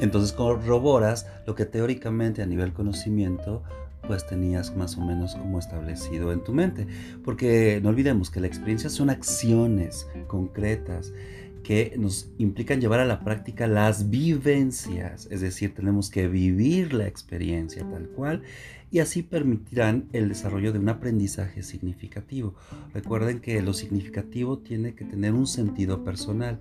Entonces 0.00 0.32
corroboras 0.32 1.26
lo 1.46 1.54
que 1.54 1.66
teóricamente 1.66 2.42
a 2.42 2.46
nivel 2.46 2.72
conocimiento 2.72 3.62
pues 4.06 4.26
tenías 4.26 4.74
más 4.74 4.96
o 4.96 5.02
menos 5.02 5.36
como 5.36 5.58
establecido 5.58 6.32
en 6.32 6.42
tu 6.42 6.52
mente. 6.52 6.86
Porque 7.24 7.80
no 7.82 7.90
olvidemos 7.90 8.30
que 8.30 8.40
la 8.40 8.46
experiencia 8.46 8.90
son 8.90 9.10
acciones 9.10 10.08
concretas 10.26 11.12
que 11.62 11.94
nos 11.96 12.30
implican 12.38 12.80
llevar 12.80 13.00
a 13.00 13.04
la 13.04 13.20
práctica 13.20 13.66
las 13.66 14.10
vivencias, 14.10 15.28
es 15.30 15.40
decir, 15.40 15.74
tenemos 15.74 16.10
que 16.10 16.28
vivir 16.28 16.92
la 16.92 17.06
experiencia 17.06 17.88
tal 17.88 18.08
cual 18.08 18.42
y 18.90 18.98
así 18.98 19.22
permitirán 19.22 20.08
el 20.12 20.28
desarrollo 20.28 20.72
de 20.72 20.78
un 20.78 20.88
aprendizaje 20.88 21.62
significativo. 21.62 22.54
Recuerden 22.92 23.40
que 23.40 23.60
lo 23.62 23.72
significativo 23.72 24.58
tiene 24.58 24.94
que 24.94 25.04
tener 25.04 25.32
un 25.32 25.46
sentido 25.46 26.02
personal 26.02 26.58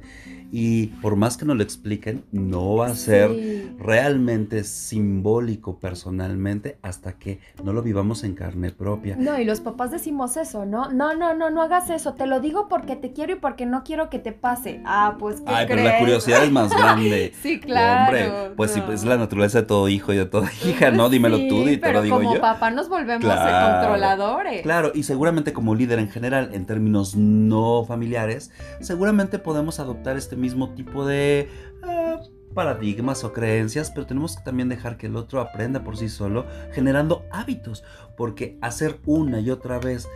y 0.52 0.88
por 1.02 1.16
más 1.16 1.38
que 1.38 1.46
nos 1.46 1.58
lo 1.58 1.64
expliquen, 1.64 2.24
no 2.32 2.76
va 2.76 2.88
a 2.88 2.96
ser 2.96 3.32
realmente 3.80 4.64
simbólico 4.64 5.80
personalmente 5.80 6.78
hasta 6.82 7.14
que 7.14 7.40
no 7.64 7.74
lo 7.74 7.82
vivamos 7.82 8.24
en 8.24 8.36
carne 8.36 8.72
propia. 8.72 9.16
No, 9.18 9.40
y 9.40 9.46
los 9.46 9.60
papás 9.60 9.92
decimos 9.92 10.38
eso, 10.38 10.66
¿no? 10.66 10.92
No, 10.92 11.16
no, 11.16 11.34
no, 11.34 11.50
no 11.50 11.62
hagas 11.62 11.90
eso, 11.90 12.14
te 12.14 12.28
lo 12.28 12.40
digo 12.40 12.68
porque 12.68 12.96
te 12.96 13.12
quiero 13.12 13.34
y 13.34 13.36
porque 13.36 13.66
no 13.66 13.84
quiero 13.84 14.10
que 14.10 14.20
te 14.20 14.34
pase. 14.34 14.82
Ah, 14.86 15.16
pues 15.20 15.42
¿qué 15.42 15.52
Ay, 15.52 15.66
pero 15.68 15.84
la 15.84 16.00
curiosidad 16.00 16.44
es 16.44 16.52
más 16.52 16.72
grande. 16.72 17.34
sí, 17.42 17.60
claro. 17.60 18.06
Hombre, 18.06 18.56
pues 18.56 18.72
sí, 18.72 18.82
pues 18.86 19.02
es 19.02 19.08
la 19.08 19.18
naturaleza 19.18 19.62
de 19.62 19.68
todo 19.68 19.90
hijo 19.90 20.14
y 20.14 20.18
de 20.18 20.26
toda 20.26 20.52
hija, 20.68 20.92
¿no? 20.92 21.10
Dímelo 21.10 21.38
tú 21.48 21.68
y 21.68 21.78
te 21.78 21.92
lo 21.92 22.02
digo 22.02 22.19
como 22.24 22.42
papá 22.42 22.72
nos 22.72 22.90
volvemos 22.90 23.26
controladores. 23.26 24.62
Claro, 24.62 24.92
y 24.94 25.04
seguramente 25.04 25.54
como 25.54 25.76
líder 25.76 26.00
en 26.00 26.10
general, 26.10 26.50
en 26.54 26.66
términos 26.66 27.16
no 27.16 27.86
familiares, 27.86 28.52
seguramente 28.82 29.40
podemos 29.40 29.80
adoptar 29.80 30.18
este 30.18 30.36
mismo 30.36 30.70
tipo 30.74 31.06
de 31.06 31.50
ah, 31.84 32.20
paradigmas 32.54 33.24
o 33.24 33.34
creencias, 33.34 33.92
pero 33.92 34.06
tenemos 34.06 34.38
que 34.38 34.44
también 34.44 34.70
dejar 34.70 34.98
que 34.98 35.08
el 35.08 35.16
otro 35.16 35.40
aprenda 35.40 35.84
por 35.84 35.98
sí 35.98 36.10
solo, 36.10 36.46
generando 36.72 37.26
hábitos, 37.32 37.84
porque 38.18 38.58
hacer 38.62 39.00
una 39.06 39.40
y 39.40 39.50
otra 39.50 39.80
vez 39.80 40.08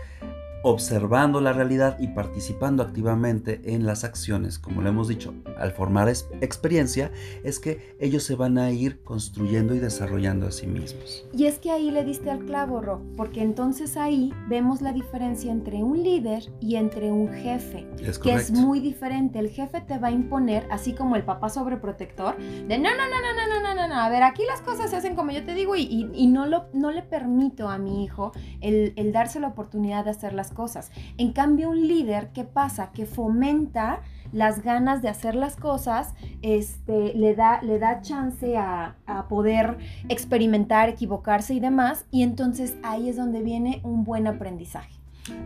observando 0.63 1.41
la 1.41 1.51
realidad 1.51 1.97
y 1.99 2.07
participando 2.07 2.83
activamente 2.83 3.61
en 3.65 3.85
las 3.85 4.05
acciones, 4.05 4.57
como 4.57 4.81
lo 4.81 4.89
hemos 4.89 5.09
dicho, 5.09 5.33
al 5.57 5.73
formar 5.73 6.07
experiencia, 6.07 7.11
es 7.43 7.59
que 7.59 7.95
ellos 7.99 8.23
se 8.23 8.35
van 8.35 8.57
a 8.57 8.71
ir 8.71 9.03
construyendo 9.03 9.75
y 9.75 9.79
desarrollando 9.79 10.47
a 10.47 10.51
sí 10.51 10.65
mismos. 10.65 11.25
Y 11.33 11.45
es 11.45 11.59
que 11.59 11.69
ahí 11.69 11.91
le 11.91 12.05
diste 12.05 12.31
al 12.31 12.45
clavo, 12.45 12.79
Ro, 12.79 13.01
porque 13.17 13.41
entonces 13.41 13.97
ahí 13.97 14.33
vemos 14.47 14.81
la 14.81 14.93
diferencia 14.93 15.51
entre 15.51 15.83
un 15.83 16.01
líder 16.01 16.49
y 16.61 16.77
entre 16.77 17.11
un 17.11 17.27
jefe, 17.33 17.85
que 18.23 18.33
es 18.33 18.51
muy 18.51 18.79
diferente. 18.79 19.39
El 19.39 19.49
jefe 19.49 19.81
te 19.81 19.97
va 19.97 20.07
a 20.07 20.11
imponer, 20.11 20.65
así 20.71 20.93
como 20.93 21.17
el 21.17 21.23
papá 21.23 21.49
sobreprotector, 21.49 22.37
de 22.37 22.77
no, 22.77 22.89
no, 22.89 23.03
no, 23.09 23.19
no, 23.21 23.47
no, 23.49 23.61
no, 23.61 23.75
no, 23.75 23.87
no, 23.89 23.95
a 23.95 24.07
ver, 24.07 24.23
aquí 24.23 24.43
las 24.47 24.61
cosas 24.61 24.89
se 24.89 24.95
hacen 24.95 25.15
como 25.15 25.31
yo 25.31 25.43
te 25.43 25.53
digo 25.53 25.75
y, 25.75 26.09
y, 26.13 26.27
no, 26.27 26.45
lo, 26.45 26.67
no 26.73 26.91
le 26.91 27.01
permito 27.01 27.67
a 27.67 27.77
mi 27.77 28.05
hijo 28.05 28.31
el, 28.61 28.93
el 28.95 29.11
darse 29.11 29.41
la 29.41 29.49
oportunidad 29.49 30.05
de 30.05 30.11
hacer 30.11 30.33
las 30.33 30.52
cosas. 30.53 30.91
En 31.17 31.33
cambio, 31.33 31.69
un 31.69 31.87
líder, 31.87 32.29
¿qué 32.33 32.43
pasa? 32.43 32.91
Que 32.91 33.05
fomenta 33.05 34.01
las 34.31 34.63
ganas 34.63 35.01
de 35.01 35.09
hacer 35.09 35.35
las 35.35 35.55
cosas, 35.55 36.13
este, 36.41 37.13
le, 37.13 37.35
da, 37.35 37.61
le 37.61 37.77
da 37.79 38.01
chance 38.01 38.57
a, 38.57 38.95
a, 39.05 39.27
poder 39.27 39.77
experimentar, 40.09 40.89
equivocarse 40.89 41.53
y 41.53 41.59
demás, 41.59 42.05
y 42.09 42.23
entonces 42.23 42.75
ahí 42.83 43.09
es 43.09 43.15
donde 43.15 43.43
viene 43.43 43.79
un 43.83 44.03
buen 44.03 44.25
aprendizaje. 44.25 44.93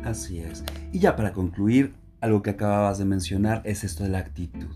Así 0.04 0.40
es. 0.40 0.64
Y 0.94 1.00
ya 1.00 1.16
para 1.16 1.34
concluir, 1.34 1.94
algo 2.22 2.42
que 2.42 2.50
acababas 2.52 2.98
de 2.98 3.06
mencionar 3.06 3.62
es 3.66 3.84
esto 3.84 4.04
de 4.04 4.10
la 4.10 4.20
actitud. 4.20 4.68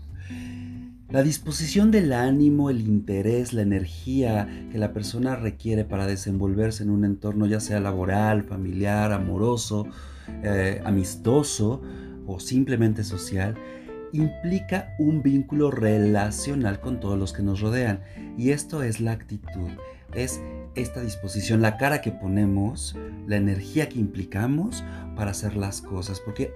La 1.12 1.22
disposición 1.22 1.90
del 1.90 2.14
ánimo, 2.14 2.70
el 2.70 2.80
interés, 2.80 3.52
la 3.52 3.60
energía 3.60 4.48
que 4.70 4.78
la 4.78 4.94
persona 4.94 5.36
requiere 5.36 5.84
para 5.84 6.06
desenvolverse 6.06 6.84
en 6.84 6.90
un 6.90 7.04
entorno 7.04 7.44
ya 7.44 7.60
sea 7.60 7.80
laboral, 7.80 8.44
familiar, 8.44 9.12
amoroso, 9.12 9.86
eh, 10.42 10.80
amistoso 10.84 11.82
o 12.26 12.40
simplemente 12.40 13.04
social, 13.04 13.56
implica 14.12 14.94
un 14.98 15.22
vínculo 15.22 15.70
relacional 15.70 16.80
con 16.80 17.00
todos 17.00 17.18
los 17.18 17.32
que 17.32 17.42
nos 17.42 17.60
rodean. 17.60 18.00
Y 18.36 18.50
esto 18.50 18.82
es 18.82 19.00
la 19.00 19.12
actitud, 19.12 19.70
es 20.14 20.40
esta 20.74 21.00
disposición, 21.00 21.62
la 21.62 21.76
cara 21.76 22.00
que 22.00 22.12
ponemos, 22.12 22.96
la 23.26 23.36
energía 23.36 23.88
que 23.88 23.98
implicamos 23.98 24.84
para 25.16 25.30
hacer 25.30 25.56
las 25.56 25.80
cosas. 25.80 26.20
Porque 26.20 26.52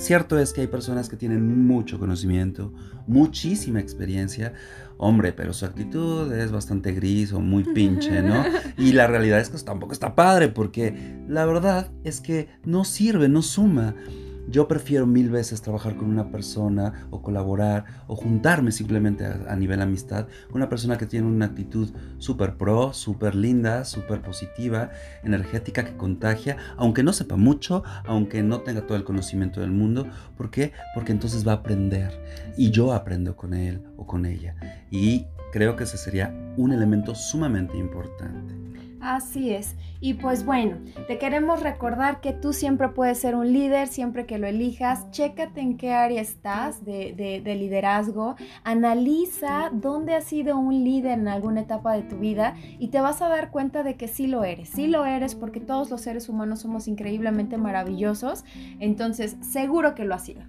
cierto 0.00 0.38
es 0.38 0.52
que 0.52 0.62
hay 0.62 0.66
personas 0.66 1.08
que 1.08 1.16
tienen 1.16 1.66
mucho 1.66 1.98
conocimiento, 1.98 2.72
muchísima 3.06 3.80
experiencia, 3.80 4.52
hombre, 4.96 5.32
pero 5.32 5.52
su 5.52 5.64
actitud 5.64 6.32
es 6.32 6.52
bastante 6.52 6.92
gris 6.92 7.32
o 7.32 7.40
muy 7.40 7.64
pinche, 7.64 8.22
¿no? 8.22 8.44
Y 8.78 8.92
la 8.92 9.06
realidad 9.06 9.40
es 9.40 9.50
que 9.50 9.58
tampoco 9.58 9.92
está 9.92 10.14
padre 10.14 10.48
porque 10.48 10.94
la 11.28 11.44
verdad 11.44 11.90
es 12.04 12.20
que 12.20 12.48
no 12.64 12.84
sirve, 12.84 13.28
no 13.28 13.42
suma. 13.42 13.94
Yo 14.48 14.66
prefiero 14.66 15.06
mil 15.06 15.30
veces 15.30 15.62
trabajar 15.62 15.96
con 15.96 16.08
una 16.08 16.30
persona 16.30 17.06
o 17.10 17.22
colaborar 17.22 17.84
o 18.06 18.16
juntarme 18.16 18.72
simplemente 18.72 19.24
a, 19.24 19.56
nivel 19.56 19.80
amistad 19.80 20.26
con 20.48 20.56
una 20.56 20.68
persona 20.68 20.98
que 20.98 21.06
tiene 21.06 21.26
una 21.26 21.46
actitud 21.46 21.90
súper 22.18 22.56
pro, 22.56 22.92
súper 22.92 23.34
linda, 23.34 23.84
súper 23.84 24.22
positiva, 24.22 24.90
energética, 25.22 25.84
que 25.84 25.96
contagia, 25.96 26.56
aunque 26.76 27.02
no 27.02 27.12
sepa 27.12 27.36
mucho, 27.36 27.82
aunque 28.04 28.42
no 28.42 28.60
tenga 28.60 28.86
todo 28.86 28.96
el 28.96 29.04
conocimiento 29.04 29.60
del 29.60 29.70
mundo. 29.70 30.06
¿Por 30.36 30.50
qué? 30.50 30.72
Porque 30.94 31.12
entonces 31.12 31.46
va 31.46 31.52
a 31.52 31.56
aprender 31.56 32.12
y 32.56 32.70
yo 32.70 32.92
aprendo 32.92 33.36
con 33.36 33.54
él 33.54 33.82
o 33.96 34.06
con 34.06 34.26
ella. 34.26 34.56
Y 34.90 35.26
creo 35.52 35.76
que 35.76 35.84
ese 35.84 35.96
sería 35.96 36.34
un 36.56 36.72
elemento 36.72 37.14
sumamente 37.14 37.76
importante. 37.76 38.54
Así 39.00 39.50
es. 39.50 39.76
Y 40.00 40.14
pues 40.14 40.44
bueno, 40.44 40.78
te 41.06 41.18
queremos 41.18 41.62
recordar 41.62 42.20
que 42.20 42.32
tú 42.32 42.52
siempre 42.52 42.88
puedes 42.88 43.18
ser 43.18 43.34
un 43.34 43.52
líder, 43.52 43.88
siempre 43.88 44.26
que 44.26 44.38
lo 44.38 44.46
elijas. 44.46 45.10
Chécate 45.10 45.60
en 45.60 45.76
qué 45.76 45.92
área 45.92 46.20
estás 46.20 46.84
de, 46.84 47.42
liderazgo. 47.44 48.36
Analiza 48.64 49.70
dónde 49.72 50.14
has 50.14 50.24
sido 50.24 50.58
un 50.58 50.84
líder 50.84 51.18
en 51.18 51.28
alguna 51.28 51.62
etapa 51.62 51.94
de 51.94 52.02
tu 52.02 52.16
vida 52.16 52.54
y 52.78 52.88
te 52.88 53.00
vas 53.00 53.22
a 53.22 53.28
dar 53.28 53.50
cuenta 53.50 53.82
de 53.82 53.96
que 53.96 54.08
sí 54.08 54.26
lo 54.26 54.44
eres. 54.44 54.68
Sí 54.70 54.86
lo 54.86 55.04
eres 55.04 55.34
porque 55.34 55.60
todos 55.60 55.90
los 55.90 56.00
seres 56.00 56.28
humanos 56.28 56.60
somos 56.60 56.88
increíblemente 56.88 57.58
maravillosos. 57.58 58.44
Entonces, 58.78 59.36
seguro 59.40 59.94
que 59.94 60.04
lo 60.04 60.14
has 60.14 60.24
sido. 60.24 60.42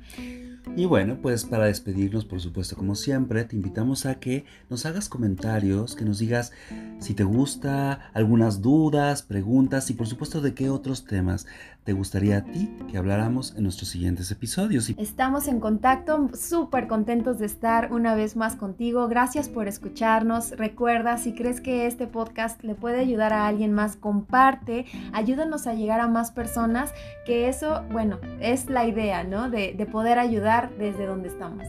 Y 0.75 0.85
bueno, 0.85 1.17
pues 1.21 1.43
para 1.43 1.65
despedirnos, 1.65 2.23
por 2.23 2.39
supuesto, 2.39 2.77
como 2.77 2.95
siempre, 2.95 3.43
te 3.43 3.55
invitamos 3.55 4.05
a 4.05 4.15
que 4.15 4.45
nos 4.69 4.85
hagas 4.85 5.09
comentarios, 5.09 5.95
que 5.95 6.05
nos 6.05 6.19
digas 6.19 6.51
si 6.99 7.13
te 7.13 7.23
gusta, 7.23 8.11
algunas 8.13 8.61
dudas, 8.61 9.21
preguntas 9.21 9.89
y 9.89 9.93
por 9.93 10.07
supuesto 10.07 10.39
de 10.39 10.53
qué 10.53 10.69
otros 10.69 11.05
temas 11.05 11.45
te 11.83 11.93
gustaría 11.93 12.37
a 12.37 12.43
ti 12.43 12.69
que 12.89 12.97
habláramos 12.97 13.55
en 13.57 13.63
nuestros 13.63 13.89
siguientes 13.89 14.29
episodios. 14.29 14.89
Estamos 14.97 15.47
en 15.47 15.59
contacto, 15.59 16.29
súper 16.39 16.87
contentos 16.87 17.39
de 17.39 17.47
estar 17.47 17.91
una 17.91 18.13
vez 18.13 18.35
más 18.35 18.55
contigo. 18.55 19.07
Gracias 19.07 19.49
por 19.49 19.67
escucharnos. 19.67 20.51
Recuerda, 20.51 21.17
si 21.17 21.33
crees 21.33 21.59
que 21.59 21.87
este 21.87 22.05
podcast 22.05 22.63
le 22.63 22.75
puede 22.75 22.99
ayudar 22.99 23.33
a 23.33 23.47
alguien 23.47 23.73
más, 23.73 23.95
comparte, 23.95 24.85
ayúdanos 25.11 25.65
a 25.65 25.73
llegar 25.73 25.99
a 25.99 26.07
más 26.07 26.31
personas, 26.31 26.93
que 27.25 27.49
eso, 27.49 27.83
bueno, 27.91 28.19
es 28.39 28.69
la 28.69 28.85
idea, 28.85 29.23
¿no? 29.23 29.49
De, 29.49 29.73
de 29.73 29.85
poder 29.87 30.19
ayudar 30.19 30.50
desde 30.77 31.05
donde 31.05 31.29
estamos. 31.29 31.65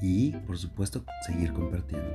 Y, 0.00 0.32
por 0.32 0.58
supuesto, 0.58 1.04
seguir 1.26 1.52
compartiendo. 1.52 2.10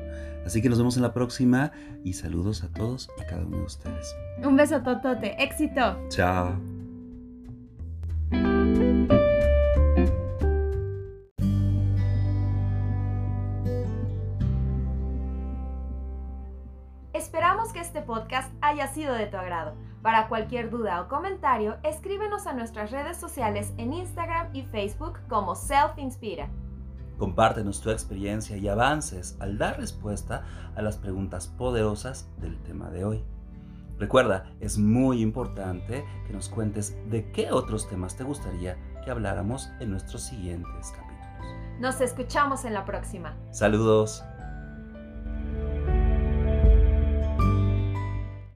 Así 0.45 0.61
que 0.61 0.69
nos 0.69 0.77
vemos 0.77 0.95
en 0.97 1.03
la 1.03 1.13
próxima 1.13 1.71
y 2.03 2.13
saludos 2.13 2.63
a 2.63 2.67
todos 2.69 3.09
y 3.17 3.21
a 3.21 3.25
cada 3.25 3.45
uno 3.45 3.57
de 3.57 3.63
ustedes. 3.63 4.15
Un 4.43 4.55
beso 4.55 4.81
totote, 4.81 5.41
éxito. 5.41 5.97
Chao. 6.09 6.78
Este 17.89 18.01
podcast 18.03 18.53
haya 18.61 18.85
sido 18.85 19.15
de 19.15 19.25
tu 19.25 19.35
agrado. 19.35 19.73
Para 20.03 20.27
cualquier 20.27 20.69
duda 20.69 21.01
o 21.01 21.07
comentario, 21.07 21.77
escríbenos 21.81 22.45
a 22.45 22.53
nuestras 22.53 22.91
redes 22.91 23.17
sociales 23.17 23.73
en 23.77 23.93
Instagram 23.93 24.49
y 24.53 24.61
Facebook 24.61 25.17
como 25.27 25.55
Self 25.55 25.97
Inspira. 25.97 26.49
Compártenos 27.17 27.81
tu 27.81 27.89
experiencia 27.89 28.57
y 28.57 28.67
avances 28.67 29.37
al 29.39 29.57
dar 29.57 29.77
respuesta 29.79 30.45
a 30.75 30.83
las 30.83 30.97
preguntas 30.97 31.47
poderosas 31.47 32.29
del 32.37 32.61
tema 32.61 32.91
de 32.91 33.05
hoy. 33.05 33.23
Recuerda, 33.97 34.51
es 34.59 34.77
muy 34.77 35.23
importante 35.23 36.05
que 36.27 36.33
nos 36.33 36.47
cuentes 36.47 36.95
de 37.09 37.31
qué 37.31 37.51
otros 37.51 37.89
temas 37.89 38.15
te 38.15 38.23
gustaría 38.23 38.77
que 39.03 39.09
habláramos 39.09 39.71
en 39.79 39.89
nuestros 39.89 40.21
siguientes 40.21 40.91
capítulos. 40.91 41.49
Nos 41.79 41.99
escuchamos 42.01 42.65
en 42.65 42.75
la 42.75 42.85
próxima. 42.85 43.35
Saludos. 43.49 44.23